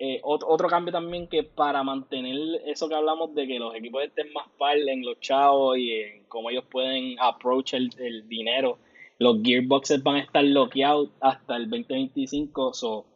eh, 0.00 0.20
otro, 0.22 0.68
cambio 0.68 0.92
también 0.92 1.26
que 1.26 1.42
para 1.42 1.82
mantener 1.82 2.62
eso 2.66 2.88
que 2.88 2.94
hablamos 2.94 3.34
de 3.34 3.48
que 3.48 3.58
los 3.58 3.74
equipos 3.74 4.04
estén 4.04 4.32
más 4.32 4.46
par 4.56 4.76
en 4.76 5.04
los 5.04 5.18
chavos 5.18 5.76
y 5.76 5.92
en 5.92 6.24
cómo 6.26 6.50
ellos 6.50 6.64
pueden 6.70 7.16
approach 7.18 7.74
el, 7.74 8.28
dinero, 8.28 8.78
los 9.18 9.42
gearboxes 9.42 10.00
van 10.04 10.16
a 10.16 10.20
estar 10.20 10.44
loqueados 10.44 11.10
hasta 11.20 11.56
el 11.56 11.68
2025, 11.68 12.74
so 12.74 13.06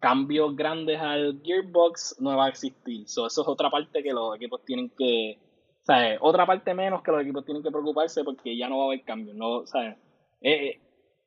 cambios 0.00 0.56
grandes 0.56 1.00
al 1.00 1.40
gearbox 1.42 2.16
no 2.20 2.36
va 2.36 2.46
a 2.46 2.48
existir. 2.48 3.08
So, 3.08 3.26
eso 3.26 3.42
es 3.42 3.48
otra 3.48 3.70
parte 3.70 4.02
que 4.02 4.12
los 4.12 4.36
equipos 4.36 4.64
tienen 4.64 4.90
que, 4.90 5.38
sea, 5.82 6.16
otra 6.20 6.46
parte 6.46 6.74
menos 6.74 7.02
que 7.02 7.12
los 7.12 7.22
equipos 7.22 7.44
tienen 7.44 7.62
que 7.62 7.70
preocuparse 7.70 8.24
porque 8.24 8.56
ya 8.56 8.68
no 8.68 8.78
va 8.78 8.84
a 8.84 8.86
haber 8.88 9.04
cambios, 9.04 9.36
no, 9.36 9.66
sea, 9.66 9.96
es, 10.40 10.76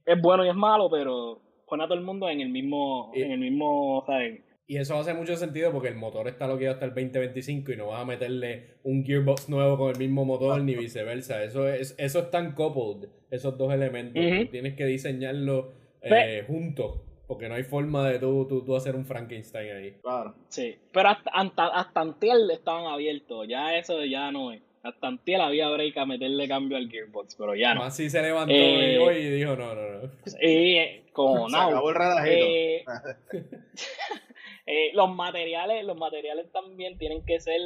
es 0.06 0.22
bueno 0.22 0.46
y 0.46 0.50
es 0.50 0.56
malo, 0.56 0.90
pero 0.90 1.42
pone 1.68 1.84
a 1.84 1.88
todo 1.88 1.98
el 1.98 2.04
mundo 2.04 2.30
en 2.30 2.42
el 2.42 2.50
mismo, 2.50 3.12
en 3.14 3.32
el 3.32 3.40
mismo, 3.40 4.04
¿sabes? 4.06 4.42
Y 4.70 4.78
eso 4.78 5.00
hace 5.00 5.16
mucho 5.16 5.36
sentido 5.36 5.72
porque 5.72 5.88
el 5.88 5.96
motor 5.96 6.28
está 6.28 6.48
loqueado 6.48 6.76
hasta 6.76 6.86
el 6.86 6.94
2025 6.94 7.72
y 7.72 7.76
no 7.76 7.88
vas 7.88 8.02
a 8.02 8.06
meterle 8.06 8.76
un 8.84 9.04
gearbox 9.04 9.50
nuevo 9.50 9.80
con 9.80 9.90
el 9.90 9.98
mismo 9.98 10.26
motor 10.26 10.62
ni 10.62 10.76
viceversa. 10.76 11.44
Eso 11.44 11.68
es, 11.68 11.96
eso 11.98 12.20
están 12.20 12.54
coupled, 12.54 13.10
esos 13.32 13.58
dos 13.58 13.74
elementos. 13.74 14.24
Tienes 14.52 14.76
que 14.76 14.86
diseñarlo 14.86 15.74
eh, 16.04 16.44
juntos. 16.46 17.02
Porque 17.30 17.48
no 17.48 17.54
hay 17.54 17.64
forma 17.64 18.10
de 18.10 18.18
tú, 18.18 18.64
tú, 18.66 18.76
hacer 18.76 18.96
un 18.96 19.06
Frankenstein 19.06 19.72
ahí. 19.72 19.92
Claro. 20.02 20.34
Sí. 20.48 20.76
Pero 20.92 21.10
hasta, 21.10 21.30
hasta, 21.30 21.68
hasta 21.68 22.02
Antiel 22.02 22.50
estaban 22.50 22.88
abiertos. 22.88 23.48
Ya 23.48 23.78
eso 23.78 24.04
ya 24.04 24.32
no 24.32 24.52
es. 24.52 24.64
Hasta 24.82 25.10
Antiel 25.10 25.42
había 25.42 25.70
break 25.70 25.96
a 25.98 26.08
meterle 26.08 26.48
cambio 26.48 26.76
al 26.76 26.90
gearbox, 26.90 27.36
pero 27.36 27.54
ya 27.54 27.76
no. 27.76 27.84
Así 27.84 28.10
se 28.10 28.24
levantó 28.24 28.52
eh, 28.52 28.98
hoy 28.98 29.18
y 29.18 29.30
dijo 29.30 29.56
no, 29.56 29.76
no, 29.76 29.92
no. 29.92 30.12
Y 30.42 30.78
eh, 30.78 31.04
como. 31.14 31.48
Se 31.52 31.56
acabó 31.56 31.92
el 31.92 31.98
eh, 32.26 32.84
Eh, 34.66 34.92
los 34.94 35.14
materiales, 35.16 35.86
los 35.86 35.98
materiales 35.98 36.52
también 36.52 36.98
tienen 36.98 37.24
que 37.26 37.40
ser 37.40 37.60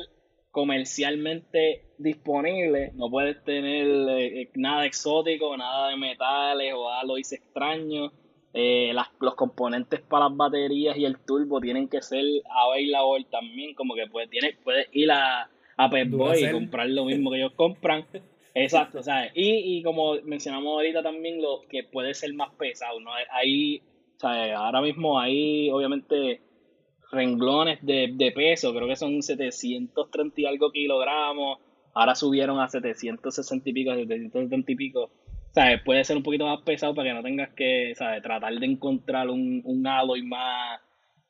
comercialmente 0.51 1.85
disponibles. 1.97 2.93
No 2.95 3.09
puedes 3.09 3.41
tener 3.45 3.87
eh, 4.19 4.49
nada 4.55 4.85
exótico, 4.85 5.55
nada 5.55 5.89
de 5.89 5.97
metales 5.97 6.73
o 6.73 6.89
algo 6.89 7.17
extraños. 7.17 8.11
Eh, 8.53 8.93
los 9.19 9.35
componentes 9.35 10.01
para 10.01 10.29
las 10.29 10.37
baterías 10.37 10.95
y 10.95 11.05
el 11.05 11.17
turbo 11.17 11.59
tienen 11.59 11.87
que 11.87 12.01
ser 12.01 12.23
available 12.49 13.25
también. 13.31 13.73
Como 13.73 13.95
que 13.95 14.07
puedes, 14.07 14.29
tienes, 14.29 14.55
puedes 14.63 14.87
ir 14.91 15.11
a, 15.11 15.49
a 15.77 15.89
Pep 15.89 16.09
Boy 16.11 16.45
y 16.45 16.51
comprar 16.51 16.87
lo 16.89 17.05
mismo 17.05 17.31
que 17.31 17.37
ellos 17.37 17.53
compran. 17.55 18.05
Exacto, 18.55 19.01
¿sabes? 19.01 19.31
Y, 19.33 19.77
y 19.77 19.83
como 19.83 20.15
mencionamos 20.23 20.73
ahorita 20.73 21.01
también, 21.01 21.41
lo 21.41 21.61
que 21.67 21.83
puede 21.83 22.13
ser 22.13 22.33
más 22.35 22.51
pesado, 22.53 22.99
¿no? 22.99 23.09
Ahí, 23.31 23.81
¿sabes? 24.17 24.53
Ahora 24.53 24.81
mismo 24.81 25.19
ahí, 25.19 25.71
obviamente, 25.71 26.39
renglones 27.11 27.79
de, 27.81 28.11
de 28.13 28.31
peso, 28.31 28.73
creo 28.73 28.87
que 28.87 28.95
son 28.95 29.23
730 29.23 30.41
y 30.41 30.45
algo 30.45 30.71
kilogramos, 30.71 31.57
ahora 31.93 32.13
subieron 32.13 32.59
a 32.59 32.67
760 32.67 33.69
y 33.69 33.73
pico, 33.73 33.95
770 33.95 34.71
y 34.71 34.75
pico. 34.75 35.09
¿Sabes? 35.53 35.81
Puede 35.83 36.03
ser 36.03 36.17
un 36.17 36.23
poquito 36.23 36.45
más 36.45 36.61
pesado 36.61 36.95
para 36.95 37.09
que 37.09 37.13
no 37.13 37.23
tengas 37.23 37.53
que, 37.53 37.93
¿sabes? 37.95 38.21
Tratar 38.21 38.53
de 38.53 38.65
encontrar 38.65 39.29
un, 39.29 39.61
un 39.65 39.87
alloy 39.87 40.23
más, 40.23 40.81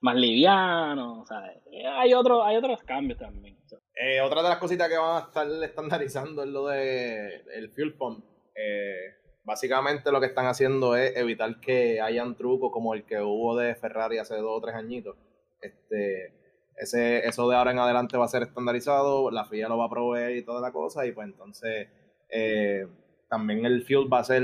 más 0.02 0.16
liviano, 0.16 1.26
¿sabes? 1.26 1.58
Hay, 1.98 2.14
otro, 2.14 2.44
hay 2.44 2.56
otros 2.56 2.82
cambios 2.84 3.20
también. 3.20 3.58
Eh, 3.96 4.22
otra 4.22 4.42
de 4.42 4.50
las 4.50 4.58
cositas 4.58 4.90
que 4.90 4.98
van 4.98 5.18
a 5.18 5.26
estar 5.28 5.48
estandarizando 5.64 6.44
es 6.44 6.50
lo 6.50 6.68
de 6.68 7.44
el 7.54 7.70
fuel 7.70 7.94
pump. 7.94 8.24
Eh, 8.56 9.14
básicamente 9.44 10.12
lo 10.12 10.20
que 10.20 10.28
están 10.28 10.46
haciendo 10.46 10.96
es 10.96 11.16
evitar 11.18 11.60
que 11.60 12.00
hayan 12.02 12.36
trucos 12.36 12.72
como 12.72 12.94
el 12.94 13.04
que 13.04 13.22
hubo 13.22 13.58
de 13.58 13.76
Ferrari 13.76 14.18
hace 14.18 14.36
dos 14.38 14.58
o 14.58 14.62
tres 14.62 14.76
añitos 14.76 15.16
este, 15.64 16.34
ese, 16.76 17.26
eso 17.28 17.50
de 17.50 17.56
ahora 17.56 17.72
en 17.72 17.80
adelante 17.80 18.18
va 18.18 18.26
a 18.26 18.30
ser 18.30 18.44
estandarizado, 18.44 19.32
la 19.32 19.46
FIA 19.46 19.70
lo 19.70 19.78
va 19.78 19.86
a 19.86 19.90
proveer 19.90 20.36
y 20.36 20.44
toda 20.44 20.62
la 20.62 20.72
cosa, 20.72 21.06
y 21.06 21.12
pues 21.12 21.28
entonces 21.28 21.88
eh, 22.30 22.88
también 23.34 23.66
el 23.66 23.82
fuel 23.84 24.14
va 24.14 24.20
a 24.20 24.24
ser 24.24 24.44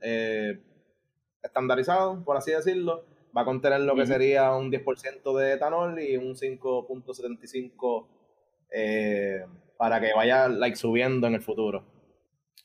eh, 0.00 0.56
estandarizado, 1.42 2.22
por 2.24 2.36
así 2.36 2.52
decirlo. 2.52 3.04
Va 3.36 3.42
a 3.42 3.44
contener 3.44 3.80
lo 3.80 3.96
que 3.96 4.06
sería 4.06 4.54
un 4.54 4.70
10% 4.70 5.36
de 5.38 5.54
etanol 5.54 6.00
y 6.00 6.16
un 6.16 6.36
5.75 6.36 8.06
eh, 8.70 9.44
para 9.76 10.00
que 10.00 10.12
vaya 10.14 10.48
like, 10.48 10.76
subiendo 10.76 11.26
en 11.26 11.34
el 11.34 11.40
futuro. 11.40 11.84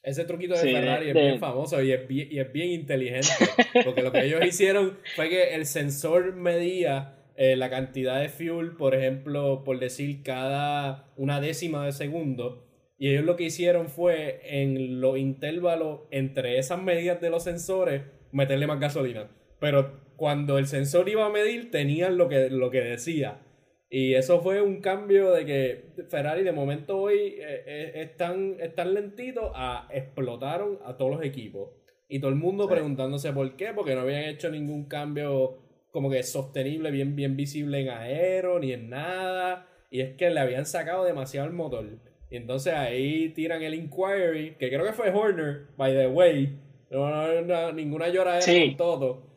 Ese 0.04 0.26
truquito 0.26 0.54
de 0.54 0.60
Ferrari 0.60 1.10
es 1.10 1.16
bien 1.16 1.40
famoso 1.40 1.82
y 1.82 1.92
es 1.92 2.08
bien, 2.08 2.28
y 2.30 2.38
es 2.38 2.54
bien 2.54 2.70
inteligente. 2.70 3.28
Porque 3.84 4.04
lo 4.04 4.12
que 4.12 4.26
ellos 4.26 4.46
hicieron 4.46 5.00
fue 5.16 5.28
que 5.28 5.56
el 5.56 5.66
sensor 5.66 6.36
medía 6.36 7.16
eh, 7.36 7.56
la 7.56 7.72
cantidad 7.72 8.22
de 8.22 8.30
fuel, 8.30 8.76
por 8.76 8.94
ejemplo, 8.94 9.64
por 9.64 9.80
decir 9.80 10.22
cada 10.22 11.08
una 11.18 11.42
décima 11.42 11.84
de 11.84 11.94
segundo. 11.94 12.67
Y 12.98 13.10
ellos 13.10 13.26
lo 13.26 13.36
que 13.36 13.44
hicieron 13.46 13.90
fue 13.90 14.42
en 14.44 15.02
los 15.02 15.18
intervalos 15.18 16.02
entre 16.12 16.58
esas 16.58 16.82
medidas 16.82 17.22
de 17.22 17.30
los 17.30 17.44
sensores 17.44 18.04
meterle 18.32 18.68
más 18.68 18.80
gasolina. 18.80 19.30
Pero 19.60 20.00
cuando 20.16 20.58
el 20.58 20.68
sensor 20.68 21.08
iba 21.10 21.26
a 21.26 21.30
medir 21.30 21.70
tenían 21.72 22.18
lo 22.18 22.28
que, 22.28 22.50
lo 22.50 22.72
que 22.72 22.82
decía. 22.82 23.42
Y 23.90 24.16
eso 24.16 24.42
fue 24.42 24.62
un 24.62 24.82
cambio 24.82 25.32
de 25.32 25.46
que 25.46 26.04
Ferrari 26.10 26.44
de 26.44 26.52
momento 26.52 26.98
hoy 26.98 27.36
eh, 27.40 27.64
eh, 27.66 27.92
están, 27.96 28.58
están 28.60 28.94
lentitos 28.94 29.52
a 29.56 29.88
explotaron 29.92 30.80
a 30.84 30.98
todos 30.98 31.12
los 31.12 31.24
equipos. 31.24 31.70
Y 32.10 32.20
todo 32.20 32.32
el 32.32 32.38
mundo 32.38 32.68
preguntándose 32.68 33.32
por 33.32 33.56
qué, 33.56 33.74
porque 33.74 33.96
no 33.96 34.02
habían 34.02 34.24
hecho 34.24 34.50
ningún 34.50 34.86
cambio 34.86 35.58
como 35.92 36.10
que 36.10 36.24
sostenible, 36.24 36.92
bien, 36.92 37.16
bien 37.16 37.36
visible 37.36 37.82
en 37.82 37.90
aero, 37.90 38.60
ni 38.60 38.74
en 38.74 38.90
nada. 38.90 39.68
Y 39.90 40.02
es 40.02 40.16
que 40.16 40.30
le 40.30 40.40
habían 40.40 40.66
sacado 40.66 41.04
demasiado 41.04 41.48
el 41.48 41.54
motor. 41.54 41.86
Y 42.30 42.38
entonces 42.38 42.74
ahí 42.74 43.30
tiran 43.30 43.62
el 43.62 43.74
inquiry, 43.74 44.56
que 44.60 44.70
creo 44.70 44.86
que 44.86 44.94
fue 44.94 45.12
Horner, 45.12 45.68
by 45.78 45.94
the 45.94 46.08
way. 46.08 46.60
No, 46.90 47.72
ninguna 47.74 48.10
lloradera 48.10 48.66
con 48.68 48.78
todo. 48.78 49.28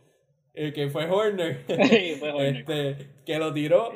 Eh, 0.54 0.72
que 0.72 0.88
fue 0.90 1.08
Horner. 1.08 1.64
este, 1.68 2.96
que 3.24 3.38
lo 3.38 3.52
tiró. 3.52 3.92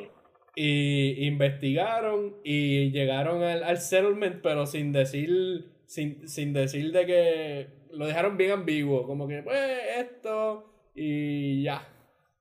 Y 0.57 1.25
investigaron 1.25 2.37
y 2.41 2.91
llegaron 2.91 3.43
al, 3.43 3.63
al 3.63 3.77
settlement, 3.77 4.41
pero 4.41 4.65
sin 4.65 4.93
decir. 4.93 5.71
Sin, 5.85 6.27
sin 6.27 6.53
decir 6.53 6.91
de 6.91 7.05
que. 7.05 7.67
Lo 7.91 8.07
dejaron 8.07 8.37
bien 8.37 8.51
ambiguo. 8.51 9.05
Como 9.05 9.27
que, 9.27 9.43
pues, 9.43 9.59
esto. 9.97 10.71
Y 10.93 11.63
ya. 11.63 11.85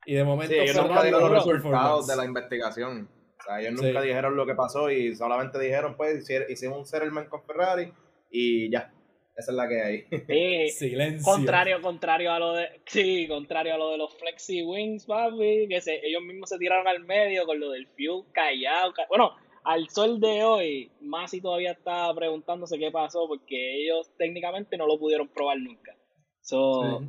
Y 0.06 0.14
de 0.14 0.24
momento 0.24 0.54
sí, 0.54 0.60
ellos 0.60 0.76
nunca 0.76 1.10
los 1.10 1.46
resultados 1.46 2.06
de 2.06 2.16
la 2.16 2.24
investigación. 2.24 3.08
O 3.44 3.46
sea, 3.46 3.60
ellos 3.60 3.80
nunca 3.80 4.00
dijeron 4.00 4.36
lo 4.36 4.46
que 4.46 4.54
pasó 4.54 4.90
y 4.90 5.14
solamente 5.14 5.58
dijeron, 5.58 5.96
pues, 5.96 6.26
hicimos 6.48 6.78
un 6.78 6.86
settlement 6.86 7.28
con 7.28 7.44
Ferrari 7.44 7.92
y 8.30 8.70
ya. 8.70 8.90
Esa 9.36 9.50
es 9.50 9.56
la 9.56 9.68
que 9.68 9.82
hay. 9.82 10.04
Sí, 10.28 10.68
Silencio. 10.88 11.30
Contrario, 11.30 11.82
contrario 11.82 12.32
a 12.32 12.38
lo 12.38 12.52
de. 12.52 12.68
Sí, 12.86 13.26
contrario 13.28 13.74
a 13.74 13.78
lo 13.78 13.90
de 13.90 13.98
los 13.98 14.16
Flexi 14.16 14.62
Wings, 14.62 15.06
papi. 15.06 15.66
Que 15.68 15.80
se, 15.80 16.00
ellos 16.06 16.22
mismos 16.22 16.48
se 16.48 16.58
tiraron 16.58 16.86
al 16.86 17.04
medio 17.04 17.44
con 17.44 17.58
lo 17.58 17.70
del 17.70 17.86
fuel 17.88 18.22
callado. 18.32 18.94
Bueno, 19.08 19.32
al 19.64 19.88
sol 19.90 20.20
de 20.20 20.44
hoy, 20.44 20.92
Masi 21.00 21.40
todavía 21.40 21.72
está 21.72 22.14
preguntándose 22.14 22.78
qué 22.78 22.90
pasó 22.90 23.26
porque 23.26 23.82
ellos 23.82 24.10
técnicamente 24.16 24.76
no 24.76 24.86
lo 24.86 24.98
pudieron 24.98 25.28
probar 25.28 25.58
nunca. 25.58 25.96
So, 26.40 27.02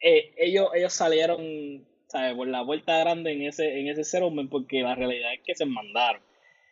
eh, 0.00 0.34
ellos, 0.38 0.68
ellos 0.74 0.92
salieron 0.92 1.86
¿sabes? 2.08 2.34
Por 2.34 2.48
la 2.48 2.62
vuelta 2.62 2.98
grande 2.98 3.32
en 3.32 3.42
ese, 3.42 3.80
en 3.80 3.88
ese 3.88 4.04
settlement, 4.04 4.50
porque 4.50 4.82
la 4.82 4.94
realidad 4.94 5.32
es 5.34 5.40
que 5.44 5.54
se 5.54 5.66
mandaron. 5.66 6.22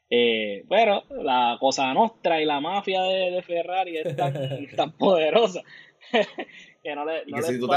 Eh, 0.08 0.64
pero 0.68 1.02
la 1.10 1.56
cosa 1.60 1.92
nostra 1.92 2.40
y 2.40 2.44
la 2.44 2.60
mafia 2.60 3.02
de, 3.02 3.42
Ferrari 3.42 3.98
es 3.98 4.14
tan, 4.14 4.92
poderosa 4.98 5.62
que 6.82 6.94
no 6.94 7.04
le, 7.04 7.26
no 7.26 7.42
si, 7.42 7.58
tú 7.58 7.66
te, 7.66 7.76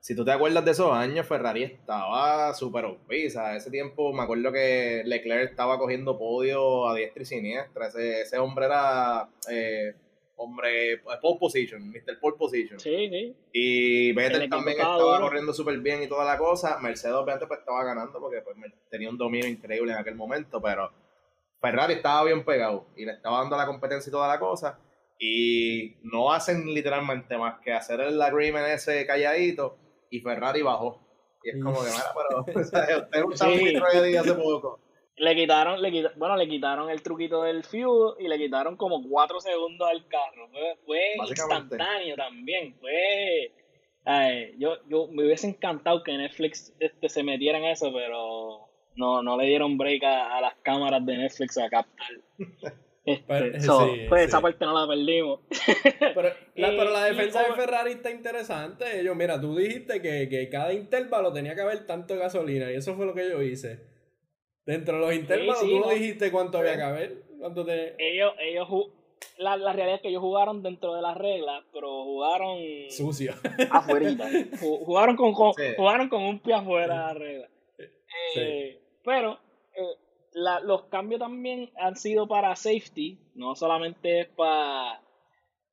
si 0.00 0.14
tú 0.14 0.22
te 0.22 0.32
acuerdas 0.32 0.66
de 0.66 0.72
esos 0.72 0.92
años, 0.92 1.26
Ferrari 1.26 1.62
estaba 1.62 2.52
súper 2.52 2.84
obvisa. 2.84 3.56
Ese 3.56 3.70
tiempo 3.70 4.12
me 4.12 4.22
acuerdo 4.22 4.52
que 4.52 5.02
Leclerc 5.06 5.50
estaba 5.50 5.78
cogiendo 5.78 6.18
podio 6.18 6.88
a 6.88 6.94
diestra 6.94 7.22
y 7.22 7.26
siniestra. 7.26 7.86
Ese, 7.88 8.20
ese 8.20 8.38
hombre 8.38 8.66
era 8.66 9.30
eh, 9.50 9.94
hombre, 10.36 10.98
pole 11.20 11.38
position, 11.38 11.90
Mr. 11.90 12.18
Pole 12.20 12.36
Position. 12.36 12.78
Sí, 12.78 13.08
sí. 13.08 13.36
Y 13.52 14.12
Vettel 14.12 14.48
también 14.48 14.78
estaba 14.78 15.20
corriendo 15.20 15.52
súper 15.52 15.78
bien 15.78 16.02
y 16.02 16.08
toda 16.08 16.24
la 16.24 16.38
cosa. 16.38 16.78
Mercedes 16.78 17.14
obviamente 17.14 17.46
pues 17.46 17.60
estaba 17.60 17.84
ganando 17.84 18.20
porque 18.20 18.42
pues, 18.42 18.56
tenía 18.90 19.10
un 19.10 19.18
dominio 19.18 19.48
increíble 19.48 19.92
en 19.92 19.98
aquel 19.98 20.14
momento, 20.14 20.60
pero 20.60 20.92
Ferrari 21.60 21.94
estaba 21.94 22.24
bien 22.24 22.44
pegado 22.44 22.86
y 22.96 23.04
le 23.04 23.12
estaba 23.12 23.38
dando 23.38 23.56
la 23.56 23.66
competencia 23.66 24.10
y 24.10 24.12
toda 24.12 24.28
la 24.28 24.38
cosa. 24.38 24.78
Y 25.18 25.96
no 26.02 26.32
hacen 26.32 26.66
literalmente 26.66 27.38
más 27.38 27.58
que 27.60 27.72
hacer 27.72 28.00
el 28.00 28.20
agreement 28.20 28.66
ese 28.68 29.06
calladito 29.06 29.78
y 30.10 30.20
Ferrari 30.20 30.62
bajó. 30.62 31.00
Y 31.42 31.50
es 31.50 31.62
como 31.62 31.82
que, 31.82 31.90
mira, 31.90 32.04
pero 32.14 32.60
o 32.60 32.64
sea, 32.64 33.26
usted 33.26 34.10
sí. 34.10 34.16
hace 34.16 34.34
poco. 34.34 34.80
Le 35.18 35.34
quitaron, 35.34 35.80
le 35.80 36.10
bueno, 36.16 36.36
le 36.36 36.46
quitaron 36.46 36.90
el 36.90 37.02
truquito 37.02 37.42
del 37.42 37.64
fuel 37.64 38.14
y 38.18 38.28
le 38.28 38.36
quitaron 38.36 38.76
como 38.76 39.02
cuatro 39.08 39.40
segundos 39.40 39.88
al 39.88 40.06
carro. 40.08 40.48
Fue, 40.84 41.14
instantáneo 41.26 42.16
también. 42.16 42.74
Fue. 42.78 43.52
yo, 44.58 44.76
yo 44.88 45.08
me 45.08 45.24
hubiese 45.24 45.48
encantado 45.48 46.02
que 46.02 46.16
Netflix 46.16 46.74
este, 46.80 47.08
se 47.08 47.22
metiera 47.22 47.56
en 47.58 47.64
eso, 47.64 47.90
pero 47.94 48.68
no, 48.96 49.22
no 49.22 49.38
le 49.38 49.46
dieron 49.46 49.78
break 49.78 50.02
a, 50.04 50.40
las 50.40 50.54
cámaras 50.62 51.04
de 51.06 51.16
Netflix 51.16 51.58
a 51.58 51.68
captar. 51.68 52.08
Este, 53.06 54.06
pues 54.08 54.26
esa 54.26 54.40
parte 54.40 54.64
no 54.64 54.74
la 54.74 54.92
perdimos. 54.92 55.38
Pero 56.00 56.28
la, 56.56 56.70
pero 56.70 56.90
la 56.90 57.04
defensa 57.04 57.40
de 57.40 57.54
Ferrari 57.54 57.92
está 57.92 58.10
interesante. 58.10 58.98
Ellos, 58.98 59.14
mira, 59.14 59.40
tú 59.40 59.54
dijiste 59.54 60.02
que, 60.02 60.28
que, 60.28 60.48
cada 60.48 60.72
intervalo 60.72 61.32
tenía 61.32 61.54
que 61.54 61.60
haber 61.60 61.86
tanto 61.86 62.16
gasolina 62.16 62.68
y 62.72 62.74
eso 62.74 62.96
fue 62.96 63.06
lo 63.06 63.14
que 63.14 63.30
yo 63.30 63.40
hice. 63.42 63.78
Dentro 64.66 64.96
de 64.96 65.00
los 65.00 65.14
intervalos, 65.14 65.60
tú 65.60 65.80
no 65.80 65.90
dijiste 65.90 66.32
cuánto 66.32 66.58
había 66.58 66.76
que 66.76 66.82
haber. 66.82 67.22
¿Cuánto 67.38 67.64
te... 67.64 67.94
Ellos, 67.98 68.32
ellos 68.40 68.68
la, 69.38 69.56
la, 69.56 69.72
realidad 69.72 69.96
es 69.96 70.02
que 70.02 70.08
ellos 70.08 70.22
jugaron 70.22 70.62
dentro 70.62 70.94
de 70.94 71.02
las 71.02 71.16
reglas, 71.16 71.64
pero 71.72 72.04
jugaron. 72.04 72.58
Sucio. 72.90 73.34
Afuera. 73.70 74.10
jugaron, 74.60 75.16
con, 75.16 75.32
jugaron 75.32 76.08
con 76.08 76.22
un 76.22 76.40
pie 76.40 76.54
afuera 76.54 76.94
de 76.94 77.00
la 77.00 77.14
regla. 77.14 77.48
Eh, 78.34 78.80
pero 79.04 79.38
eh, 79.74 79.98
la, 80.32 80.60
los 80.60 80.84
cambios 80.84 81.20
también 81.20 81.70
han 81.76 81.96
sido 81.96 82.26
para 82.26 82.56
safety, 82.56 83.18
no 83.34 83.54
solamente 83.54 84.20
es 84.22 84.28
para 84.28 85.00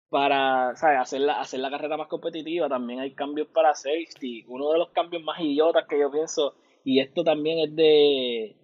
para 0.09 0.75
¿sabes? 0.75 0.99
Hacer, 0.99 1.21
la, 1.21 1.41
hacer 1.41 1.59
la 1.59 1.71
carrera 1.71 1.97
más 1.97 2.07
competitiva, 2.07 2.69
también 2.69 2.99
hay 2.99 3.15
cambios 3.15 3.47
para 3.47 3.73
safety. 3.73 4.45
Uno 4.47 4.71
de 4.71 4.77
los 4.77 4.89
cambios 4.89 5.23
más 5.23 5.39
idiotas 5.39 5.87
que 5.87 5.99
yo 5.99 6.11
pienso, 6.11 6.53
y 6.83 6.99
esto 6.99 7.23
también 7.23 7.57
es 7.57 7.75
de 7.75 8.55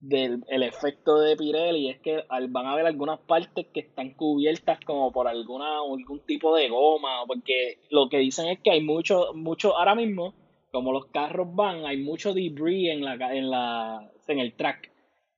del 0.00 0.42
el 0.48 0.62
efecto 0.62 1.20
de 1.20 1.36
Pirelli 1.36 1.90
es 1.90 2.00
que 2.00 2.24
van 2.48 2.66
a 2.66 2.72
haber 2.72 2.86
algunas 2.86 3.20
partes 3.20 3.66
que 3.72 3.80
están 3.80 4.14
cubiertas 4.14 4.80
como 4.84 5.12
por 5.12 5.28
alguna 5.28 5.80
algún 5.80 6.20
tipo 6.26 6.56
de 6.56 6.70
goma 6.70 7.26
porque 7.26 7.78
lo 7.90 8.08
que 8.08 8.18
dicen 8.18 8.48
es 8.48 8.60
que 8.60 8.70
hay 8.70 8.82
mucho 8.82 9.34
mucho 9.34 9.76
ahora 9.76 9.94
mismo 9.94 10.34
como 10.72 10.92
los 10.92 11.06
carros 11.06 11.54
van 11.54 11.84
hay 11.84 11.98
mucho 11.98 12.32
debris 12.32 12.88
en 12.90 13.04
la 13.04 13.14
en 13.34 13.50
la 13.50 14.10
en 14.30 14.38
el 14.38 14.54
track. 14.54 14.90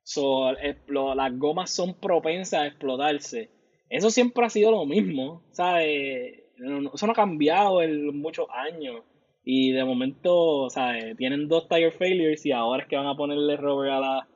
So, 0.04 0.52
las 0.52 1.38
gomas 1.38 1.70
son 1.70 1.94
propensas 1.94 2.60
a 2.60 2.66
explotarse. 2.66 3.50
Eso 3.88 4.10
siempre 4.10 4.44
ha 4.44 4.50
sido 4.50 4.70
lo 4.70 4.84
mismo 4.84 5.42
sabes 5.52 6.42
eso 6.94 7.06
no 7.06 7.12
ha 7.12 7.16
cambiado 7.16 7.82
en 7.82 8.20
muchos 8.20 8.46
años. 8.50 9.02
Y 9.44 9.72
de 9.72 9.84
momento 9.84 10.70
sabes 10.70 11.16
tienen 11.16 11.48
dos 11.48 11.68
tire 11.68 11.90
failures 11.90 12.46
y 12.46 12.52
ahora 12.52 12.82
es 12.82 12.88
que 12.88 12.96
van 12.96 13.06
a 13.06 13.16
ponerle 13.16 13.56
rubber 13.56 13.90
a 13.90 14.00
la 14.00 14.28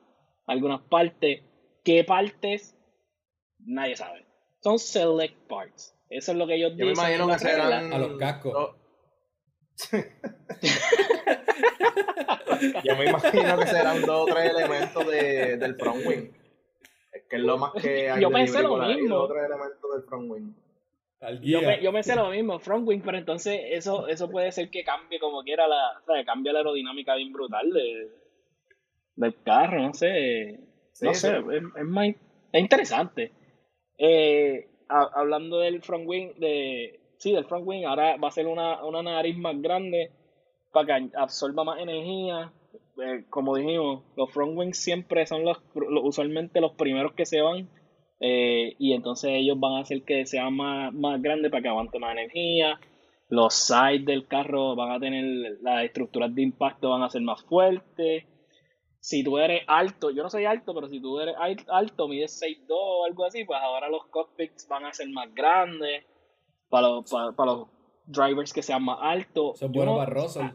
algunas 0.47 0.81
partes. 0.81 1.43
¿Qué 1.83 2.03
partes? 2.03 2.75
Nadie 3.59 3.95
sabe. 3.95 4.25
Son 4.61 4.79
select 4.79 5.35
parts. 5.47 5.95
Eso 6.09 6.31
es 6.31 6.37
lo 6.37 6.47
que 6.47 6.55
ellos 6.55 6.71
Yo 6.75 6.87
dicen. 6.87 7.05
me 7.05 7.15
imagino 7.15 7.27
que 7.27 7.39
serán. 7.39 7.93
A 7.93 7.97
los 7.99 8.17
cascos. 8.17 8.75
Yo 12.83 12.95
me 12.95 13.05
imagino 13.05 13.59
que 13.59 13.67
serán 13.67 14.01
dos 14.01 14.29
o 14.29 14.33
tres 14.33 14.49
elementos 14.49 15.07
de, 15.07 15.57
del 15.57 15.75
front 15.75 16.05
wing. 16.05 16.31
Es 17.13 17.23
que 17.29 17.35
es 17.35 17.41
lo 17.41 17.57
más 17.57 17.73
que 17.73 18.09
hay. 18.09 18.21
Yo 18.21 18.31
pensé 18.31 18.63
lo 18.63 18.77
mismo. 18.77 19.15
Dos 19.15 19.29
o 19.29 19.33
tres 19.33 19.45
elementos 19.45 19.91
del 19.93 20.03
front 20.03 20.31
wing. 20.31 20.53
Yo, 21.41 21.61
me, 21.61 21.81
yo 21.81 21.91
pensé 21.91 22.15
lo 22.15 22.29
mismo, 22.29 22.59
front 22.59 22.87
wing, 22.87 23.01
pero 23.01 23.17
entonces 23.17 23.59
eso, 23.71 24.07
eso 24.07 24.29
puede 24.29 24.51
ser 24.51 24.69
que 24.69 24.83
cambie 24.83 25.19
como 25.19 25.41
quiera 25.41 25.67
la, 25.67 25.99
o 25.99 26.05
sea, 26.05 26.23
cambia 26.23 26.53
la 26.53 26.59
aerodinámica 26.59 27.15
bien 27.15 27.33
brutal 27.33 27.73
de, 27.73 28.11
del 29.17 29.35
carro, 29.43 29.81
no 29.81 29.93
sé. 29.93 30.59
no 31.01 31.13
sé, 31.13 31.37
Es, 31.37 31.85
más, 31.85 32.07
es 32.07 32.61
interesante. 32.61 33.31
Eh, 33.97 34.67
hablando 34.87 35.59
del 35.59 35.81
front 35.81 36.07
wing, 36.07 36.33
de, 36.37 36.99
sí, 37.17 37.33
del 37.33 37.45
front 37.45 37.67
wing, 37.67 37.83
ahora 37.85 38.15
va 38.17 38.29
a 38.29 38.31
ser 38.31 38.47
una, 38.47 38.83
una 38.85 39.01
nariz 39.01 39.37
más 39.37 39.59
grande 39.61 40.11
para 40.71 40.99
que 40.99 41.17
absorba 41.17 41.63
más 41.63 41.79
energía. 41.79 42.53
Eh, 43.03 43.25
como 43.29 43.55
dijimos, 43.55 44.03
los 44.15 44.31
front 44.31 44.57
wings 44.57 44.77
siempre 44.77 45.25
son 45.25 45.43
los, 45.43 45.57
usualmente 46.03 46.61
los 46.61 46.73
primeros 46.73 47.13
que 47.13 47.25
se 47.25 47.41
van. 47.41 47.67
Eh, 48.19 48.75
y 48.79 48.93
entonces 48.93 49.31
ellos 49.33 49.59
van 49.59 49.73
a 49.73 49.79
hacer 49.79 50.03
que 50.03 50.25
sea 50.25 50.49
más, 50.49 50.93
más 50.93 51.21
grande 51.21 51.49
para 51.49 51.63
que 51.63 51.69
aguante 51.69 51.99
más 51.99 52.13
energía. 52.13 52.79
Los 53.29 53.55
sides 53.55 54.05
del 54.05 54.27
carro 54.27 54.75
van 54.75 54.91
a 54.91 54.99
tener, 54.99 55.57
las 55.61 55.83
estructuras 55.83 56.33
de 56.33 56.43
impacto 56.43 56.91
van 56.91 57.03
a 57.03 57.09
ser 57.09 57.21
más 57.23 57.43
fuertes 57.43 58.25
si 58.99 59.23
tú 59.23 59.37
eres 59.37 59.63
alto, 59.67 60.09
yo 60.11 60.23
no 60.23 60.29
soy 60.29 60.45
alto, 60.45 60.73
pero 60.73 60.89
si 60.89 60.99
tú 60.99 61.19
eres 61.19 61.35
alto, 61.69 62.07
mides 62.07 62.41
6'2 62.41 62.67
o 62.69 63.05
algo 63.05 63.25
así, 63.25 63.45
pues 63.45 63.59
ahora 63.61 63.89
los 63.89 64.05
cockpits 64.07 64.67
van 64.67 64.85
a 64.85 64.93
ser 64.93 65.09
más 65.09 65.33
grandes 65.33 66.03
para 66.69 66.89
los, 66.89 67.09
para, 67.09 67.51
los 67.51 67.67
drivers 68.05 68.53
que 68.53 68.61
sean 68.61 68.83
más 68.83 68.99
altos. 69.01 69.55
Eso 69.55 69.65
es 69.65 69.71
bueno 69.71 69.97
para 69.97 70.11
Russell. 70.11 70.47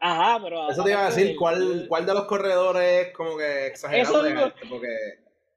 Ajá, 0.00 0.38
pero... 0.42 0.68
Eso 0.68 0.84
te 0.84 0.90
iba 0.90 1.06
a 1.06 1.10
decir, 1.10 1.36
¿cuál, 1.36 1.86
¿cuál 1.88 2.04
de 2.04 2.14
los 2.14 2.24
corredores 2.24 3.06
es 3.06 3.12
como 3.14 3.36
que 3.36 3.68
exagerado 3.68 4.26
eso 4.26 4.34
mismo, 4.34 4.52
porque... 4.68 4.88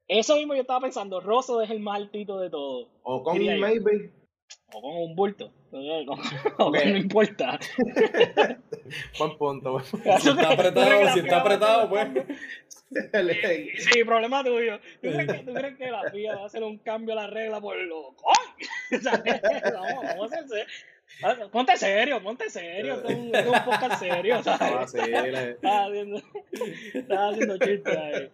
Eso 0.06 0.36
mismo 0.36 0.54
yo 0.54 0.62
estaba 0.62 0.80
pensando, 0.80 1.20
Russell 1.20 1.62
es 1.62 1.70
el 1.70 1.80
más 1.80 1.96
altito 1.96 2.38
de 2.38 2.48
todos. 2.48 2.88
O 3.02 3.22
con 3.22 3.36
maybe 3.36 4.10
o 4.72 4.82
con 4.82 4.96
un 4.96 5.14
bulto. 5.14 5.52
O 5.70 6.70
no 6.70 6.96
importa. 6.96 7.58
Buen 9.18 9.38
punto. 9.38 9.80
Si 9.80 10.28
está 10.28 10.52
apretado, 10.52 11.12
si 11.12 11.18
está 11.20 11.40
apretado, 11.40 11.88
pues. 11.88 12.08
Sí, 13.92 14.02
problema 14.02 14.42
tuyo. 14.42 14.78
¿Tú 15.02 15.10
crees, 15.10 15.30
que, 15.30 15.38
¿Tú 15.44 15.52
crees 15.52 15.76
que 15.76 15.90
la 15.90 16.10
FIA 16.10 16.36
va 16.36 16.44
a 16.44 16.46
hacer 16.46 16.62
un 16.62 16.78
cambio 16.78 17.12
a 17.12 17.16
la 17.16 17.26
regla 17.26 17.60
por 17.60 17.76
lo. 17.76 18.14
Vamos, 18.90 20.04
vamos 20.04 20.32
a 20.32 20.36
hacer. 20.38 20.66
Ponte 21.50 21.76
serio, 21.76 22.22
ponte 22.22 22.48
serio. 22.50 22.94
Esto 22.96 23.08
es 23.08 23.16
un, 23.16 23.34
es 23.34 23.46
un 23.46 23.64
podcast 23.64 24.00
serio, 24.00 24.42
¿sabes? 24.42 24.94
Estaba 24.94 25.84
haciendo, 25.86 26.22
estaba 26.94 27.28
haciendo 27.30 27.58
chistes 27.58 27.96
ahí. 27.96 28.30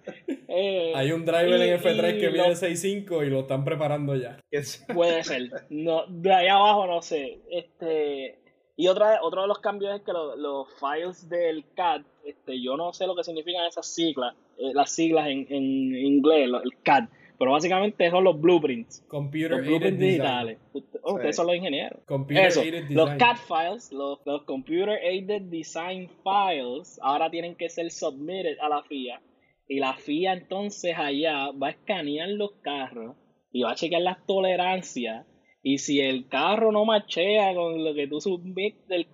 Eh, 0.49 0.93
Hay 0.95 1.12
un 1.12 1.25
driver 1.25 1.61
en 1.61 1.81
F3 1.81 2.20
que 2.20 2.31
mide 2.31 2.51
6'5 2.53 3.27
y 3.27 3.31
lo 3.31 3.41
están 3.41 3.64
preparando 3.64 4.14
ya. 4.16 4.39
Puede 4.93 5.25
ser. 5.25 5.51
No, 5.70 6.05
de 6.09 6.33
ahí 6.33 6.49
abajo 6.49 6.87
no 6.87 7.01
sé. 7.03 7.39
Este. 7.51 8.39
Y 8.77 8.89
otra, 8.89 9.20
otro 9.22 9.43
de 9.43 9.49
los 9.49 9.61
cambios 9.61 9.95
es 9.95 10.03
que 10.03 10.12
los 10.12 10.66
files 10.81 11.29
del 11.29 11.64
CAD, 11.77 12.03
este, 12.25 12.61
yo 12.61 12.77
no 12.77 12.93
sé 12.93 13.07
lo 13.07 13.14
que 13.14 13.22
significan 13.22 13.64
esas 13.66 13.87
siglas, 13.87 14.35
eh, 14.59 14.72
las 14.75 14.91
siglas 14.91 15.29
en, 15.29 15.47
en 15.49 15.95
inglés, 15.95 16.51
el 16.64 16.77
CAD 16.83 17.05
pero 17.39 17.53
básicamente 17.53 18.11
son 18.11 18.24
los 18.24 18.41
blueprints. 18.41 19.05
Computer 19.09 19.59
los 19.59 19.66
blueprints 19.66 20.01
digitales. 20.01 20.59
Oh, 21.03 21.14
ustedes 21.14 21.37
son 21.37 21.47
los 21.47 21.57
ingenieros. 21.57 22.01
Computer 22.07 22.47
Eso, 22.47 22.61
aided 22.61 22.91
los 22.91 23.11
CAD 23.14 23.37
files, 23.37 23.93
los, 23.93 24.20
los 24.24 24.43
Computer 24.45 24.99
Aided 25.03 25.43
Design 25.43 26.09
Files, 26.22 26.99
ahora 27.03 27.30
tienen 27.30 27.57
que 27.57 27.68
ser 27.68 27.91
submitted 27.91 28.59
a 28.61 28.68
la 28.68 28.82
FIA. 28.82 29.20
Y 29.68 29.80
la 29.80 29.95
FIA 29.95 30.35
entonces 30.35 30.95
allá 30.97 31.51
va 31.51 31.68
a 31.68 31.70
escanear 31.70 32.28
los 32.28 32.53
carros 32.62 33.16
y 33.53 33.62
va 33.62 33.72
a 33.72 33.74
chequear 33.74 34.03
las 34.03 34.24
tolerancias. 34.26 35.26
Y 35.62 35.78
si 35.78 36.01
el 36.01 36.28
carro 36.28 36.72
no 36.72 36.85
machea 36.85 37.55
con 37.55 37.82
lo 37.82 37.95
que 37.95 38.07
tú 38.07 38.20
submites 38.20 38.87
del, 38.87 39.07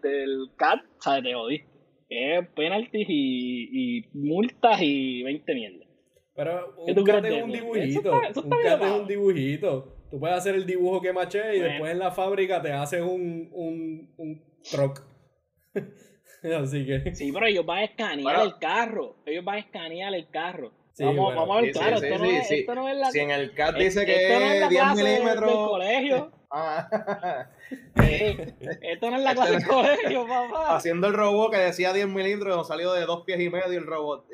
del 0.00 0.50
CAD, 0.56 0.78
¿sabes? 0.98 1.24
Te 1.24 1.34
jodiste. 1.34 1.70
Es 2.08 2.48
penalties 2.56 3.06
y, 3.08 3.98
y 3.98 4.04
multas 4.14 4.80
y 4.82 5.22
20 5.22 5.54
mierdas. 5.54 5.89
Pero 6.34 6.74
un 6.76 7.04
cat 7.04 7.24
es 7.24 7.42
un 7.42 7.52
dibujito. 7.52 8.12
un 8.12 8.50
cat 8.50 8.82
es 8.82 8.90
un 8.90 9.06
dibujito. 9.06 9.96
Tú 10.10 10.18
puedes 10.18 10.36
hacer 10.36 10.54
el 10.54 10.66
dibujo 10.66 11.00
que 11.00 11.12
maché 11.12 11.56
y 11.56 11.60
después 11.60 11.92
en 11.92 11.98
la 11.98 12.10
fábrica 12.10 12.60
te 12.60 12.72
haces 12.72 13.02
un, 13.02 13.48
un, 13.52 14.12
un 14.16 14.42
truck. 14.68 15.02
Así 16.60 16.86
que. 16.86 17.14
Sí, 17.14 17.30
pero 17.32 17.46
ellos 17.46 17.66
van 17.66 17.78
a 17.78 17.84
escanear 17.84 18.42
el 18.42 18.58
carro. 18.58 19.16
Ellos 19.26 19.44
van 19.44 19.56
a 19.56 19.58
escanear 19.58 20.14
el 20.14 20.28
carro. 20.30 20.72
vamos, 20.98 21.34
vamos 21.34 21.58
a 21.58 21.60
ver, 21.60 21.72
claro, 21.72 21.96
esto, 21.96 22.18
no 22.18 22.24
es, 22.24 22.50
esto, 22.50 22.74
no 22.74 22.88
es, 22.88 22.96
la. 22.96 23.10
Si 23.10 23.20
en 23.20 23.30
el 23.30 23.54
CAT 23.54 23.76
dice 23.76 24.06
que 24.06 24.62
es 24.62 24.68
10 24.68 24.84
milímetros. 24.96 25.50
Del 25.50 25.66
colegio. 25.66 26.39
Ah. 26.50 27.46
esto 28.82 29.10
no 29.10 29.16
es 29.16 29.22
la 29.22 29.34
clase 29.34 29.52
del 29.52 29.66
colegio, 29.66 30.26
papá. 30.26 30.76
Haciendo 30.76 31.06
el 31.06 31.14
robot 31.14 31.52
que 31.52 31.58
decía 31.58 31.92
10 31.92 32.08
milímetros, 32.08 32.56
nos 32.56 32.68
salió 32.68 32.92
de 32.92 33.06
2 33.06 33.24
pies 33.24 33.40
y 33.40 33.50
medio 33.50 33.78
el 33.78 33.86
robot. 33.86 34.26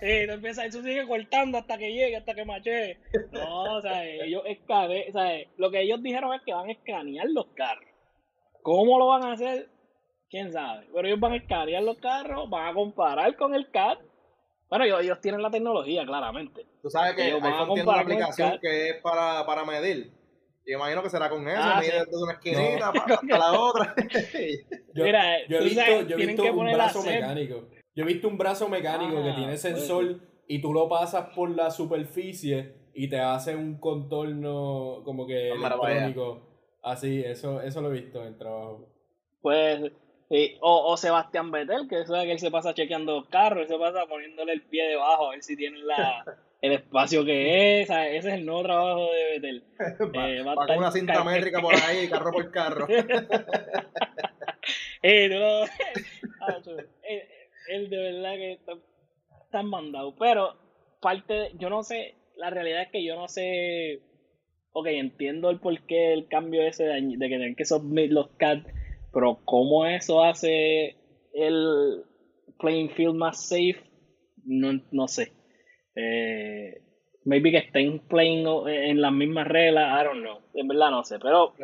eh, 0.00 0.24
no 0.26 0.34
empieza, 0.34 0.64
eso 0.64 0.82
sigue 0.82 1.06
cortando 1.06 1.58
hasta 1.58 1.76
que 1.76 1.92
llegue, 1.92 2.16
hasta 2.16 2.34
que 2.34 2.44
mache. 2.44 2.98
No, 3.32 3.76
o 3.76 3.82
sea, 3.82 4.04
ellos 4.04 4.42
escabe, 4.46 5.06
o 5.08 5.12
sea, 5.12 5.40
lo 5.56 5.70
que 5.70 5.82
ellos 5.82 6.02
dijeron 6.02 6.32
es 6.34 6.42
que 6.42 6.52
van 6.52 6.68
a 6.68 6.72
escanear 6.72 7.26
los 7.28 7.46
carros. 7.54 7.88
¿Cómo 8.62 8.98
lo 8.98 9.08
van 9.08 9.24
a 9.24 9.32
hacer? 9.32 9.68
Quién 10.30 10.52
sabe. 10.52 10.86
Pero 10.92 11.06
ellos 11.06 11.20
van 11.20 11.32
a 11.32 11.36
escanear 11.36 11.82
los 11.82 11.98
carros, 11.98 12.50
van 12.50 12.68
a 12.68 12.74
comparar 12.74 13.36
con 13.36 13.54
el 13.54 13.70
CAD. 13.70 13.98
Bueno, 14.68 14.84
ellos, 14.84 15.20
tienen 15.20 15.42
la 15.42 15.50
tecnología, 15.50 16.04
claramente. 16.04 16.66
Tú 16.82 16.90
sabes 16.90 17.14
que 17.14 17.28
ellos 17.28 17.42
iPhone 17.42 17.74
tiene 17.74 17.88
una 17.88 18.00
aplicación 18.00 18.58
que 18.60 18.90
es 18.90 19.02
para, 19.02 19.46
para 19.46 19.64
medir. 19.64 20.12
Y 20.64 20.72
imagino 20.72 21.02
que 21.02 21.10
será 21.10 21.30
con 21.30 21.48
eso, 21.48 21.60
ah, 21.62 21.80
mide 21.80 22.04
desde 22.04 22.22
una 22.22 22.32
esquinita 22.32 22.88
hasta 23.06 23.38
la 23.38 23.52
otra. 23.52 23.94
yo, 24.94 25.04
Mira, 25.04 25.46
yo 25.46 25.58
he 25.58 25.64
visto, 25.64 26.02
yo 26.02 26.16
he 26.16 26.26
visto 26.26 26.42
un 26.42 26.72
brazo 26.72 27.02
mecánico 27.04 27.68
yo 27.96 28.04
he 28.04 28.06
visto 28.06 28.28
un 28.28 28.36
brazo 28.36 28.68
mecánico 28.68 29.22
que 29.22 29.30
ah, 29.30 29.34
tiene 29.34 29.56
sensor 29.56 30.20
y 30.46 30.60
tú 30.60 30.74
lo 30.74 30.86
pasas 30.86 31.30
por 31.34 31.48
la 31.48 31.70
superficie 31.70 32.74
y 32.92 33.08
te 33.08 33.18
hace 33.18 33.56
un 33.56 33.78
contorno 33.78 35.00
como 35.02 35.26
que 35.26 35.50
electrónico. 35.50 36.42
Así, 36.82 37.22
eso, 37.24 37.62
eso 37.62 37.80
lo 37.80 37.88
he 37.88 38.00
visto 38.00 38.20
en 38.20 38.28
el 38.28 38.36
trabajo. 38.36 38.86
Pues 39.40 39.90
o, 40.28 40.92
o, 40.92 40.96
Sebastián 40.96 41.50
Vettel, 41.50 41.88
que 41.88 42.04
sabe 42.04 42.26
que 42.26 42.32
él 42.32 42.38
se 42.38 42.50
pasa 42.50 42.74
chequeando 42.74 43.26
carros, 43.30 43.62
él 43.62 43.68
se 43.68 43.78
pasa 43.78 44.06
poniéndole 44.06 44.52
el 44.52 44.62
pie 44.62 44.88
debajo 44.88 45.28
a 45.28 45.30
ver 45.30 45.42
si 45.42 45.56
tiene 45.56 45.78
la, 45.78 46.24
el 46.62 46.72
espacio 46.72 47.24
que 47.24 47.82
es. 47.82 47.90
Ese 47.90 48.16
es 48.18 48.24
el 48.24 48.44
nuevo 48.44 48.62
trabajo 48.62 49.12
de 49.12 49.24
Vettel. 49.24 49.64
eh, 50.14 50.42
va, 50.42 50.54
con 50.54 50.78
una 50.78 50.90
cinta 50.90 51.22
métrica 51.24 51.60
por 51.60 51.74
ahí, 51.74 52.08
carro 52.08 52.32
por 52.32 52.50
carro. 52.50 52.86
eh, 55.02 55.28
no, 55.28 55.64
él, 57.68 57.90
de 57.90 57.96
verdad 57.96 58.34
que 58.34 58.52
está, 58.52 58.72
está 59.44 59.62
mandado. 59.62 60.14
Pero 60.16 60.56
parte, 61.00 61.52
yo 61.54 61.70
no 61.70 61.84
sé, 61.84 62.16
la 62.36 62.50
realidad 62.50 62.82
es 62.82 62.90
que 62.90 63.04
yo 63.04 63.14
no 63.14 63.28
sé. 63.28 64.00
Ok, 64.72 64.88
entiendo 64.88 65.48
el 65.48 65.58
porqué 65.58 66.12
el 66.12 66.28
cambio 66.28 66.62
ese 66.62 66.84
de, 66.84 67.00
de 67.00 67.16
que 67.16 67.28
tienen 67.28 67.54
que 67.54 67.64
submit 67.64 68.10
los 68.10 68.28
CAD 68.36 68.58
pero 69.12 69.40
cómo 69.44 69.86
eso 69.86 70.22
hace 70.22 70.96
el 71.32 72.04
playing 72.58 72.90
field 72.90 73.14
más 73.14 73.48
safe, 73.48 73.80
no, 74.44 74.80
no 74.90 75.08
sé. 75.08 75.32
Eh, 75.94 76.82
maybe 77.24 77.50
que 77.50 77.58
estén 77.58 77.98
playing 78.08 78.46
en 78.68 79.00
las 79.00 79.12
mismas 79.12 79.46
reglas, 79.48 80.00
I 80.00 80.04
don't 80.04 80.20
know. 80.20 80.38
En 80.54 80.68
verdad 80.68 80.90
no 80.90 81.04
sé, 81.04 81.18
pero 81.18 81.54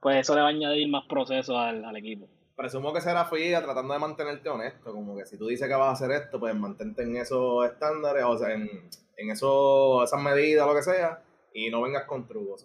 pues 0.00 0.16
eso 0.18 0.34
le 0.34 0.40
va 0.40 0.48
a 0.48 0.50
añadir 0.50 0.88
más 0.88 1.04
proceso 1.06 1.58
al, 1.58 1.96
equipo. 1.96 2.28
Presumo 2.56 2.92
que 2.92 3.00
será 3.00 3.26
FIA 3.26 3.62
tratando 3.62 3.92
de 3.92 4.00
mantenerte 4.00 4.48
honesto, 4.48 4.92
como 4.92 5.16
que 5.16 5.26
si 5.26 5.36
tú 5.36 5.46
dices 5.46 5.68
que 5.68 5.74
vas 5.74 5.88
a 5.88 6.04
hacer 6.04 6.10
esto, 6.22 6.40
pues 6.40 6.54
mantente 6.54 7.02
en 7.02 7.16
esos 7.16 7.66
estándares, 7.66 8.24
o 8.24 8.38
sea, 8.38 8.54
en, 8.54 8.68
en 9.16 9.30
eso, 9.30 10.02
esas 10.04 10.20
medidas, 10.20 10.66
lo 10.66 10.74
que 10.74 10.82
sea, 10.82 11.22
y 11.52 11.70
no 11.70 11.82
vengas 11.82 12.04
con 12.04 12.26
trucos. 12.26 12.64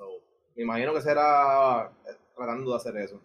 me 0.55 0.63
imagino 0.63 0.93
que 0.93 1.01
será 1.01 1.91
eh, 2.07 2.15
tratando 2.35 2.71
de 2.71 2.77
hacer 2.77 2.97
eso. 2.97 3.21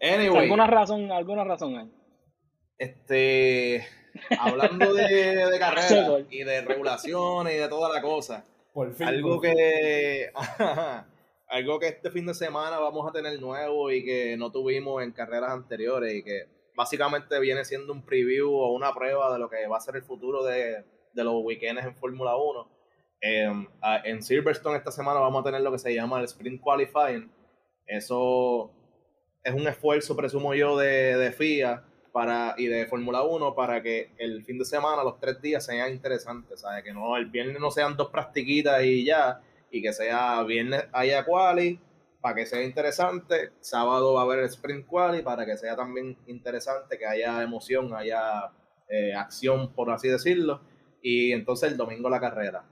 Anyway, 0.00 0.44
¿Alguna 0.44 0.66
razón, 0.66 1.12
alguna 1.12 1.44
razón 1.44 1.76
hay? 1.76 1.90
Este, 2.78 3.86
hablando 4.38 4.94
de, 4.94 5.46
de 5.46 5.58
carreras 5.58 5.92
y 6.30 6.42
de 6.42 6.62
regulaciones 6.62 7.54
y 7.54 7.58
de 7.58 7.68
toda 7.68 7.92
la 7.92 8.00
cosa. 8.00 8.44
algo 9.00 9.40
que 9.40 10.30
algo 11.48 11.78
que 11.78 11.88
este 11.88 12.10
fin 12.10 12.26
de 12.26 12.34
semana 12.34 12.78
vamos 12.78 13.08
a 13.08 13.12
tener 13.12 13.38
nuevo 13.40 13.90
y 13.90 14.04
que 14.04 14.36
no 14.36 14.50
tuvimos 14.50 15.02
en 15.02 15.12
carreras 15.12 15.50
anteriores 15.50 16.14
y 16.14 16.22
que 16.22 16.46
básicamente 16.74 17.38
viene 17.40 17.64
siendo 17.64 17.92
un 17.92 18.02
preview 18.02 18.50
o 18.54 18.72
una 18.72 18.94
prueba 18.94 19.32
de 19.32 19.38
lo 19.38 19.50
que 19.50 19.66
va 19.66 19.76
a 19.76 19.80
ser 19.80 19.96
el 19.96 20.02
futuro 20.02 20.44
de, 20.44 20.84
los 21.14 21.44
weekends 21.44 21.84
en 21.84 21.94
Fórmula 21.96 22.36
1. 22.36 22.70
Em, 23.20 23.68
en 24.04 24.22
Silverstone 24.22 24.78
esta 24.78 24.90
semana 24.90 25.20
vamos 25.20 25.42
a 25.42 25.44
tener 25.44 25.60
lo 25.60 25.72
que 25.72 25.78
se 25.78 25.92
llama 25.92 26.20
el 26.20 26.24
Sprint 26.24 26.62
Qualifying. 26.62 27.30
Eso 27.84 28.70
es 29.42 29.54
un 29.54 29.66
esfuerzo, 29.66 30.16
presumo 30.16 30.54
yo, 30.54 30.76
de, 30.76 31.16
de 31.16 31.32
FIA 31.32 31.84
para, 32.12 32.54
y 32.58 32.66
de 32.66 32.86
Fórmula 32.86 33.22
1 33.22 33.54
para 33.54 33.82
que 33.82 34.12
el 34.18 34.44
fin 34.44 34.58
de 34.58 34.64
semana, 34.64 35.04
los 35.04 35.18
tres 35.18 35.40
días, 35.40 35.64
sean 35.64 35.92
interesantes, 35.92 36.60
¿sabes? 36.60 36.84
Que 36.84 36.92
no, 36.92 37.16
el 37.16 37.26
viernes 37.26 37.60
no 37.60 37.70
sean 37.70 37.96
dos 37.96 38.10
practiquitas 38.10 38.82
y 38.84 39.04
ya, 39.04 39.40
y 39.70 39.82
que 39.82 39.92
sea 39.92 40.42
viernes 40.42 40.84
haya 40.92 41.24
quali 41.24 41.80
para 42.20 42.34
que 42.34 42.46
sea 42.46 42.62
interesante, 42.62 43.52
sábado 43.60 44.14
va 44.14 44.20
a 44.20 44.24
haber 44.24 44.40
el 44.40 44.44
sprint 44.46 44.86
quali 44.86 45.22
para 45.22 45.46
que 45.46 45.56
sea 45.56 45.74
también 45.74 46.18
interesante, 46.26 46.98
que 46.98 47.06
haya 47.06 47.42
emoción, 47.42 47.94
haya 47.94 48.52
eh, 48.88 49.14
acción, 49.14 49.72
por 49.72 49.90
así 49.90 50.08
decirlo, 50.08 50.60
y 51.02 51.32
entonces 51.32 51.70
el 51.70 51.78
domingo 51.78 52.10
la 52.10 52.20
carrera. 52.20 52.64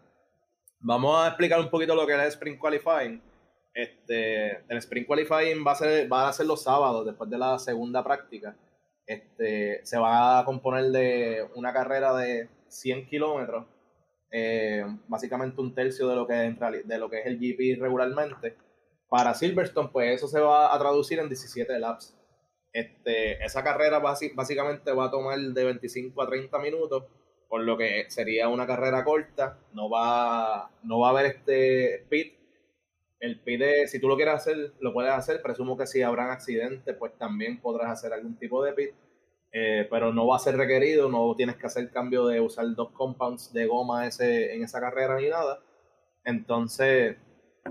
Vamos 0.81 1.25
a 1.25 1.29
explicar 1.29 1.61
un 1.61 1.71
poquito 1.71 1.95
lo 1.95 2.07
que 2.07 2.12
es 2.12 2.21
el 2.21 2.27
sprint 2.29 2.61
qualifying. 2.61 3.23
Este, 3.79 4.57
el 4.68 4.79
Sprint 4.79 5.07
Qualifying 5.07 5.64
va 5.64 5.70
a, 5.70 5.74
ser, 5.76 6.12
va 6.12 6.29
a 6.29 6.33
ser 6.33 6.47
los 6.47 6.64
sábados, 6.64 7.07
después 7.07 7.31
de 7.31 7.39
la 7.39 7.61
segunda 7.61 8.03
práctica. 8.03 8.57
Este, 9.07 9.87
se 9.87 9.97
va 9.97 10.41
a 10.41 10.45
componer 10.45 10.87
de 10.87 11.47
una 11.55 11.72
carrera 11.72 12.12
de 12.16 12.49
100 12.66 13.07
kilómetros, 13.07 13.66
eh, 14.33 14.85
básicamente 15.07 15.61
un 15.61 15.76
tercio 15.76 16.09
de 16.09 16.16
lo, 16.16 16.26
que 16.26 16.49
es, 16.49 17.26
el 17.26 17.39
GP 17.39 17.81
regularmente. 17.81 18.57
Para 19.09 19.33
Silverstone, 19.33 19.91
pues 19.93 20.16
eso 20.16 20.26
se 20.26 20.41
va 20.41 20.74
a 20.74 20.79
traducir 20.81 21.20
en 21.20 21.29
17 21.29 21.79
laps. 21.79 22.18
Este, 22.72 23.45
esa 23.45 23.62
carrera 23.62 24.01
básicamente 24.01 24.91
va 24.91 25.05
a 25.05 25.11
tomar 25.12 25.39
de 25.39 25.64
25 25.64 26.20
a 26.20 26.26
30 26.26 26.59
minutos, 26.59 27.05
por 27.49 27.61
lo 27.61 27.79
que 27.79 28.07
sería 28.09 28.49
una 28.49 28.66
carrera 28.66 29.05
corta. 29.05 29.57
No 29.72 29.89
va, 29.89 30.68
no 30.83 30.99
va 30.99 31.07
a 31.07 31.11
haber 31.12 31.26
este 31.26 32.05
pit 32.11 32.38
el 33.21 33.41
pide, 33.41 33.89
si 33.89 34.01
tú 34.01 34.09
lo 34.09 34.16
quieres 34.16 34.35
hacer, 34.35 34.75
lo 34.81 34.93
puedes 34.93 35.12
hacer. 35.12 35.43
Presumo 35.43 35.77
que 35.77 35.87
si 35.87 36.03
habrán 36.03 36.31
accidentes, 36.31 36.95
pues 36.97 37.16
también 37.19 37.61
podrás 37.61 37.91
hacer 37.91 38.12
algún 38.12 38.39
tipo 38.39 38.62
de 38.62 38.73
pit. 38.73 38.91
Eh, 39.51 39.87
pero 39.91 40.12
no 40.12 40.27
va 40.27 40.37
a 40.37 40.41
ser 40.41 40.57
requerido, 40.57 41.09
no 41.09 41.35
tienes 41.35 41.57
que 41.57 41.66
hacer 41.66 41.91
cambio 41.91 42.27
de 42.27 42.41
usar 42.41 42.66
dos 42.75 42.91
compounds 42.91 43.53
de 43.53 43.66
goma 43.66 44.07
ese, 44.07 44.55
en 44.55 44.62
esa 44.62 44.81
carrera 44.81 45.16
ni 45.16 45.29
nada. 45.29 45.61
Entonces, 46.25 47.16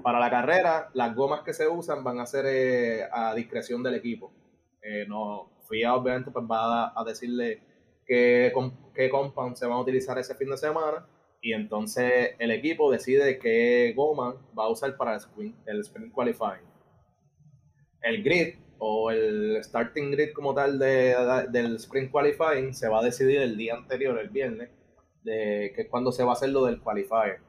para 0.03 0.19
la 0.19 0.29
carrera, 0.29 0.89
las 0.93 1.15
gomas 1.15 1.41
que 1.41 1.53
se 1.53 1.67
usan 1.67 2.03
van 2.03 2.19
a 2.19 2.25
ser 2.25 2.45
eh, 2.47 3.07
a 3.11 3.33
discreción 3.35 3.83
del 3.83 3.95
equipo. 3.95 4.33
Eh, 4.81 5.05
no, 5.07 5.51
FIA 5.69 5.95
obviamente 5.95 6.31
pues 6.31 6.45
va 6.45 6.93
a, 6.99 7.03
decirle 7.03 7.61
qué, 8.05 8.51
qué 8.93 9.09
compound 9.09 9.55
se 9.55 9.67
van 9.67 9.77
a 9.77 9.81
utilizar 9.81 10.17
ese 10.17 10.35
fin 10.35 10.49
de 10.49 10.57
semana 10.57 11.05
y 11.41 11.53
entonces 11.53 12.31
el 12.39 12.51
equipo 12.51 12.91
decide 12.91 13.39
qué 13.39 13.93
goma 13.95 14.35
va 14.57 14.65
a 14.65 14.69
usar 14.69 14.97
para 14.97 15.13
el 15.13 15.17
sprint, 15.17 15.55
el 15.67 15.81
sprint 15.81 16.13
qualifying. 16.13 16.67
El 18.01 18.23
grid 18.23 18.55
o 18.79 19.11
el 19.11 19.63
starting 19.63 20.11
grid 20.11 20.33
como 20.33 20.53
tal 20.53 20.77
de, 20.79 21.15
del 21.49 21.75
sprint 21.75 22.11
qualifying 22.11 22.73
se 22.73 22.87
va 22.89 22.99
a 22.99 23.03
decidir 23.03 23.41
el 23.41 23.57
día 23.57 23.75
anterior, 23.75 24.17
el 24.19 24.29
viernes, 24.29 24.69
de, 25.23 25.71
que 25.75 25.83
es 25.83 25.89
cuando 25.89 26.11
se 26.11 26.23
va 26.23 26.31
a 26.31 26.33
hacer 26.33 26.49
lo 26.49 26.65
del 26.65 26.81
qualifier. 26.81 27.39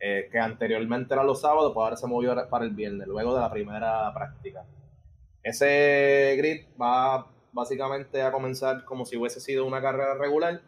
Eh, 0.00 0.28
que 0.30 0.38
anteriormente 0.38 1.14
era 1.14 1.24
los 1.24 1.40
sábados, 1.40 1.72
pues 1.72 1.82
ahora 1.82 1.96
se 1.96 2.06
movió 2.06 2.34
para 2.50 2.64
el 2.64 2.72
viernes, 2.72 3.06
luego 3.06 3.34
de 3.34 3.40
la 3.40 3.50
primera 3.50 4.12
práctica. 4.12 4.66
Ese 5.42 6.34
grid 6.36 6.66
va 6.80 7.30
básicamente 7.52 8.20
a 8.20 8.32
comenzar 8.32 8.84
como 8.84 9.06
si 9.06 9.16
hubiese 9.16 9.40
sido 9.40 9.64
una 9.64 9.80
carrera 9.80 10.14
regular 10.14 10.60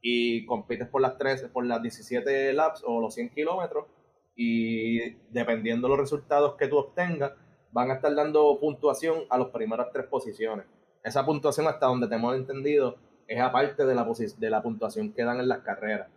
y 0.00 0.46
compites 0.46 0.88
por 0.88 1.02
las 1.02 1.18
13, 1.18 1.48
por 1.48 1.66
las 1.66 1.82
17 1.82 2.52
laps 2.52 2.82
o 2.86 3.00
los 3.00 3.14
100 3.14 3.30
kilómetros 3.30 3.86
y 4.34 5.16
dependiendo 5.30 5.86
de 5.86 5.90
los 5.90 6.00
resultados 6.00 6.54
que 6.56 6.68
tú 6.68 6.78
obtengas, 6.78 7.32
van 7.72 7.90
a 7.90 7.94
estar 7.94 8.14
dando 8.14 8.58
puntuación 8.58 9.24
a 9.28 9.38
las 9.38 9.48
primeras 9.48 9.88
tres 9.92 10.06
posiciones. 10.06 10.66
Esa 11.04 11.24
puntuación 11.24 11.66
hasta 11.66 11.86
donde 11.86 12.08
te 12.08 12.14
hemos 12.14 12.34
entendido 12.34 12.96
es 13.26 13.40
aparte 13.40 13.84
de 13.84 13.94
la, 13.94 14.06
de 14.38 14.50
la 14.50 14.62
puntuación 14.62 15.12
que 15.12 15.24
dan 15.24 15.40
en 15.40 15.48
las 15.48 15.60
carreras. 15.60 16.08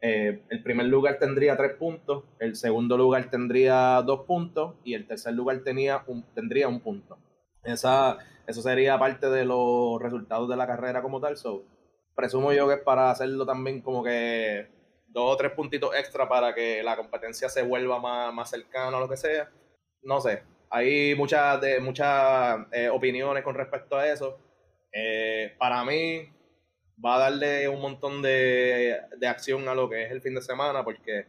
Eh, 0.00 0.44
el 0.48 0.62
primer 0.62 0.86
lugar 0.86 1.18
tendría 1.18 1.56
tres 1.56 1.74
puntos, 1.76 2.24
el 2.38 2.54
segundo 2.54 2.96
lugar 2.96 3.28
tendría 3.30 4.00
dos 4.02 4.20
puntos 4.26 4.76
y 4.84 4.94
el 4.94 5.06
tercer 5.06 5.34
lugar 5.34 5.58
tenía 5.64 6.04
tendría 6.34 6.68
un 6.68 6.80
punto. 6.80 7.18
Esa, 7.64 8.18
eso 8.46 8.62
sería 8.62 8.98
parte 8.98 9.28
de 9.28 9.44
los 9.44 10.00
resultados 10.00 10.48
de 10.48 10.56
la 10.56 10.66
carrera 10.66 11.02
como 11.02 11.20
tal. 11.20 11.36
Presumo 12.18 12.52
yo 12.52 12.66
que 12.66 12.74
es 12.74 12.80
para 12.80 13.12
hacerlo 13.12 13.46
también 13.46 13.80
como 13.80 14.02
que 14.02 14.66
dos 15.06 15.34
o 15.34 15.36
tres 15.36 15.52
puntitos 15.52 15.94
extra 15.94 16.28
para 16.28 16.52
que 16.52 16.82
la 16.82 16.96
competencia 16.96 17.48
se 17.48 17.62
vuelva 17.62 18.00
más, 18.00 18.34
más 18.34 18.50
cercana 18.50 18.96
o 18.96 19.00
lo 19.00 19.08
que 19.08 19.16
sea. 19.16 19.48
No 20.02 20.20
sé, 20.20 20.42
hay 20.68 21.14
muchas, 21.14 21.60
de, 21.60 21.78
muchas 21.78 22.66
eh, 22.72 22.88
opiniones 22.88 23.44
con 23.44 23.54
respecto 23.54 23.96
a 23.96 24.08
eso. 24.08 24.36
Eh, 24.92 25.54
para 25.58 25.84
mí 25.84 26.28
va 27.04 27.14
a 27.14 27.18
darle 27.20 27.68
un 27.68 27.80
montón 27.80 28.20
de, 28.20 28.98
acción 29.24 29.68
a 29.68 29.76
lo 29.76 29.88
que 29.88 30.02
es 30.02 30.10
el 30.10 30.20
fin 30.20 30.34
de 30.34 30.42
semana 30.42 30.82
porque 30.82 31.26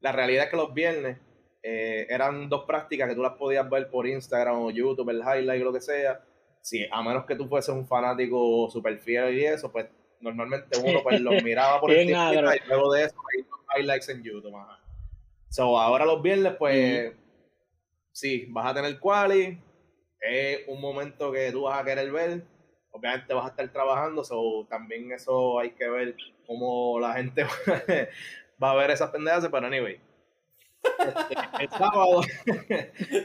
la 0.00 0.10
realidad 0.10 0.44
es 0.44 0.50
que 0.50 0.56
los 0.56 0.74
viernes 0.74 1.16
eh, 1.62 2.08
eran 2.10 2.48
dos 2.48 2.64
prácticas 2.64 3.08
que 3.08 3.14
tú 3.14 3.22
las 3.22 3.34
podías 3.34 3.70
ver 3.70 3.88
por 3.88 4.08
Instagram 4.08 4.58
o 4.58 4.72
YouTube, 4.72 5.10
el 5.10 5.20
highlight 5.20 5.62
o 5.62 5.66
lo 5.66 5.72
que 5.72 5.80
sea. 5.80 6.24
Si, 6.60 6.84
a 6.90 7.02
menos 7.04 7.24
que 7.24 7.36
tú 7.36 7.46
fueses 7.46 7.72
un 7.72 7.86
fanático 7.86 8.68
super 8.68 8.98
fiel 8.98 9.38
y 9.38 9.44
eso, 9.44 9.70
pues 9.70 9.86
normalmente 10.24 10.78
uno 10.78 11.02
pues 11.02 11.20
los 11.20 11.42
miraba 11.42 11.80
por 11.80 11.90
el 11.90 12.06
TikTok 12.06 12.54
y 12.54 12.68
luego 12.68 12.92
de 12.92 13.04
eso 13.04 13.16
hay 13.32 13.80
highlights 13.80 14.08
en 14.08 14.22
YouTube. 14.22 14.54
So, 15.48 15.78
ahora 15.78 16.04
los 16.04 16.20
viernes, 16.20 16.54
pues, 16.58 17.12
sí, 18.12 18.46
vas 18.48 18.66
a 18.66 18.74
tener 18.74 18.98
quali, 18.98 19.58
es 20.20 20.60
un 20.66 20.80
momento 20.80 21.30
que 21.30 21.52
tú 21.52 21.62
vas 21.62 21.80
a 21.80 21.84
querer 21.84 22.10
ver, 22.10 22.44
obviamente 22.90 23.34
vas 23.34 23.46
a 23.46 23.48
estar 23.50 23.72
trabajando, 23.72 24.24
so, 24.24 24.66
también 24.68 25.12
eso 25.12 25.58
hay 25.58 25.70
que 25.70 25.88
ver 25.88 26.16
cómo 26.46 26.98
la 26.98 27.14
gente 27.14 27.44
va 28.62 28.70
a 28.70 28.74
ver 28.74 28.90
esas 28.90 29.10
pendejas, 29.10 29.48
pero 29.50 29.66
anyway. 29.66 30.00
Este, 30.84 31.34
el 31.60 31.70
sábado, 31.70 32.20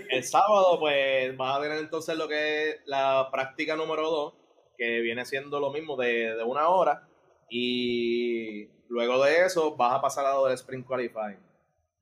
el 0.10 0.24
sábado, 0.24 0.80
pues 0.80 1.36
vas 1.36 1.58
a 1.58 1.62
tener 1.62 1.78
entonces 1.80 2.18
lo 2.18 2.28
que 2.28 2.70
es 2.70 2.82
la 2.86 3.30
práctica 3.32 3.76
número 3.76 4.10
2, 4.10 4.34
que 4.80 5.02
viene 5.02 5.26
siendo 5.26 5.60
lo 5.60 5.72
mismo 5.72 5.98
de, 5.98 6.42
una 6.46 6.70
hora. 6.70 7.08
Y 7.50 8.70
luego 8.88 9.24
de 9.24 9.46
eso 9.46 9.76
vas 9.76 9.94
a 9.94 10.02
pasar 10.02 10.26
a 10.26 10.34
lo 10.34 10.46
del 10.46 10.54
Spring 10.54 10.84
Qualifying. 10.84 11.38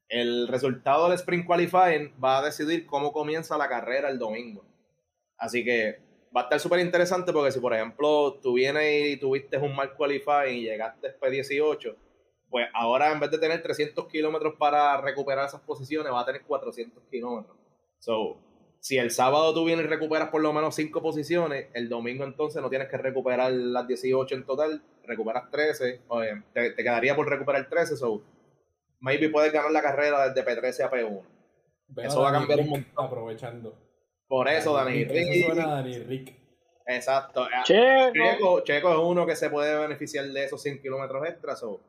El 0.07 0.47
resultado 0.47 1.05
del 1.09 1.15
Spring 1.15 1.43
Qualifying 1.43 2.13
va 2.23 2.37
a 2.37 2.45
decidir 2.45 2.85
cómo 2.85 3.11
comienza 3.11 3.57
la 3.57 3.67
carrera 3.67 4.09
el 4.09 4.19
domingo. 4.19 4.63
Así 5.37 5.65
que 5.65 5.99
va 6.35 6.41
a 6.41 6.43
estar 6.43 6.59
súper 6.59 6.79
interesante 6.79 7.33
porque 7.33 7.51
si, 7.51 7.59
por 7.59 7.73
ejemplo, 7.73 8.39
tú 8.41 8.53
vienes 8.53 9.13
y 9.13 9.17
tuviste 9.17 9.57
un 9.57 9.75
mal 9.75 9.95
qualifying 9.95 10.57
y 10.57 10.63
llegaste 10.63 11.19
P18, 11.19 11.95
pues 12.49 12.67
ahora 12.73 13.11
en 13.11 13.19
vez 13.19 13.31
de 13.31 13.39
tener 13.39 13.61
300 13.61 14.07
kilómetros 14.07 14.53
para 14.55 15.01
recuperar 15.01 15.47
esas 15.47 15.61
posiciones, 15.61 16.13
va 16.13 16.21
a 16.21 16.25
tener 16.25 16.43
400 16.43 17.03
kilómetros. 17.09 17.57
So, 17.99 18.37
si 18.79 18.97
el 18.97 19.11
sábado 19.11 19.53
tú 19.53 19.65
vienes 19.65 19.85
y 19.85 19.89
recuperas 19.89 20.29
por 20.29 20.41
lo 20.41 20.53
menos 20.53 20.75
5 20.75 21.01
posiciones, 21.01 21.67
el 21.73 21.89
domingo 21.89 22.23
entonces 22.23 22.61
no 22.61 22.69
tienes 22.69 22.87
que 22.89 22.97
recuperar 22.97 23.51
las 23.51 23.87
18 23.87 24.35
en 24.35 24.45
total, 24.45 24.81
recuperas 25.03 25.49
13, 25.51 26.01
te, 26.53 26.71
te, 26.71 26.83
quedaría 26.83 27.15
por 27.15 27.29
recuperar 27.29 27.67
13, 27.69 27.97
so 27.97 28.21
maybe 28.99 29.29
puedes 29.29 29.51
ganar 29.51 29.71
la 29.71 29.81
carrera 29.81 30.29
desde 30.29 30.45
P13 30.45 30.85
a 30.85 30.91
P1. 30.91 31.23
eso 31.97 32.21
va 32.21 32.29
a 32.29 32.33
cambiar 32.33 32.59
un 32.59 32.69
montón. 32.69 33.05
Aprovechando. 33.05 33.75
Por 34.27 34.47
eso, 34.49 34.73
Dani, 34.73 35.05
Rick. 35.05 35.55
Dani 35.55 35.99
Rick. 35.99 36.35
Exacto. 36.85 37.47
Checo. 37.63 38.61
Checo. 38.63 38.91
es 38.91 38.99
uno 38.99 39.25
que 39.25 39.35
se 39.35 39.49
puede 39.49 39.77
beneficiar 39.77 40.25
de 40.25 40.45
esos 40.45 40.61
100 40.61 40.81
kilómetros 40.81 41.27
extras, 41.27 41.59
so 41.59 41.81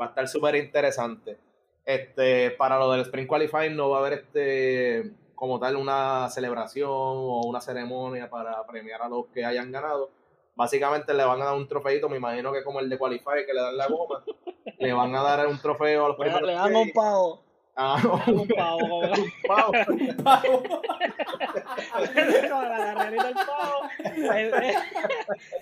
va 0.00 0.06
a 0.06 0.08
estar 0.10 0.28
súper 0.28 0.56
interesante. 0.56 1.38
Este, 1.84 2.50
para 2.52 2.78
lo 2.78 2.90
del 2.92 3.02
Spring 3.02 3.26
Qualifying 3.26 3.76
no 3.76 3.90
va 3.90 3.98
a 3.98 4.00
haber 4.00 4.12
este 4.14 5.12
como 5.34 5.58
tal 5.58 5.76
una 5.76 6.28
celebración 6.30 6.90
o 6.90 7.42
una 7.46 7.60
ceremonia 7.60 8.30
para 8.30 8.64
premiar 8.66 9.02
a 9.02 9.08
los 9.08 9.26
que 9.26 9.44
hayan 9.44 9.72
ganado. 9.72 10.10
Básicamente 10.56 11.12
le 11.14 11.24
van 11.24 11.42
a 11.42 11.46
dar 11.46 11.54
un 11.56 11.66
trofeito, 11.66 12.08
me 12.08 12.16
imagino 12.16 12.52
que 12.52 12.62
como 12.62 12.80
el 12.80 12.88
de 12.88 12.96
Qualify 12.96 13.44
que 13.44 13.52
le 13.52 13.60
dan 13.60 13.76
la 13.76 13.88
goma, 13.88 14.22
le 14.78 14.92
van 14.92 15.14
a 15.14 15.22
dar 15.22 15.46
un 15.46 15.60
trofeo 15.60 16.04
a 16.04 16.08
los 16.08 16.16
primeros. 16.16 16.42
Le 16.42 16.54
dan 16.54 16.74
un 16.76 16.90
pavo. 16.92 17.42
Ah, 17.76 18.00
un 18.28 18.46
pavo. 18.46 19.00
un 19.00 19.32
pavo. 19.48 19.72
Un 19.88 20.16
pavo. 20.22 20.62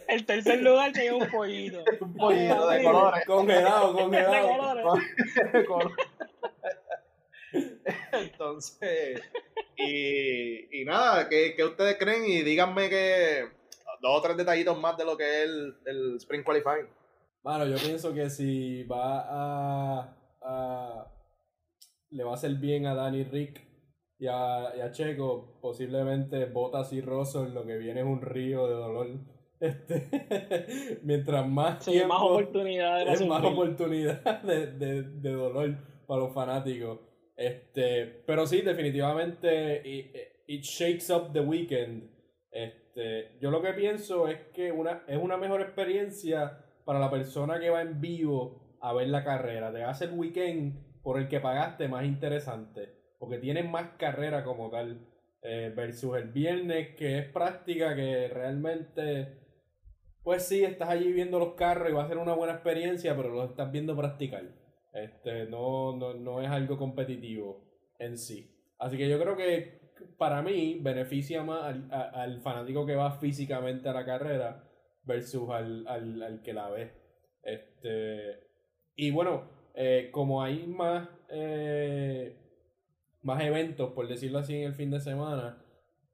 El, 0.09 0.27
tercer 0.27 0.61
lugar 0.61 0.93
tiene 0.93 1.13
un 1.13 1.31
pollito. 1.31 1.83
Un 2.03 2.15
pollito 2.15 2.69
de 2.69 2.83
colores. 2.85 3.25
Congelado, 3.25 3.95
congelado. 3.95 4.99
De 5.55 5.65
colores. 5.65 5.97
Entonces, 8.13 9.21
y, 9.77 10.81
y 10.81 10.85
nada, 10.85 11.29
¿qué, 11.29 11.55
¿qué, 11.57 11.65
ustedes 11.65 11.97
creen? 11.99 12.25
Y 12.27 12.43
díganme 12.43 12.89
que 12.89 13.49
dos 14.01 14.19
o 14.19 14.23
tres 14.23 14.37
detallitos 14.37 14.79
más 14.79 14.97
de 14.97 15.05
lo 15.05 15.17
que 15.17 15.25
es 15.25 15.49
el, 15.49 15.77
el 15.87 16.17
Spring 16.17 16.43
Qualifying. 16.43 16.89
Bueno, 17.43 17.67
yo 17.67 17.77
pienso 17.77 18.15
que 18.15 18.31
si 18.31 18.85
va 18.85 19.27
a, 19.29 20.17
a 20.43 21.07
le 22.11 22.25
va 22.25 22.33
a 22.33 22.35
hacer 22.35 22.55
bien 22.57 22.87
a 22.87 22.95
Danny 22.95 23.25
Rick 23.25 23.61
y 24.19 24.27
a, 24.29 24.77
y 24.77 24.81
a 24.81 24.93
Checo, 24.93 25.59
posiblemente 25.61 26.47
Botas 26.47 26.93
y 26.93 26.99
en 27.01 27.55
lo 27.55 27.67
que 27.67 27.77
viene 27.79 28.01
es 28.01 28.07
un 28.07 28.21
río 28.21 28.67
de 28.67 28.75
dolor. 28.75 29.09
Este, 29.63 30.99
mientras 31.05 31.49
más 31.49 31.85
sí, 31.85 32.03
más 32.05 32.21
oportunidad 32.21 33.07
de 33.07 33.27
más 33.27 33.45
oportunidad 33.45 34.43
de, 34.43 34.73
de, 34.73 35.03
de 35.05 35.33
dolor 35.33 35.77
para 36.09 36.23
los 36.23 36.35
fanáticos. 36.35 36.99
Este, 37.37 38.07
pero 38.27 38.47
sí, 38.47 38.61
definitivamente 38.61 39.83
it, 39.89 40.17
it, 40.47 40.63
shakes 40.63 41.11
up 41.11 41.33
the 41.33 41.41
weekend. 41.41 42.11
Este, 42.51 43.39
yo 43.41 43.51
lo 43.51 43.63
que 43.63 43.73
pienso 43.73 44.29
es 44.29 44.39
que 44.55 44.71
una, 44.71 45.05
es 45.09 45.19
una 45.19 45.37
mejor 45.37 45.63
experiencia 45.63 46.59
para 46.85 46.99
la 46.99 47.11
persona 47.11 47.59
que 47.59 47.71
va 47.71 47.83
en 47.83 48.01
vivo 48.01 48.79
a 48.81 48.93
ver 48.93 49.09
la 49.09 49.25
carrera. 49.25 49.73
Te 49.73 49.85
hace 49.85 50.07
el 50.07 50.13
weekend 50.13 51.03
por 51.03 51.19
el 51.19 51.29
que 51.29 51.41
pagaste 51.41 51.89
más 51.89 52.05
interesante. 52.05 52.91
Porque 53.19 53.39
tienes 53.39 53.69
más 53.69 53.91
carrera 53.99 54.45
como 54.45 54.71
tal. 54.71 55.09
Eh, 55.45 55.73
versus 55.75 56.17
el 56.17 56.29
viernes, 56.29 56.95
que 56.95 57.19
es 57.19 57.29
práctica, 57.29 57.97
que 57.97 58.29
realmente. 58.29 59.41
Pues 60.23 60.45
sí, 60.45 60.63
estás 60.63 60.89
allí 60.89 61.13
viendo 61.13 61.41
los 61.41 61.55
carros 61.55 61.91
y 61.91 61.93
va 61.93 62.05
a 62.05 62.09
ser 62.09 62.19
una 62.19 62.35
buena 62.35 62.55
experiencia, 62.55 63.17
pero 63.17 63.31
lo 63.31 63.45
estás 63.45 63.73
viendo 63.73 63.97
practicar. 63.97 64.62
Este, 64.93 65.47
no, 65.47 65.97
no, 65.97 66.15
no 66.15 66.43
es 66.43 66.49
algo 66.49 66.77
competitivo 66.77 67.65
en 67.99 68.19
sí. 68.19 68.53
Así 68.79 68.97
que 68.97 69.09
yo 69.09 69.19
creo 69.19 69.37
que 69.37 69.81
para 70.19 70.43
mí 70.43 70.79
beneficia 70.81 71.43
más 71.43 71.75
al, 71.91 72.41
fanático 72.41 72.85
que 72.85 72.97
va 72.97 73.13
físicamente 73.13 73.89
a 73.89 73.93
la 73.93 74.05
carrera 74.05 74.69
versus 75.05 75.49
al, 75.51 75.87
al, 75.87 76.43
que 76.43 76.53
la 76.53 76.69
ve. 76.71 76.93
Este, 77.43 78.41
y 78.97 79.11
bueno, 79.11 79.49
eh, 79.75 80.11
como 80.13 80.43
hay 80.43 80.67
más, 80.67 81.09
eh, 81.31 82.37
más 83.23 83.43
eventos, 83.43 83.93
por 83.93 84.09
decirlo 84.09 84.39
así, 84.41 84.57
en 84.57 84.65
el 84.65 84.75
fin 84.75 84.91
de 84.91 85.01
semana, 85.01 85.65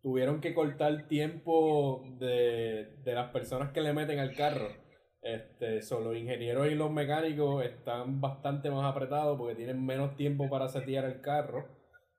tuvieron 0.03 0.41
que 0.41 0.55
cortar 0.55 1.09
tiempo 1.09 2.05
de, 2.19 2.97
de 3.03 3.15
las 3.15 3.31
personas 3.31 3.73
que 3.73 3.81
le 3.81 3.93
meten 3.93 4.19
al 4.19 4.35
carro. 4.35 4.69
Este, 5.23 5.83
son 5.83 6.05
los 6.05 6.17
ingenieros 6.17 6.69
y 6.69 6.75
los 6.75 6.91
mecánicos 6.91 7.65
están 7.65 8.21
bastante 8.21 8.71
más 8.71 8.85
apretados 8.85 9.37
porque 9.37 9.57
tienen 9.57 9.85
menos 9.85 10.15
tiempo 10.17 10.49
para 10.49 10.69
setear 10.69 11.05
el 11.05 11.21
carro 11.21 11.67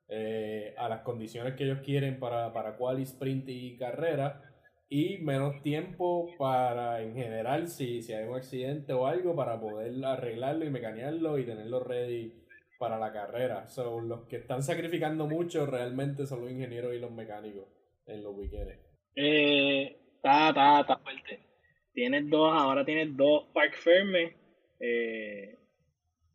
eh, 0.09 0.75
a 0.77 0.89
las 0.89 1.01
condiciones 1.01 1.55
que 1.55 1.63
ellos 1.63 1.79
quieren 1.83 2.19
para, 2.19 2.51
para 2.51 2.75
quali, 2.75 3.03
sprint 3.03 3.47
y 3.47 3.77
carrera 3.77 4.41
y 4.89 5.19
menos 5.19 5.61
tiempo 5.61 6.29
para 6.37 7.01
en 7.01 7.13
general 7.13 7.67
si, 7.67 8.01
si 8.01 8.13
hay 8.13 8.27
un 8.27 8.35
accidente 8.35 8.91
o 8.91 9.07
algo 9.07 9.35
para 9.35 9.59
poder 9.59 10.03
arreglarlo 10.03 10.65
y 10.65 10.69
mecanearlo 10.69 11.37
y 11.37 11.45
tenerlo 11.45 11.79
ready 11.79 12.33
para 12.79 12.97
la 12.97 13.13
carrera. 13.13 13.67
son 13.67 14.09
los 14.09 14.27
que 14.27 14.37
están 14.37 14.61
sacrificando 14.61 15.25
mucho 15.27 15.65
realmente 15.65 16.25
son 16.25 16.41
los 16.41 16.51
ingenieros 16.51 16.93
y 16.93 16.99
los 16.99 17.11
mecánicos 17.11 17.65
en 18.07 18.23
los 18.23 18.35
weekends. 18.35 18.77
Eh, 19.15 20.01
está, 20.15 20.49
está 20.49 20.97
fuerte 20.97 21.48
tienes 21.93 22.29
dos, 22.29 22.51
ahora 22.53 22.85
tienes 22.85 23.15
dos 23.15 23.45
park 23.53 23.75
firmes, 23.75 24.33
eh, 24.79 25.57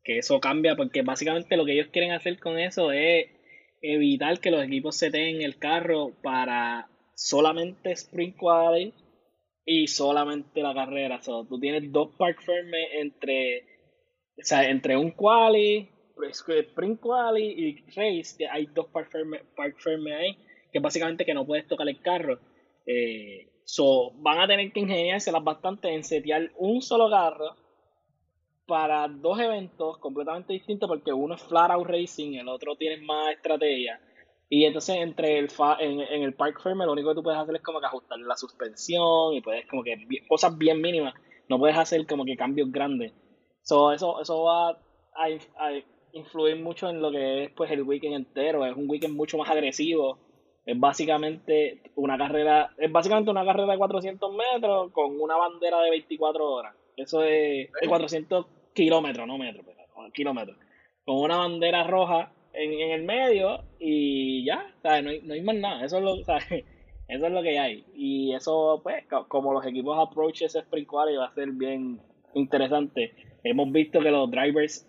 que 0.02 0.18
eso 0.18 0.40
cambia 0.40 0.76
porque 0.76 1.02
básicamente 1.02 1.56
lo 1.56 1.64
que 1.64 1.72
ellos 1.72 1.88
quieren 1.90 2.12
hacer 2.12 2.38
con 2.38 2.58
eso 2.58 2.92
es 2.92 3.26
evitar 3.80 4.40
que 4.40 4.50
los 4.50 4.64
equipos 4.64 4.96
se 4.96 5.10
tengan 5.10 5.42
el 5.42 5.58
carro 5.58 6.12
para 6.22 6.88
solamente 7.14 7.92
sprint 7.92 8.36
quali 8.36 8.92
y 9.64 9.86
solamente 9.86 10.62
la 10.62 10.74
carrera. 10.74 11.22
So, 11.22 11.46
tú 11.46 11.58
tienes 11.58 11.90
dos 11.90 12.14
park 12.16 12.40
firmes 12.42 12.88
entre, 12.94 13.62
o 14.38 14.42
sea, 14.42 14.68
entre 14.68 14.96
un 14.96 15.10
quali, 15.10 15.88
sprint 16.30 17.00
quali 17.00 17.44
y 17.44 17.76
race, 17.88 18.36
que 18.38 18.46
hay 18.48 18.66
dos 18.66 18.86
park 18.88 19.10
firmes 19.10 19.42
park 19.56 19.76
firme 19.78 20.14
ahí, 20.14 20.36
que 20.72 20.80
básicamente 20.80 21.24
que 21.24 21.34
no 21.34 21.46
puedes 21.46 21.66
tocar 21.66 21.88
el 21.88 22.00
carro. 22.00 22.38
Eh, 22.86 23.48
So, 23.64 24.12
van 24.16 24.40
a 24.40 24.46
tener 24.46 24.72
que 24.72 24.80
ingeniárselas 24.80 25.42
bastante 25.42 25.92
en 25.92 26.04
setear 26.04 26.52
un 26.58 26.82
solo 26.82 27.08
carro 27.08 27.56
para 28.66 29.08
dos 29.08 29.38
eventos 29.40 29.98
completamente 29.98 30.52
distintos 30.52 30.88
porque 30.88 31.12
uno 31.12 31.34
es 31.34 31.42
flat 31.42 31.70
out 31.70 31.86
racing, 31.86 32.34
el 32.34 32.48
otro 32.48 32.76
tiene 32.76 33.04
más 33.04 33.32
estrategia. 33.32 34.00
Y 34.50 34.64
entonces 34.64 34.96
entre 34.96 35.38
el 35.38 35.48
en, 35.80 36.00
en, 36.00 36.22
el 36.22 36.34
park 36.34 36.62
firme 36.62 36.84
lo 36.84 36.92
único 36.92 37.08
que 37.08 37.14
tú 37.16 37.22
puedes 37.22 37.40
hacer 37.40 37.56
es 37.56 37.62
como 37.62 37.80
que 37.80 37.86
ajustar 37.86 38.18
la 38.18 38.36
suspensión 38.36 39.32
y 39.34 39.40
puedes 39.40 39.66
como 39.66 39.82
que 39.82 40.06
cosas 40.28 40.56
bien 40.56 40.80
mínimas. 40.80 41.14
No 41.48 41.58
puedes 41.58 41.76
hacer 41.76 42.06
como 42.06 42.24
que 42.24 42.36
cambios 42.36 42.70
grandes. 42.70 43.12
So, 43.62 43.92
eso, 43.92 44.20
eso 44.20 44.42
va 44.42 44.70
a, 44.70 44.76
a 45.58 45.72
influir 46.12 46.56
mucho 46.56 46.88
en 46.88 47.00
lo 47.00 47.10
que 47.10 47.44
es 47.44 47.50
pues 47.52 47.70
el 47.70 47.82
weekend 47.82 48.14
entero. 48.14 48.64
Es 48.66 48.76
un 48.76 48.88
weekend 48.88 49.14
mucho 49.14 49.38
más 49.38 49.48
agresivo 49.48 50.18
es 50.66 50.80
básicamente 50.80 51.82
una 51.96 52.16
carrera, 52.16 52.72
es 52.78 52.90
básicamente 52.90 53.30
una 53.30 53.44
carrera 53.44 53.72
de 53.72 53.78
400 53.78 54.32
metros 54.34 54.92
con 54.92 55.20
una 55.20 55.36
bandera 55.36 55.80
de 55.82 55.90
24 55.90 56.50
horas. 56.50 56.74
Eso 56.96 57.22
es 57.22 57.70
de 57.80 57.88
400 57.88 58.46
kilómetros, 58.72 59.26
no 59.26 59.38
metros, 59.38 59.66
pero 59.66 60.12
kilómetros. 60.12 60.56
Con 61.04 61.16
una 61.16 61.36
bandera 61.36 61.84
roja 61.84 62.32
en, 62.52 62.72
en 62.72 62.90
el 62.92 63.02
medio 63.04 63.64
y 63.78 64.44
ya, 64.44 64.72
¿sabes? 64.82 65.04
No, 65.04 65.10
hay, 65.10 65.20
no 65.22 65.34
hay 65.34 65.42
más 65.42 65.56
nada. 65.56 65.84
Eso 65.84 65.98
es 65.98 66.04
lo, 66.04 66.16
¿sabes? 66.24 66.64
Eso 67.08 67.26
es 67.26 67.32
lo 67.32 67.42
que 67.42 67.58
hay. 67.58 67.84
Y 67.94 68.34
eso, 68.34 68.80
pues, 68.82 69.04
como 69.28 69.52
los 69.52 69.66
equipos 69.66 69.98
approach 69.98 70.42
ese 70.42 70.60
sprint 70.60 70.88
quality 70.88 71.18
va 71.18 71.26
a 71.26 71.34
ser 71.34 71.50
bien 71.50 72.00
interesante. 72.34 73.12
Hemos 73.42 73.70
visto 73.70 74.00
que 74.00 74.10
los 74.10 74.30
drivers 74.30 74.88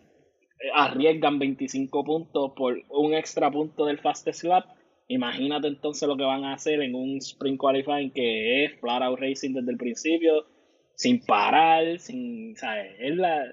eh, 0.59 0.69
arriesgan 0.73 1.39
25 1.39 2.03
puntos 2.03 2.53
por 2.55 2.81
un 2.89 3.13
extra 3.13 3.51
punto 3.51 3.85
del 3.85 3.99
fastest 3.99 4.43
lap 4.45 4.65
Imagínate 5.07 5.67
entonces 5.67 6.07
lo 6.07 6.17
que 6.17 6.23
van 6.23 6.43
a 6.45 6.53
hacer 6.53 6.81
en 6.81 6.95
un 6.95 7.17
Spring 7.17 7.57
Qualifying 7.57 8.11
que 8.11 8.65
es 8.65 8.79
flat 8.79 9.03
out 9.03 9.19
racing 9.19 9.53
desde 9.53 9.71
el 9.71 9.77
principio, 9.77 10.45
sin 10.95 11.23
parar, 11.23 11.99
sin, 11.99 12.55
¿sabes? 12.55 12.95
Es 12.99 13.15
la, 13.15 13.45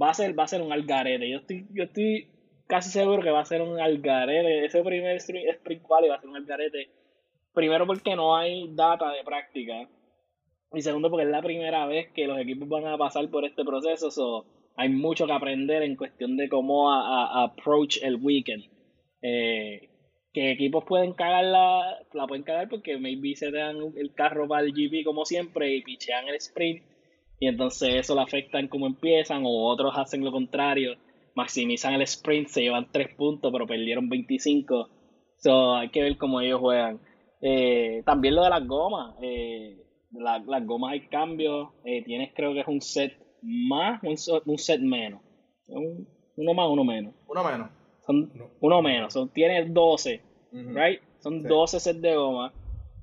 va 0.00 0.10
a 0.10 0.14
ser, 0.14 0.38
va 0.38 0.44
a 0.44 0.48
ser 0.48 0.60
un 0.60 0.72
algarete. 0.72 1.30
Yo 1.30 1.38
estoy, 1.38 1.66
yo 1.70 1.84
estoy 1.84 2.28
casi 2.66 2.90
seguro 2.90 3.22
que 3.22 3.30
va 3.30 3.40
a 3.40 3.46
ser 3.46 3.62
un 3.62 3.80
algarete. 3.80 4.66
Ese 4.66 4.82
primer 4.82 5.16
Spring 5.16 5.80
Qualifying 5.82 6.10
va 6.10 6.16
a 6.16 6.20
ser 6.20 6.30
un 6.30 6.36
algarete. 6.36 6.90
Primero 7.54 7.86
porque 7.86 8.14
no 8.14 8.36
hay 8.36 8.68
data 8.74 9.10
de 9.12 9.24
práctica. 9.24 9.88
Y 10.72 10.82
segundo 10.82 11.10
porque 11.10 11.24
es 11.24 11.30
la 11.30 11.42
primera 11.42 11.86
vez 11.86 12.12
que 12.12 12.26
los 12.26 12.38
equipos 12.38 12.68
van 12.68 12.86
a 12.86 12.98
pasar 12.98 13.28
por 13.30 13.44
este 13.46 13.64
proceso. 13.64 14.10
So, 14.10 14.44
hay 14.76 14.90
mucho 14.90 15.26
que 15.26 15.32
aprender 15.32 15.82
en 15.82 15.96
cuestión 15.96 16.36
de 16.36 16.48
cómo 16.48 16.92
a, 16.92 17.42
approach 17.42 18.02
el 18.02 18.16
weekend. 18.16 18.64
Eh, 19.22 19.87
que 20.38 20.52
equipos 20.52 20.84
pueden 20.84 21.14
cagarla, 21.14 21.98
la 22.12 22.26
pueden 22.28 22.44
cagar 22.44 22.68
porque 22.68 22.96
maybe 22.96 23.34
se 23.34 23.50
dan 23.50 23.76
el 23.96 24.14
carro 24.14 24.46
para 24.46 24.62
el 24.62 24.72
GP 24.72 25.04
como 25.04 25.24
siempre 25.24 25.74
y 25.74 25.82
pichean 25.82 26.28
el 26.28 26.36
sprint 26.36 26.84
y 27.40 27.48
entonces 27.48 27.96
eso 27.96 28.14
le 28.14 28.22
afecta 28.22 28.60
en 28.60 28.68
cómo 28.68 28.86
empiezan 28.86 29.42
o 29.44 29.66
otros 29.66 29.94
hacen 29.96 30.24
lo 30.24 30.30
contrario, 30.30 30.94
maximizan 31.34 31.94
el 31.94 32.02
sprint, 32.02 32.46
se 32.50 32.62
llevan 32.62 32.86
3 32.92 33.16
puntos 33.16 33.50
pero 33.50 33.66
perdieron 33.66 34.08
25. 34.08 34.88
So, 35.38 35.74
hay 35.74 35.88
que 35.88 36.02
ver 36.02 36.16
cómo 36.16 36.40
ellos 36.40 36.60
juegan. 36.60 37.00
Eh, 37.40 38.04
también 38.06 38.36
lo 38.36 38.44
de 38.44 38.50
las 38.50 38.64
gomas. 38.64 39.16
Eh, 39.20 39.76
las 40.12 40.66
gomas 40.66 40.92
hay 40.92 41.08
cambios. 41.08 41.70
Eh, 41.84 42.04
tienes 42.04 42.32
creo 42.32 42.54
que 42.54 42.60
es 42.60 42.68
un 42.68 42.80
set 42.80 43.12
más, 43.42 44.00
un, 44.04 44.16
un 44.46 44.58
set 44.58 44.80
menos. 44.80 45.20
uno 45.68 46.54
más, 46.54 46.68
uno 46.68 46.84
menos. 46.84 47.12
Uno 47.26 47.42
menos. 47.42 47.70
Son 48.06 48.32
uno 48.60 48.82
menos. 48.82 49.12
Son, 49.12 49.28
tienes 49.28 49.72
12, 49.72 50.27
right? 50.52 51.00
Son 51.20 51.42
12 51.42 51.80
sets 51.80 52.00
de 52.00 52.14
goma. 52.14 52.52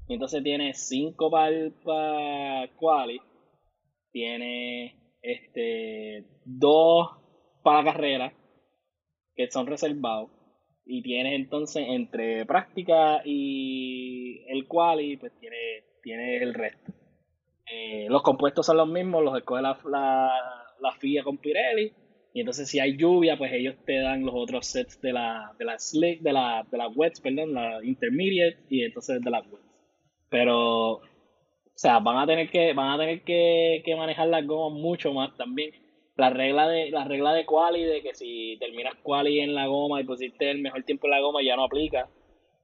Y 0.07 0.13
entonces 0.13 0.43
tienes 0.43 0.87
5 0.87 1.31
para 1.31 1.69
pa 1.83 2.67
quali. 2.77 3.19
Tiene 4.11 5.15
este 5.21 6.25
2 6.45 7.07
para 7.63 7.81
la 7.81 7.91
carrera, 7.91 8.33
que 9.35 9.49
son 9.49 9.67
reservados. 9.67 10.29
Y 10.85 11.01
tienes 11.01 11.33
entonces 11.33 11.85
entre 11.89 12.45
práctica 12.45 13.21
y 13.25 14.45
el 14.47 14.67
quali, 14.67 15.17
pues 15.17 15.33
tiene, 15.39 15.57
tiene 16.03 16.37
el 16.37 16.53
resto. 16.53 16.93
Eh, 17.71 18.05
los 18.09 18.21
compuestos 18.21 18.67
son 18.67 18.77
los 18.77 18.87
mismos, 18.87 19.23
los 19.23 19.35
escoge 19.35 19.63
la, 19.63 19.79
la, 19.85 20.31
la 20.79 20.91
FIA 20.91 21.23
con 21.23 21.39
Pirelli 21.39 21.91
y 22.35 22.41
entonces 22.41 22.67
si 22.67 22.81
hay 22.81 22.97
lluvia, 22.97 23.37
pues 23.37 23.53
ellos 23.53 23.75
te 23.85 23.97
dan 23.97 24.25
los 24.25 24.35
otros 24.35 24.67
sets 24.67 24.99
de 24.99 25.13
la, 25.13 25.53
de 25.57 25.63
la 25.63 25.79
slick, 25.79 26.19
de 26.19 26.33
la, 26.33 26.67
de 26.69 26.77
la 26.77 26.89
wets, 26.89 27.21
perdón, 27.21 27.53
la 27.53 27.79
intermediate 27.81 28.57
y 28.69 28.83
entonces 28.83 29.21
de 29.21 29.31
las 29.31 29.47
wets. 29.47 29.63
Pero, 30.29 30.95
o 30.95 31.01
sea, 31.75 31.99
van 31.99 32.17
a 32.17 32.27
tener 32.27 32.49
que, 32.49 32.73
van 32.73 32.91
a 32.91 32.97
tener 32.97 33.23
que, 33.23 33.81
que 33.85 33.95
manejar 33.95 34.27
las 34.27 34.45
gomas 34.45 34.77
mucho 34.77 35.13
más 35.13 35.33
también. 35.37 35.71
La 36.17 36.29
regla 36.29 36.67
de, 36.67 36.91
la 36.91 37.05
regla 37.05 37.31
de 37.31 37.45
quali 37.45 37.83
de 37.85 38.01
que 38.01 38.13
si 38.13 38.57
terminas 38.59 38.95
quali 39.01 39.39
en 39.39 39.55
la 39.55 39.67
goma 39.67 40.01
y 40.01 40.03
pusiste 40.03 40.51
el 40.51 40.59
mejor 40.59 40.83
tiempo 40.83 41.07
en 41.07 41.11
la 41.11 41.21
goma 41.21 41.39
ya 41.41 41.55
no 41.55 41.63
aplica. 41.63 42.09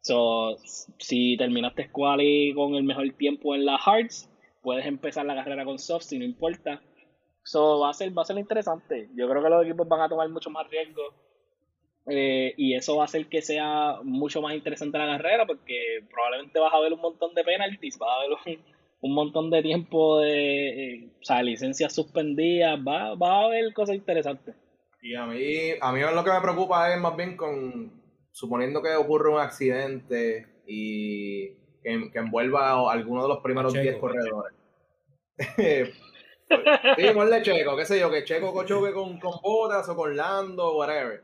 So, 0.02 0.58
si 0.98 1.38
terminaste 1.38 1.90
quali 1.94 2.54
con 2.54 2.76
el 2.76 2.84
mejor 2.84 3.10
tiempo 3.14 3.56
en 3.56 3.64
la 3.64 3.78
hards, 3.78 4.30
puedes 4.62 4.86
empezar 4.86 5.26
la 5.26 5.36
carrera 5.36 5.64
con 5.64 5.80
soft 5.80 6.04
si 6.04 6.20
no 6.20 6.26
importa 6.26 6.82
So, 7.44 7.80
va 7.80 7.89
a 7.89 7.94
ser, 7.94 8.16
va 8.16 8.22
a 8.22 8.26
ser 8.26 8.38
interesante. 8.38 9.10
Yo 9.16 9.30
creo 9.30 9.44
que 9.44 9.50
los 9.50 9.66
equipos 9.66 9.88
van 9.88 10.02
a 10.02 10.10
tomar 10.10 10.30
mucho 10.30 10.50
más 10.50 10.70
riesgo. 10.70 11.02
Eh, 12.08 12.54
y 12.58 12.74
eso 12.74 12.96
va 12.96 13.04
a 13.04 13.06
hacer 13.06 13.28
que 13.28 13.42
sea 13.42 14.00
mucho 14.04 14.42
más 14.42 14.56
interesante 14.56 14.98
la 14.98 15.06
carrera 15.06 15.46
porque 15.46 16.04
probablemente 16.10 16.60
vas 16.60 16.74
a 16.74 16.80
ver 16.80 16.94
un 16.94 17.00
montón 17.00 17.36
de 17.36 17.44
penalties, 17.44 18.00
vas 18.00 18.10
a 18.10 18.28
ver 18.28 18.60
un, 19.02 19.14
montón 19.14 19.52
de 19.52 19.62
tiempo 19.62 20.20
de 20.20 20.96
eh, 20.96 21.10
o 21.22 21.24
sea, 21.24 21.44
licencias 21.44 21.94
suspendidas, 21.94 22.80
va, 22.80 23.14
va 23.14 23.42
a 23.42 23.46
haber 23.46 23.72
cosas 23.74 23.96
interesantes. 23.96 24.56
Y 25.04 25.16
a 25.16 25.28
mí, 25.28 25.72
a 25.80 25.92
mí 25.92 26.00
lo 26.02 26.24
que 26.24 26.32
me 26.32 26.42
preocupa 26.42 26.92
es 26.94 27.00
más 27.00 27.16
bien 27.16 27.38
con, 27.38 27.92
suponiendo 28.32 28.82
que 28.82 28.96
ocurre 28.96 29.30
un 29.30 29.39
accidente 29.39 30.48
y 30.66 31.50
que, 31.84 32.12
envuelva 32.16 32.72
a 32.72 32.92
alguno 32.92 33.24
de 33.24 33.30
los 33.30 33.39
primeros 33.39 33.74
10 33.74 33.98
corredores. 33.98 34.56
Sí, 36.95 37.04
de 37.04 37.41
Checo, 37.41 37.76
qué 37.76 37.86
sé 37.86 37.99
yo, 37.99 38.12
que 38.12 38.24
Checo 38.24 38.64
choque 38.66 38.93
con, 38.93 39.20
con 39.20 39.41
Botas 39.41 39.88
o 39.89 39.95
con 39.95 40.16
Lando, 40.16 40.76
whatever. 40.76 41.24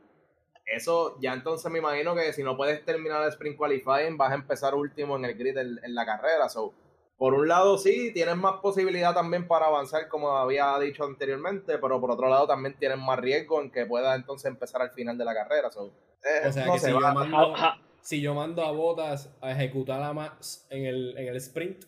Eso 0.67 1.17
ya 1.21 1.33
entonces 1.33 1.71
me 1.71 1.79
imagino 1.79 2.13
que 2.13 2.33
si 2.33 2.43
no 2.43 2.57
puedes 2.57 2.83
terminar 2.83 3.23
el 3.23 3.29
sprint 3.29 3.57
qualifying, 3.57 4.17
vas 4.17 4.31
a 4.31 4.35
empezar 4.35 4.75
último 4.75 5.15
en 5.15 5.23
el 5.23 5.35
grid 5.35 5.57
en, 5.57 5.95
la 5.95 6.05
carrera. 6.05 6.49
So, 6.49 6.73
por 7.17 7.33
un 7.33 7.47
lado 7.47 7.77
sí, 7.77 8.11
tienes 8.13 8.35
más 8.35 8.59
posibilidad 8.59 9.13
también 9.13 9.47
para 9.47 9.67
avanzar, 9.67 10.09
como 10.09 10.37
había 10.37 10.77
dicho 10.79 11.05
anteriormente, 11.05 11.77
pero 11.77 12.01
por 12.01 12.11
otro 12.11 12.27
lado 12.27 12.47
también 12.47 12.75
tienes 12.77 12.97
más 12.97 13.17
riesgo 13.17 13.61
en 13.61 13.71
que 13.71 13.85
puedas 13.85 14.17
entonces 14.17 14.51
empezar 14.51 14.81
al 14.81 14.91
final 14.91 15.17
de 15.17 15.23
la 15.23 15.33
carrera. 15.33 15.71
So, 15.71 15.93
eh, 16.23 16.47
o 16.47 16.51
sea, 16.51 16.69
que 16.69 16.79
si, 16.79 16.89
yo 16.89 16.99
mando, 16.99 17.53
si, 18.01 18.21
yo 18.21 18.33
mando, 18.33 18.65
a 18.65 18.71
Botas 18.71 19.33
a 19.39 19.51
ejecutar 19.51 20.03
a 20.03 20.11
Max 20.11 20.67
en 20.69 20.85
el, 20.85 21.17
en 21.17 21.29
el 21.29 21.37
sprint, 21.37 21.85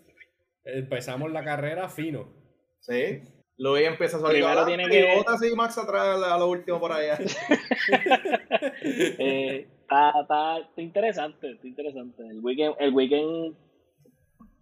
empezamos 0.63 1.31
la 1.31 1.43
carrera 1.43 1.89
fino. 1.89 2.38
Sí. 2.81 3.21
Luis 3.57 3.87
empieza 3.87 4.17
a 4.17 4.21
salir 4.21 4.41
Primero 4.41 4.65
tiene 4.65 4.87
que... 4.87 5.15
bota 5.17 5.33
así 5.33 5.53
Max 5.53 5.77
atrás 5.77 6.21
a 6.23 6.37
lo 6.37 6.49
último 6.49 6.79
por 6.79 6.93
allá. 6.93 7.19
eh, 8.81 9.67
está, 9.81 10.13
está, 10.21 10.81
interesante, 10.81 11.51
está 11.51 11.67
interesante. 11.67 12.23
El 12.23 12.39
weekend, 12.39 12.75
el 12.79 12.93
weekend 12.93 13.55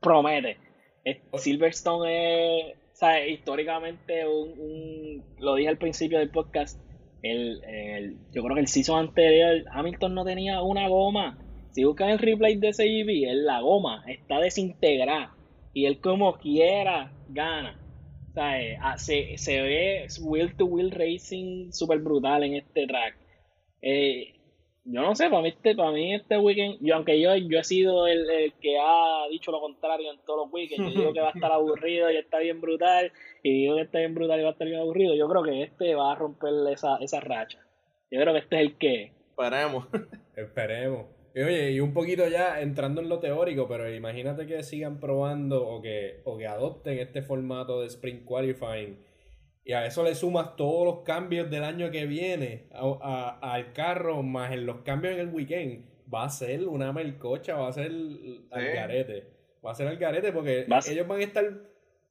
promete. 0.02 0.58
Silverstone 1.36 2.72
es, 2.72 2.78
sea, 2.98 3.26
históricamente 3.28 4.28
un, 4.28 4.60
un, 4.60 5.24
lo 5.40 5.56
dije 5.56 5.70
al 5.70 5.78
principio 5.78 6.18
del 6.18 6.32
podcast, 6.32 6.82
el, 7.22 7.64
el, 7.64 8.18
yo 8.32 8.44
creo 8.44 8.56
que 8.56 8.62
el 8.62 8.68
season 8.68 9.00
anterior 9.00 9.64
Hamilton 9.72 10.16
no 10.16 10.26
tenía 10.26 10.62
una 10.64 10.88
goma. 10.88 11.38
Si 11.72 11.84
buscan 11.84 12.10
el 12.10 12.18
replay 12.18 12.56
de 12.56 12.70
ese 12.70 12.86
GP, 12.86 13.36
la 13.44 13.62
goma 13.62 14.04
está 14.08 14.40
desintegrada 14.40 15.36
y 15.74 15.86
él 15.86 16.02
como 16.02 16.38
quiera 16.38 17.12
gana. 17.30 17.80
Ah, 18.38 18.98
se, 18.98 19.38
se, 19.38 19.62
ve 19.62 20.08
wheel 20.22 20.56
to 20.56 20.66
wheel 20.66 20.92
racing 20.92 21.72
super 21.72 22.00
brutal 22.00 22.44
en 22.44 22.56
este 22.56 22.88
track. 22.88 23.18
Eh, 23.82 24.34
yo 24.86 25.02
no 25.02 25.16
sé, 25.16 25.30
para 25.30 25.42
mí 25.42 25.50
este, 25.50 25.76
para 25.76 25.92
mí 25.92 26.14
este 26.14 26.38
weekend, 26.38 26.78
yo 26.80 26.96
aunque 26.96 27.20
yo, 27.20 27.36
yo 27.36 27.60
he 27.60 27.64
sido 27.64 28.08
el, 28.08 28.54
que 28.62 28.78
ha 28.80 29.28
dicho 29.30 29.52
lo 29.52 29.60
contrario 29.60 30.12
en 30.12 30.20
todos 30.20 30.46
los 30.46 30.54
weekends, 30.54 30.94
yo 30.94 31.00
digo 31.00 31.14
que 31.14 31.20
va 31.20 31.30
a 31.30 31.32
estar 31.32 31.52
aburrido 31.52 32.10
y 32.10 32.16
está 32.16 32.40
bien 32.40 32.62
brutal, 32.62 33.12
y 33.44 33.64
digo 33.64 33.76
que 33.76 33.82
está 33.82 34.00
bien 34.00 34.16
brutal 34.16 34.40
y 34.40 34.44
va 34.44 34.50
a 34.50 34.52
estar 34.54 34.68
bien 34.68 34.80
aburrido, 34.80 35.14
yo 35.16 35.28
creo 35.28 35.44
que 35.44 35.64
este 35.64 35.96
va 35.96 36.14
a 36.14 36.16
romper 36.16 36.54
esa, 36.72 36.98
esa 36.98 37.20
racha. 37.20 37.60
Yo 38.10 38.22
creo 38.22 38.34
que 38.34 38.40
este 38.40 38.56
es 38.56 38.62
el 38.62 38.78
que. 38.78 39.12
Esperemos. 39.32 39.88
Esperemos. 40.36 41.17
Y 41.38 41.42
oye, 41.44 41.72
y 41.72 41.80
un 41.80 41.94
poquito 41.94 42.28
ya 42.28 42.62
entrando 42.62 43.00
en 43.00 43.10
lo 43.10 43.20
teórico, 43.20 43.68
pero 43.68 43.94
imagínate 43.94 44.48
que 44.48 44.64
sigan 44.64 45.00
probando 45.00 45.68
o 45.68 45.84
que, 45.84 46.22
o 46.24 46.36
que 46.36 46.48
adopten 46.48 46.98
este 46.98 47.22
formato 47.22 47.82
de 47.82 47.88
Spring 47.88 48.26
Qualifying 48.26 48.98
y 49.64 49.74
a 49.74 49.86
eso 49.86 50.02
le 50.02 50.16
sumas 50.16 50.56
todos 50.56 50.84
los 50.84 51.04
cambios 51.04 51.52
del 51.52 51.64
año 51.64 51.92
que 51.92 52.08
viene 52.08 52.70
al 52.72 53.74
carro, 53.74 54.24
más 54.24 54.52
en 54.52 54.66
los 54.66 54.78
cambios 54.78 55.14
en 55.14 55.20
el 55.20 55.28
weekend, 55.28 55.86
va 56.12 56.24
a 56.24 56.30
ser 56.32 56.68
una 56.68 56.92
melcocha, 56.92 57.56
va 57.56 57.68
a 57.68 57.74
ser 57.74 57.92
al 58.50 58.74
garete. 58.74 59.28
Va 59.64 59.74
a 59.74 59.76
ser 59.76 59.90
al 59.90 59.98
garete 59.98 60.32
porque 60.32 60.66
ellos 60.90 61.08
van 61.08 61.20
a 61.20 61.24
estar 61.24 61.44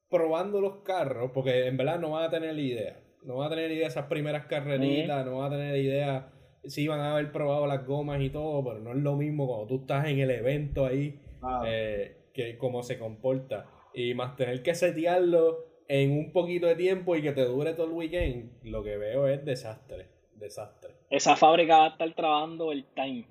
probando 0.08 0.60
los 0.60 0.84
carros, 0.84 1.32
porque 1.34 1.66
en 1.66 1.76
verdad 1.76 1.98
no 1.98 2.10
van 2.10 2.24
a 2.24 2.30
tener 2.30 2.56
idea. 2.56 3.00
No 3.24 3.38
van 3.38 3.48
a 3.48 3.56
tener 3.56 3.72
idea 3.72 3.88
esas 3.88 4.06
primeras 4.06 4.46
carreritas, 4.46 5.26
no 5.26 5.38
van 5.38 5.52
a 5.52 5.56
tener 5.56 5.76
idea 5.78 6.30
sí 6.68 6.88
van 6.88 7.00
a 7.00 7.12
haber 7.12 7.32
probado 7.32 7.66
las 7.66 7.86
gomas 7.86 8.20
y 8.20 8.30
todo, 8.30 8.64
pero 8.64 8.80
no 8.80 8.90
es 8.90 8.98
lo 8.98 9.16
mismo 9.16 9.46
cuando 9.46 9.66
tú 9.66 9.80
estás 9.82 10.06
en 10.06 10.18
el 10.18 10.30
evento 10.30 10.86
ahí, 10.86 11.20
ah. 11.42 11.62
eh, 11.66 12.30
que 12.32 12.58
cómo 12.58 12.82
se 12.82 12.98
comporta. 12.98 13.66
Y 13.94 14.14
más 14.14 14.36
tener 14.36 14.62
que 14.62 14.74
setearlo 14.74 15.64
en 15.88 16.12
un 16.12 16.32
poquito 16.32 16.66
de 16.66 16.76
tiempo 16.76 17.16
y 17.16 17.22
que 17.22 17.32
te 17.32 17.44
dure 17.44 17.74
todo 17.74 17.86
el 17.86 17.92
weekend, 17.92 18.62
lo 18.64 18.82
que 18.82 18.96
veo 18.96 19.26
es 19.28 19.44
desastre, 19.44 20.08
desastre. 20.34 20.94
Esa 21.10 21.36
fábrica 21.36 21.78
va 21.78 21.86
a 21.86 21.90
estar 21.90 22.14
trabajando 22.14 22.72
el 22.72 22.84
time. 22.94 23.26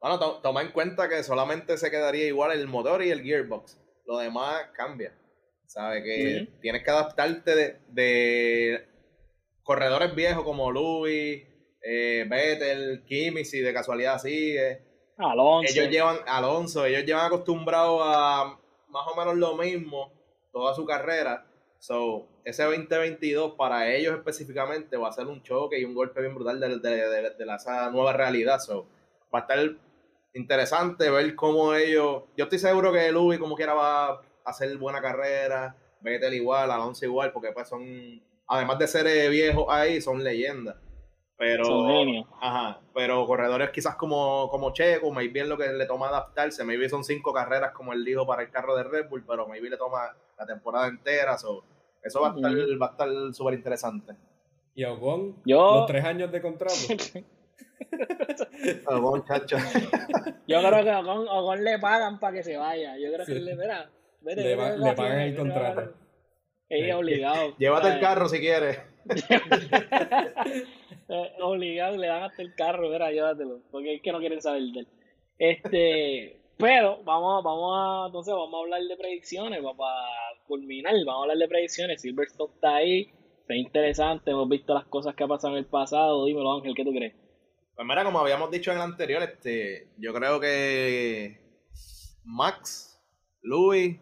Bueno, 0.00 0.18
toma 0.42 0.62
en 0.62 0.72
cuenta 0.72 1.08
que 1.08 1.22
solamente 1.22 1.76
se 1.76 1.90
quedaría 1.90 2.26
igual 2.26 2.52
el 2.52 2.68
motor 2.68 3.02
y 3.02 3.10
el 3.10 3.22
gearbox. 3.22 3.80
Lo 4.06 4.18
demás 4.18 4.68
cambia. 4.74 5.14
¿Sabes? 5.66 6.02
Que 6.02 6.48
tienes 6.62 6.82
que 6.82 6.90
adaptarte 6.90 7.54
de, 7.54 7.80
de 7.88 8.88
corredores 9.62 10.14
viejos 10.14 10.44
como 10.44 10.70
Louis, 10.70 11.42
eh, 11.82 12.26
Vettel, 12.28 13.04
Kimi, 13.04 13.44
si 13.44 13.60
de 13.60 13.72
casualidad 13.72 14.18
sigue. 14.18 14.82
Alonso. 15.16 15.72
Ellos 15.72 15.90
llevan, 15.90 16.18
Alonso, 16.26 16.84
ellos 16.84 17.04
llevan 17.04 17.26
acostumbrados 17.26 18.00
a 18.04 18.58
más 18.88 19.06
o 19.06 19.16
menos 19.16 19.36
lo 19.36 19.56
mismo 19.56 20.12
toda 20.52 20.74
su 20.74 20.84
carrera. 20.84 21.44
So, 21.78 22.26
ese 22.44 22.64
2022 22.64 23.54
para 23.54 23.92
ellos 23.94 24.16
específicamente 24.16 24.96
va 24.96 25.08
a 25.08 25.12
ser 25.12 25.26
un 25.26 25.42
choque 25.42 25.78
y 25.78 25.84
un 25.84 25.94
golpe 25.94 26.20
bien 26.20 26.34
brutal 26.34 26.58
de, 26.58 26.78
de, 26.78 27.46
la 27.46 27.90
nueva 27.90 28.12
realidad. 28.12 28.58
So, 28.58 28.86
va 29.32 29.40
a 29.40 29.42
estar 29.42 29.76
interesante 30.34 31.10
ver 31.10 31.34
cómo 31.34 31.74
ellos. 31.74 32.24
Yo 32.36 32.44
estoy 32.44 32.58
seguro 32.58 32.92
que 32.92 33.12
Luby, 33.12 33.38
como 33.38 33.54
quiera, 33.54 33.74
va 33.74 34.08
a 34.08 34.22
hacer 34.44 34.76
buena 34.76 35.00
carrera. 35.00 35.76
Vettel 36.00 36.34
igual, 36.34 36.70
Alonso 36.70 37.04
igual, 37.04 37.32
porque 37.32 37.52
pues 37.52 37.68
son, 37.68 38.22
además 38.46 38.78
de 38.78 38.86
ser 38.88 39.30
viejos 39.30 39.66
ahí, 39.68 40.00
son 40.00 40.22
leyendas. 40.22 40.76
Pero, 41.38 42.26
ajá, 42.40 42.80
pero 42.92 43.24
corredores 43.24 43.70
quizás 43.70 43.94
como, 43.94 44.48
como 44.50 44.72
Checo, 44.72 45.12
maybe 45.12 45.44
lo 45.44 45.56
que 45.56 45.68
le 45.68 45.86
toma 45.86 46.08
adaptarse, 46.08 46.64
maybe 46.64 46.88
son 46.88 47.04
cinco 47.04 47.32
carreras 47.32 47.70
como 47.70 47.92
él 47.92 48.04
dijo 48.04 48.26
para 48.26 48.42
el 48.42 48.50
carro 48.50 48.74
de 48.74 48.82
Red 48.82 49.08
Bull, 49.08 49.24
pero 49.24 49.46
maybe 49.46 49.70
le 49.70 49.76
toma 49.76 50.16
la 50.36 50.46
temporada 50.46 50.88
entera, 50.88 51.38
so, 51.38 51.62
eso 52.02 52.20
va 52.20 52.32
a 52.32 52.34
estar, 52.34 52.50
va 52.52 52.86
a 52.86 52.90
estar 52.90 53.08
súper 53.34 53.54
interesante. 53.54 54.14
¿Y 54.74 54.82
Ocon? 54.84 55.36
Yo... 55.44 55.76
¿Los 55.76 55.86
tres 55.86 56.04
años 56.04 56.32
de 56.32 56.42
contrato? 56.42 56.74
Ocon, 58.86 59.24
chacho. 59.24 59.56
Yo 60.46 60.58
creo 60.60 60.82
que 60.84 60.90
a 60.90 61.00
Ocon, 61.00 61.26
Ocon 61.28 61.64
le 61.64 61.78
pagan 61.78 62.18
para 62.18 62.34
que 62.34 62.42
se 62.42 62.56
vaya. 62.56 62.96
Yo 62.98 63.12
creo 63.12 63.26
que 63.26 63.34
Sí. 63.34 63.40
le, 63.40 63.54
mira, 63.54 63.90
vete, 64.22 64.42
Le, 64.42 64.56
vete, 64.56 64.56
pa- 64.56 64.64
vete, 64.70 64.78
le 64.78 64.84
vete, 64.84 64.96
pagan 64.96 65.18
el 65.20 65.36
contrato. 65.36 65.92
Es 66.68 66.94
obligado. 66.94 67.54
Llévate 67.58 67.88
el 67.88 68.00
carro 68.00 68.28
si 68.28 68.40
quieres. 68.40 68.78
Obligado, 71.40 71.96
le 71.96 72.06
dan 72.06 72.24
hasta 72.24 72.42
el 72.42 72.54
carro, 72.54 72.90
mira, 72.90 73.10
llévatelo, 73.10 73.62
porque 73.70 73.94
es 73.94 74.02
que 74.02 74.12
no 74.12 74.18
quieren 74.18 74.42
saber 74.42 74.62
de 74.62 74.80
él. 74.80 74.88
Este, 75.38 76.38
pero 76.58 77.02
vamos, 77.04 77.44
vamos 77.44 77.72
a, 77.76 78.06
entonces 78.06 78.34
vamos 78.34 78.54
a 78.54 78.64
hablar 78.64 78.82
de 78.82 78.96
predicciones, 78.96 79.62
para 79.62 79.94
culminar, 80.46 80.92
vamos 81.06 81.20
a 81.20 81.22
hablar 81.22 81.38
de 81.38 81.48
predicciones. 81.48 82.02
Silverstone 82.02 82.52
está 82.54 82.76
ahí, 82.76 83.12
está 83.40 83.54
interesante, 83.54 84.32
hemos 84.32 84.48
visto 84.48 84.74
las 84.74 84.86
cosas 84.86 85.14
que 85.14 85.24
ha 85.24 85.28
pasado 85.28 85.54
en 85.54 85.60
el 85.60 85.66
pasado. 85.66 86.26
Dímelo, 86.26 86.56
Ángel, 86.56 86.74
¿qué 86.74 86.84
tú 86.84 86.90
crees? 86.90 87.14
Pues 87.74 87.86
mira, 87.86 88.04
como 88.04 88.18
habíamos 88.18 88.50
dicho 88.50 88.72
en 88.72 88.78
el 88.78 88.82
anterior, 88.82 89.22
este, 89.22 89.92
yo 89.98 90.12
creo 90.12 90.40
que 90.40 91.38
Max, 92.24 93.00
Louis 93.40 94.00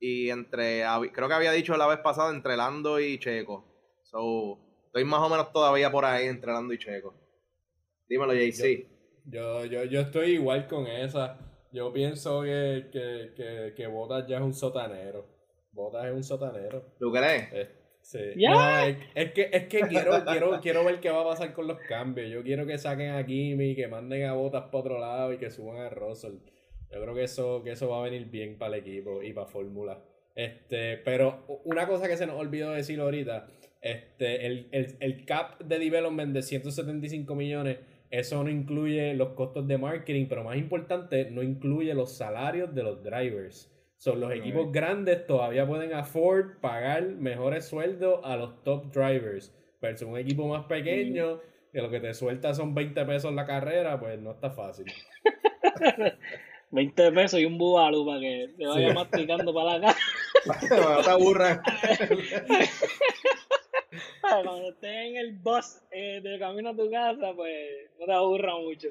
y 0.00 0.30
entre, 0.30 0.82
creo 1.12 1.28
que 1.28 1.34
había 1.34 1.52
dicho 1.52 1.76
la 1.76 1.86
vez 1.86 1.98
pasada 1.98 2.30
entre 2.30 2.56
Lando 2.56 2.98
y 2.98 3.18
Checo. 3.18 3.75
So, 4.10 4.58
estoy 4.86 5.04
más 5.04 5.20
o 5.20 5.28
menos 5.28 5.52
todavía 5.52 5.90
por 5.90 6.04
ahí 6.04 6.26
entre 6.26 6.52
Lando 6.52 6.72
y 6.72 6.78
Checo. 6.78 7.14
Dímelo, 8.08 8.34
JC. 8.34 8.86
Yo, 9.24 9.64
yo, 9.64 9.84
yo 9.84 10.00
estoy 10.02 10.32
igual 10.32 10.68
con 10.68 10.86
esa. 10.86 11.38
Yo 11.72 11.92
pienso 11.92 12.42
que, 12.42 12.88
que, 12.92 13.32
que, 13.34 13.74
que 13.76 13.86
Bottas 13.88 14.26
ya 14.28 14.36
es 14.36 14.42
un 14.42 14.54
sotanero. 14.54 15.26
Bottas 15.72 16.06
es 16.06 16.12
un 16.12 16.22
sotanero. 16.22 16.82
¿Tú 17.00 17.12
crees? 17.12 17.52
Es, 17.52 17.68
sí. 18.02 18.20
Ya. 18.36 18.50
No, 18.50 18.78
es, 18.86 18.96
es 19.14 19.32
que, 19.32 19.50
es 19.52 19.66
que 19.66 19.80
quiero, 19.80 20.24
quiero, 20.24 20.60
quiero 20.60 20.84
ver 20.84 21.00
qué 21.00 21.10
va 21.10 21.22
a 21.22 21.24
pasar 21.24 21.52
con 21.52 21.66
los 21.66 21.78
cambios. 21.80 22.30
Yo 22.30 22.44
quiero 22.44 22.64
que 22.64 22.78
saquen 22.78 23.10
a 23.10 23.26
Kimi, 23.26 23.74
que 23.74 23.88
manden 23.88 24.24
a 24.24 24.34
Bottas 24.34 24.66
para 24.66 24.78
otro 24.78 25.00
lado 25.00 25.32
y 25.32 25.38
que 25.38 25.50
suban 25.50 25.78
a 25.78 25.90
Russell. 25.90 26.36
Yo 26.92 27.02
creo 27.02 27.14
que 27.14 27.24
eso, 27.24 27.62
que 27.64 27.72
eso 27.72 27.88
va 27.88 27.98
a 27.98 28.04
venir 28.04 28.30
bien 28.30 28.56
para 28.56 28.76
el 28.76 28.82
equipo 28.82 29.20
y 29.20 29.32
para 29.32 29.48
Fórmula. 29.48 30.00
Este, 30.36 30.98
pero 30.98 31.62
una 31.64 31.88
cosa 31.88 32.06
que 32.08 32.16
se 32.16 32.26
nos 32.26 32.38
olvidó 32.38 32.70
decir 32.70 33.00
ahorita, 33.00 33.48
este, 33.92 34.46
el, 34.46 34.68
el, 34.72 34.96
el 35.00 35.24
cap 35.24 35.58
de 35.60 35.78
development 35.78 36.32
de 36.34 36.42
175 36.42 37.34
millones, 37.34 37.78
eso 38.10 38.42
no 38.44 38.50
incluye 38.50 39.14
los 39.14 39.30
costos 39.30 39.66
de 39.66 39.78
marketing, 39.78 40.26
pero 40.28 40.44
más 40.44 40.56
importante, 40.56 41.30
no 41.30 41.42
incluye 41.42 41.92
los 41.94 42.16
salarios 42.16 42.74
de 42.74 42.82
los 42.82 43.02
drivers. 43.02 43.72
Son 43.98 44.20
los 44.20 44.30
equipos 44.32 44.70
grandes 44.72 45.26
todavía 45.26 45.66
pueden 45.66 45.94
afford 45.94 46.58
pagar 46.60 47.02
mejores 47.02 47.64
sueldos 47.64 48.20
a 48.24 48.36
los 48.36 48.62
top 48.62 48.92
drivers. 48.92 49.52
Pero 49.80 50.08
un 50.08 50.18
equipo 50.18 50.46
más 50.46 50.66
pequeño, 50.66 51.40
que 51.72 51.80
lo 51.80 51.90
que 51.90 52.00
te 52.00 52.12
suelta 52.14 52.54
son 52.54 52.74
20 52.74 53.04
pesos 53.06 53.32
la 53.34 53.46
carrera, 53.46 53.98
pues 53.98 54.18
no 54.20 54.32
está 54.32 54.50
fácil. 54.50 54.86
20 56.70 57.12
pesos 57.12 57.40
y 57.40 57.44
un 57.44 57.58
bubalú 57.58 58.04
para 58.06 58.20
que 58.20 58.50
te 58.56 58.66
vaya 58.66 58.88
Sí. 58.88 58.94
masticando 58.94 59.54
para 59.54 59.78
la 59.78 59.86
casa. 59.86 59.98
no 60.70 61.00
te 61.02 61.10
aburras. 61.10 61.60
Cuando 64.20 64.68
estés 64.68 64.90
en 64.90 65.16
el 65.16 65.32
bus 65.38 65.82
eh, 65.90 66.20
de 66.22 66.38
camino 66.38 66.70
a 66.70 66.76
tu 66.76 66.90
casa, 66.90 67.32
pues 67.34 67.90
no 67.98 68.06
te 68.06 68.12
aburra 68.12 68.56
mucho. 68.56 68.88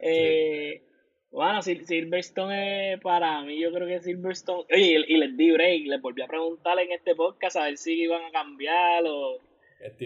Eh, 0.00 0.82
Bueno, 1.30 1.60
Sil- 1.60 1.84
Silverstone 1.84 2.94
es 2.94 3.00
para 3.00 3.42
mí, 3.42 3.60
yo 3.60 3.70
creo 3.72 3.86
que 3.86 4.00
Silverstone. 4.00 4.64
Oye, 4.72 5.04
y, 5.06 5.14
y 5.14 5.16
les 5.18 5.36
di 5.36 5.50
break, 5.50 5.86
les 5.86 6.00
volví 6.00 6.22
a 6.22 6.26
preguntar 6.26 6.78
en 6.78 6.90
este 6.92 7.14
podcast 7.14 7.56
a 7.56 7.64
ver 7.64 7.76
si 7.76 8.00
iban 8.00 8.24
a 8.24 8.30
cambiar 8.30 9.04
o. 9.06 9.38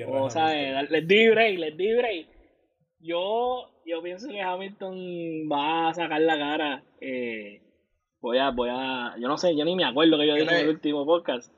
O 0.08 0.24
de 0.24 0.30
¿sabes? 0.30 0.90
Les 0.90 1.06
di 1.06 1.28
break, 1.28 1.58
les 1.58 1.76
di 1.76 1.94
break. 1.94 2.26
Yo, 2.98 3.70
yo 3.86 4.02
pienso 4.02 4.28
que 4.28 4.40
Hamilton 4.40 5.48
va 5.50 5.88
a 5.90 5.94
sacar 5.94 6.20
la 6.20 6.36
cara. 6.38 6.84
eh, 7.00 7.60
voy 8.20 8.38
a, 8.38 8.50
voy 8.50 8.68
a. 8.72 9.14
Yo 9.20 9.28
no 9.28 9.38
sé, 9.38 9.56
yo 9.56 9.64
ni 9.64 9.76
me 9.76 9.84
acuerdo 9.84 10.18
que 10.18 10.26
yo 10.26 10.34
dije 10.34 10.46
en 10.54 10.60
el 10.60 10.68
último 10.70 11.06
podcast. 11.06 11.52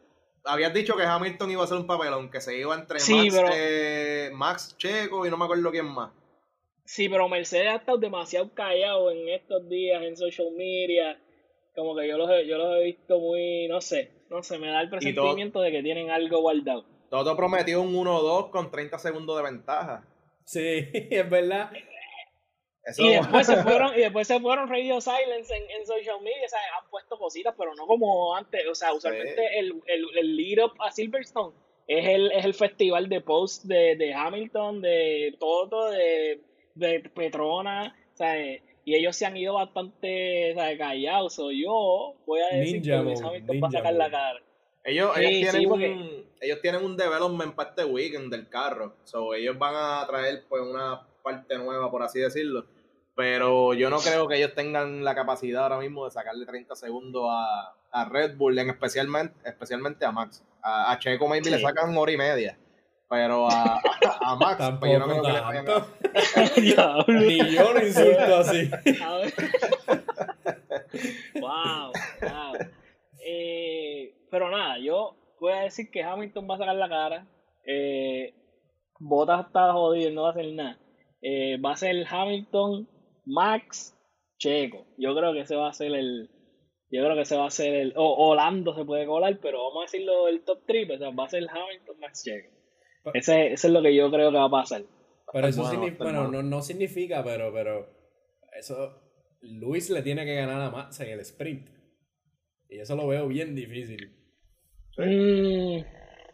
Habías 0.44 0.74
dicho 0.74 0.96
que 0.96 1.04
Hamilton 1.04 1.50
iba 1.50 1.62
a 1.62 1.64
hacer 1.64 1.78
un 1.78 1.86
papelón, 1.86 2.30
que 2.30 2.40
se 2.40 2.56
iba 2.58 2.74
entre 2.74 3.00
Sí, 3.00 3.14
Max, 3.14 3.34
pero- 3.34 3.48
eh, 3.54 4.30
Max 4.34 4.76
Checo 4.78 5.26
y 5.26 5.30
no 5.30 5.36
me 5.36 5.44
acuerdo 5.44 5.70
quién 5.70 5.86
más. 5.86 6.10
Sí, 6.84 7.08
pero 7.08 7.28
Mercedes 7.28 7.68
ha 7.68 7.76
estado 7.76 7.96
demasiado 7.96 8.52
callado 8.52 9.10
en 9.10 9.28
estos 9.30 9.66
días 9.68 10.02
en 10.02 10.16
social 10.16 10.48
media. 10.56 11.18
Como 11.74 11.96
que 11.96 12.06
yo 12.06 12.18
los 12.18 12.30
he, 12.30 12.46
yo 12.46 12.58
los 12.58 12.76
he 12.76 12.84
visto 12.84 13.18
muy, 13.18 13.66
no 13.68 13.80
sé, 13.80 14.10
no 14.28 14.42
sé, 14.42 14.58
me 14.58 14.68
da 14.68 14.82
el 14.82 14.90
presentimiento 14.90 15.60
de 15.60 15.72
que 15.72 15.82
tienen 15.82 16.10
algo 16.10 16.40
guardado. 16.40 16.84
Toto 17.08 17.36
prometió 17.36 17.80
un 17.80 17.94
1-2 17.94 18.50
con 18.50 18.70
30 18.70 18.98
segundos 18.98 19.36
de 19.38 19.42
ventaja. 19.44 20.04
Sí, 20.44 20.60
es 20.92 21.30
verdad. 21.30 21.70
Eso, 22.86 23.02
Y 23.02 23.08
después 23.14 23.46
se 23.46 23.56
fueron, 23.62 23.94
y 23.96 24.00
después 24.00 24.26
se 24.28 24.38
fueron 24.40 24.68
Radio 24.68 25.00
Silence 25.00 25.54
en, 25.56 25.70
en 25.70 25.86
social 25.86 26.20
media, 26.22 26.44
o 26.44 26.48
sea, 26.48 26.58
han 26.82 26.90
puesto 26.90 27.18
cositas, 27.18 27.54
pero 27.56 27.74
no 27.74 27.86
como 27.86 28.34
antes. 28.36 28.66
O 28.70 28.74
sea, 28.74 28.92
usualmente 28.92 29.58
el, 29.58 29.82
el, 29.86 30.06
el 30.18 30.36
lead 30.36 30.64
up 30.64 30.72
a 30.80 30.90
Silverstone 30.92 31.54
es 31.86 32.06
el, 32.06 32.32
es 32.32 32.44
el 32.44 32.54
festival 32.54 33.08
de 33.08 33.20
post 33.20 33.64
de, 33.64 33.96
de 33.96 34.12
Hamilton, 34.14 34.80
de 34.82 35.34
Toto, 35.38 35.90
de, 35.90 36.40
de 36.74 37.00
Petrona, 37.14 37.96
o 38.12 38.16
sea, 38.16 38.36
y 38.86 38.94
ellos 38.94 39.16
se 39.16 39.24
han 39.24 39.36
ido 39.36 39.54
bastante 39.54 40.52
o 40.52 40.54
sea, 40.56 40.76
callados. 40.76 41.38
O 41.38 41.50
yo 41.50 42.14
voy 42.26 42.40
a 42.40 42.54
decir 42.56 42.82
Ninja 42.82 42.98
que 42.98 43.02
Lewis 43.04 43.20
mode, 43.22 43.36
Hamilton 43.36 43.56
va 43.56 43.66
a 43.66 43.70
ninja 43.70 43.78
sacar 43.78 43.94
la 43.94 44.10
cara. 44.10 44.42
ellos, 44.84 45.10
Sí, 45.16 45.20
ellos, 45.24 45.32
sí, 45.32 45.40
tienen 45.50 45.68
porque- 45.70 45.88
un, 45.90 46.26
ellos 46.40 46.60
tienen 46.60 46.84
un 46.84 46.96
development 46.96 47.54
para 47.54 47.70
este 47.70 47.84
weekend 47.86 48.30
del 48.30 48.48
carro. 48.50 48.94
So, 49.04 49.32
ellos 49.34 49.58
van 49.58 49.74
a 49.74 50.06
traer 50.06 50.44
pues 50.48 50.62
una 50.62 51.06
parte 51.22 51.56
nueva, 51.56 51.90
por 51.90 52.02
así 52.02 52.20
decirlo. 52.20 52.66
Pero 53.16 53.74
yo 53.74 53.90
no 53.90 53.98
creo 53.98 54.26
que 54.26 54.36
ellos 54.36 54.54
tengan 54.54 55.04
la 55.04 55.14
capacidad 55.14 55.62
ahora 55.62 55.78
mismo 55.78 56.04
de 56.04 56.10
sacarle 56.10 56.44
30 56.46 56.74
segundos 56.74 57.24
a, 57.30 57.72
a 57.92 58.04
Red 58.06 58.36
Bull, 58.36 58.58
en 58.58 58.70
especialmente, 58.70 59.34
especialmente 59.48 60.04
a 60.04 60.10
Max. 60.12 60.42
A, 60.62 60.90
a 60.92 60.98
Checo 60.98 61.28
maybe 61.28 61.50
le 61.50 61.60
sacan 61.60 61.96
hora 61.96 62.10
y 62.12 62.16
media. 62.16 62.58
Pero 63.08 63.46
a, 63.48 63.74
a, 63.74 63.80
a 64.32 64.36
Max, 64.36 64.64
pues 64.80 64.92
yo 64.92 64.98
no 64.98 65.06
creo 65.06 65.22
Tampoco 65.22 65.26
que 65.26 65.32
le 65.32 65.40
vayan 65.40 65.68
a- 65.68 65.74
tanto. 65.74 66.60
Diablo. 66.60 67.20
Ni 67.20 67.54
yo 67.54 67.72
lo 67.72 67.86
insulto 67.86 68.36
así. 68.36 68.70
Wow, 71.40 71.92
wow. 72.22 72.52
Eh, 73.26 74.14
pero 74.30 74.50
nada, 74.50 74.78
yo 74.78 75.16
voy 75.40 75.52
a 75.52 75.60
decir 75.62 75.90
que 75.90 76.02
Hamilton 76.02 76.46
va 76.48 76.54
a 76.54 76.58
sacar 76.58 76.76
la 76.76 76.88
cara. 76.88 77.26
Eh, 77.66 78.34
Bottas 78.98 79.46
está 79.46 79.72
jodido, 79.72 80.10
no 80.12 80.22
va 80.22 80.28
a 80.28 80.32
hacer 80.32 80.46
nada. 80.52 80.78
Eh, 81.22 81.58
va 81.58 81.72
a 81.72 81.76
ser 81.76 82.06
Hamilton, 82.08 82.88
Max, 83.26 83.96
Checo. 84.38 84.86
Yo 84.98 85.14
creo 85.16 85.32
que 85.32 85.40
ese 85.40 85.56
va 85.56 85.68
a 85.68 85.72
ser 85.72 85.92
el. 85.94 86.30
Yo 86.90 87.02
creo 87.02 87.14
que 87.14 87.22
ese 87.22 87.36
va 87.36 87.46
a 87.46 87.50
ser 87.50 87.74
el. 87.74 87.92
O 87.96 88.28
Orlando 88.30 88.74
se 88.74 88.84
puede 88.84 89.06
colar, 89.06 89.38
pero 89.40 89.64
vamos 89.64 89.82
a 89.82 89.90
decirlo 89.90 90.28
el 90.28 90.42
top 90.44 90.62
3. 90.66 90.90
O 90.90 90.98
sea, 90.98 91.10
va 91.10 91.24
a 91.24 91.28
ser 91.28 91.46
Hamilton, 91.48 91.98
Max, 92.00 92.22
Checo. 92.24 92.50
Ese, 93.12 93.52
ese 93.52 93.66
es 93.66 93.72
lo 93.72 93.82
que 93.82 93.94
yo 93.94 94.10
creo 94.10 94.30
que 94.30 94.38
va 94.38 94.44
a 94.44 94.50
pasar. 94.50 94.82
Pero 95.32 95.48
eso 95.48 95.62
Bueno, 95.62 95.72
significa, 95.74 96.04
bueno, 96.04 96.22
bueno. 96.24 96.42
no, 96.42 96.48
no 96.56 96.62
significa, 96.62 97.24
pero, 97.24 97.52
pero 97.52 97.86
eso 98.58 99.02
Luis 99.40 99.90
le 99.90 100.02
tiene 100.02 100.24
que 100.24 100.34
ganar 100.34 100.60
a 100.60 100.70
Max 100.70 101.00
en 101.00 101.08
el 101.10 101.20
sprint. 101.20 101.68
Y 102.68 102.78
eso 102.78 102.96
lo 102.96 103.06
veo 103.08 103.26
bien 103.28 103.54
difícil. 103.54 104.14
Mm, 104.96 105.80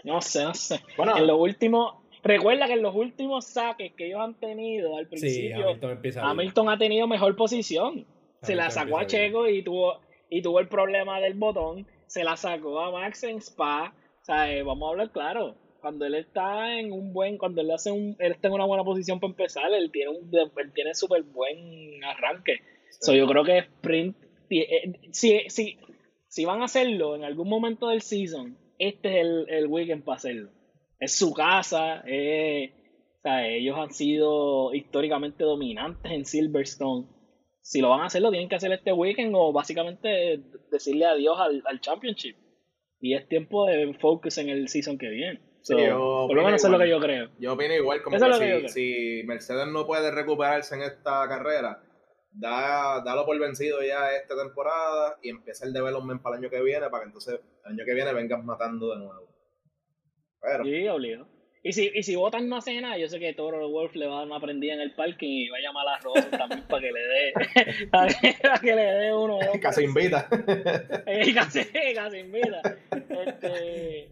no 0.05 0.20
sé, 0.20 0.45
no 0.45 0.55
sé. 0.55 0.80
Bueno, 0.97 1.16
En 1.16 1.26
los 1.26 1.38
últimos, 1.41 1.99
recuerda 2.22 2.66
que 2.66 2.74
en 2.74 2.82
los 2.82 2.94
últimos 2.94 3.46
saques 3.46 3.92
que 3.94 4.06
ellos 4.06 4.20
han 4.20 4.34
tenido 4.34 4.96
al 4.96 5.04
Sí, 5.04 5.10
principio, 5.10 5.68
Hamilton 5.68 5.90
empieza 5.90 6.20
bien. 6.20 6.30
Hamilton 6.30 6.68
ha 6.68 6.78
tenido 6.78 7.06
mejor 7.06 7.36
posición. 7.36 8.06
Se 8.42 8.54
la 8.54 8.70
sacó 8.70 8.96
a 8.96 9.00
bien. 9.00 9.08
Checo 9.08 9.48
y 9.48 9.62
tuvo, 9.62 10.00
y 10.28 10.42
tuvo 10.42 10.60
el 10.60 10.68
problema 10.68 11.20
del 11.20 11.34
botón. 11.34 11.86
Se 12.06 12.24
la 12.24 12.36
sacó 12.36 12.80
a 12.80 12.90
Max 12.90 13.24
en 13.24 13.38
Spa. 13.40 13.94
O 14.22 14.24
sea, 14.24 14.52
eh, 14.52 14.62
vamos 14.62 14.86
a 14.86 14.90
hablar 14.90 15.10
claro. 15.12 15.56
Cuando 15.80 16.04
él 16.04 16.14
está 16.14 16.78
en 16.78 16.92
un 16.92 17.12
buen, 17.12 17.38
cuando 17.38 17.62
él 17.62 17.70
hace 17.70 17.90
un, 17.90 18.16
él 18.18 18.32
está 18.32 18.48
en 18.48 18.54
una 18.54 18.66
buena 18.66 18.84
posición 18.84 19.18
para 19.18 19.30
empezar, 19.30 19.72
él 19.72 19.90
tiene 19.90 20.10
un, 20.10 20.30
él 20.34 20.72
tiene 20.74 20.94
súper 20.94 21.22
buen 21.22 22.04
arranque. 22.04 22.58
So, 23.00 23.14
yo 23.14 23.26
creo 23.26 23.44
que 23.44 23.58
sprint, 23.58 24.16
eh, 24.50 24.92
si, 25.10 25.40
si, 25.48 25.78
si 26.26 26.44
van 26.44 26.60
a 26.60 26.66
hacerlo 26.66 27.16
en 27.16 27.24
algún 27.24 27.48
momento 27.48 27.88
del 27.88 28.02
season, 28.02 28.58
este 28.78 29.08
es 29.08 29.24
el, 29.24 29.46
el 29.48 29.66
weekend 29.68 30.04
para 30.04 30.16
hacerlo. 30.16 30.50
Es 31.01 31.16
su 31.16 31.32
casa, 31.32 32.03
eh, 32.07 32.72
o 33.18 33.22
sea, 33.22 33.46
ellos 33.48 33.76
han 33.76 33.90
sido 33.90 34.72
históricamente 34.74 35.44
dominantes 35.44 36.12
en 36.12 36.24
Silverstone. 36.24 37.09
Si 37.62 37.80
lo 37.80 37.90
van 37.90 38.01
a 38.01 38.07
hacer, 38.07 38.22
lo 38.22 38.30
tienen 38.30 38.48
que 38.48 38.57
hacer 38.57 38.72
este 38.72 38.92
weekend 38.92 39.34
o 39.34 39.53
básicamente 39.53 40.42
decirle 40.70 41.07
adiós 41.07 41.38
al, 41.38 41.62
al 41.66 41.80
Championship. 41.80 42.36
Y 43.01 43.14
es 43.14 43.28
tiempo 43.28 43.66
de 43.66 43.94
focus 43.94 44.38
en 44.38 44.51
el 44.51 44.68
season 44.68 44.98
que 44.98 45.09
viene. 45.09 45.40
So, 45.62 45.78
yo 45.78 46.24
por 46.26 46.36
lo 46.36 46.42
menos 46.42 46.61
eso 46.61 46.68
es 46.68 46.72
lo 46.72 46.78
que 46.78 46.88
yo 46.88 47.01
creo. 47.01 47.28
Yo 47.38 47.53
opino 47.53 47.74
igual, 47.74 48.03
como 48.03 48.16
es 48.16 48.38
que 48.38 48.68
si, 48.68 49.20
si 49.20 49.26
Mercedes 49.26 49.68
no 49.68 49.86
puede 49.86 50.11
recuperarse 50.11 50.74
en 50.74 50.82
esta 50.82 51.28
carrera, 51.28 51.82
da, 52.32 53.03
dalo 53.05 53.26
por 53.26 53.38
vencido 53.38 53.82
ya 53.82 54.12
esta 54.14 54.36
temporada 54.36 55.18
y 55.22 55.30
empieza 55.30 55.66
el 55.66 55.72
development 55.72 56.22
para 56.22 56.36
el 56.36 56.42
año 56.42 56.51
que 56.51 56.62
viene, 56.62 56.88
para 56.88 57.03
que 57.03 57.09
entonces 57.09 57.40
el 57.64 57.72
año 57.72 57.84
que 57.84 57.94
viene 57.94 58.12
vengas 58.14 58.42
matando 58.42 58.90
de 58.90 58.98
nuevo. 58.98 59.30
Pero, 60.41 60.64
Sí, 60.64 60.88
obligado. 60.88 61.41
Y 61.62 61.72
si, 61.74 61.91
y 61.95 62.03
si 62.03 62.16
votan 62.16 62.49
no 62.49 62.57
hace 62.57 62.80
nada, 62.80 62.97
yo 62.97 63.07
sé 63.07 63.18
que 63.18 63.34
Toro 63.34 63.68
Wolf 63.68 63.95
le 63.95 64.07
va 64.07 64.14
a 64.14 64.18
dar 64.20 64.26
una 64.26 64.41
prendida 64.41 64.72
en 64.72 64.80
el 64.80 64.95
parking 64.95 65.28
y 65.28 65.49
va 65.51 65.59
a 65.59 65.61
llamar 65.61 65.88
a 65.88 65.99
Rosa 65.99 66.30
también 66.30 66.62
para 66.66 66.80
que 66.80 66.91
le 66.91 67.01
dé 67.01 67.86
para 67.91 68.61
que, 68.61 68.74
le 68.74 68.82
dé 68.82 69.14
uno. 69.14 69.38
Casi 69.61 69.84
invita. 69.84 70.26
Eh, 71.07 71.34
casi, 71.34 71.64
casi 71.95 72.18
invita. 72.18 72.62
Este, 73.26 74.09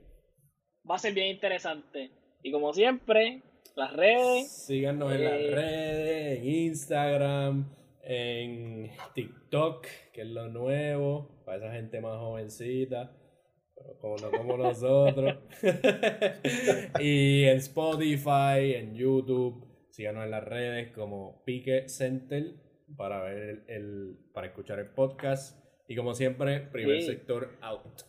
va 0.89 0.97
a 0.97 0.99
ser 0.99 1.15
bien 1.15 1.29
interesante. 1.29 2.11
Y 2.43 2.51
como 2.51 2.73
siempre, 2.73 3.43
las 3.77 3.93
redes. 3.95 4.51
Síganos 4.67 5.13
en 5.13 5.25
las 5.25 5.33
eh, 5.33 5.51
redes, 5.51 6.39
en 6.39 6.49
Instagram, 6.49 7.75
en 8.03 8.91
TikTok, 9.15 9.87
que 10.13 10.23
es 10.23 10.29
lo 10.29 10.49
nuevo, 10.49 11.43
para 11.45 11.59
esa 11.59 11.73
gente 11.73 12.01
más 12.01 12.19
jovencita 12.19 13.18
como 14.01 14.17
no 14.17 14.31
como 14.31 14.57
nosotros. 14.57 15.37
y 17.01 17.45
en 17.45 17.57
Spotify, 17.59 18.75
en 18.75 18.95
YouTube, 18.95 19.67
síganos 19.91 20.25
en 20.25 20.31
las 20.31 20.45
redes 20.45 20.93
como 20.93 21.43
Pique 21.45 21.89
Center 21.89 22.55
para 22.97 23.23
ver 23.23 23.65
el, 23.69 24.17
para 24.33 24.49
escuchar 24.49 24.79
el 24.79 24.87
podcast. 24.87 25.59
Y 25.89 25.97
como 25.97 26.15
siempre, 26.15 26.61
primer 26.61 27.03
sector 27.03 27.57
out. 27.61 28.03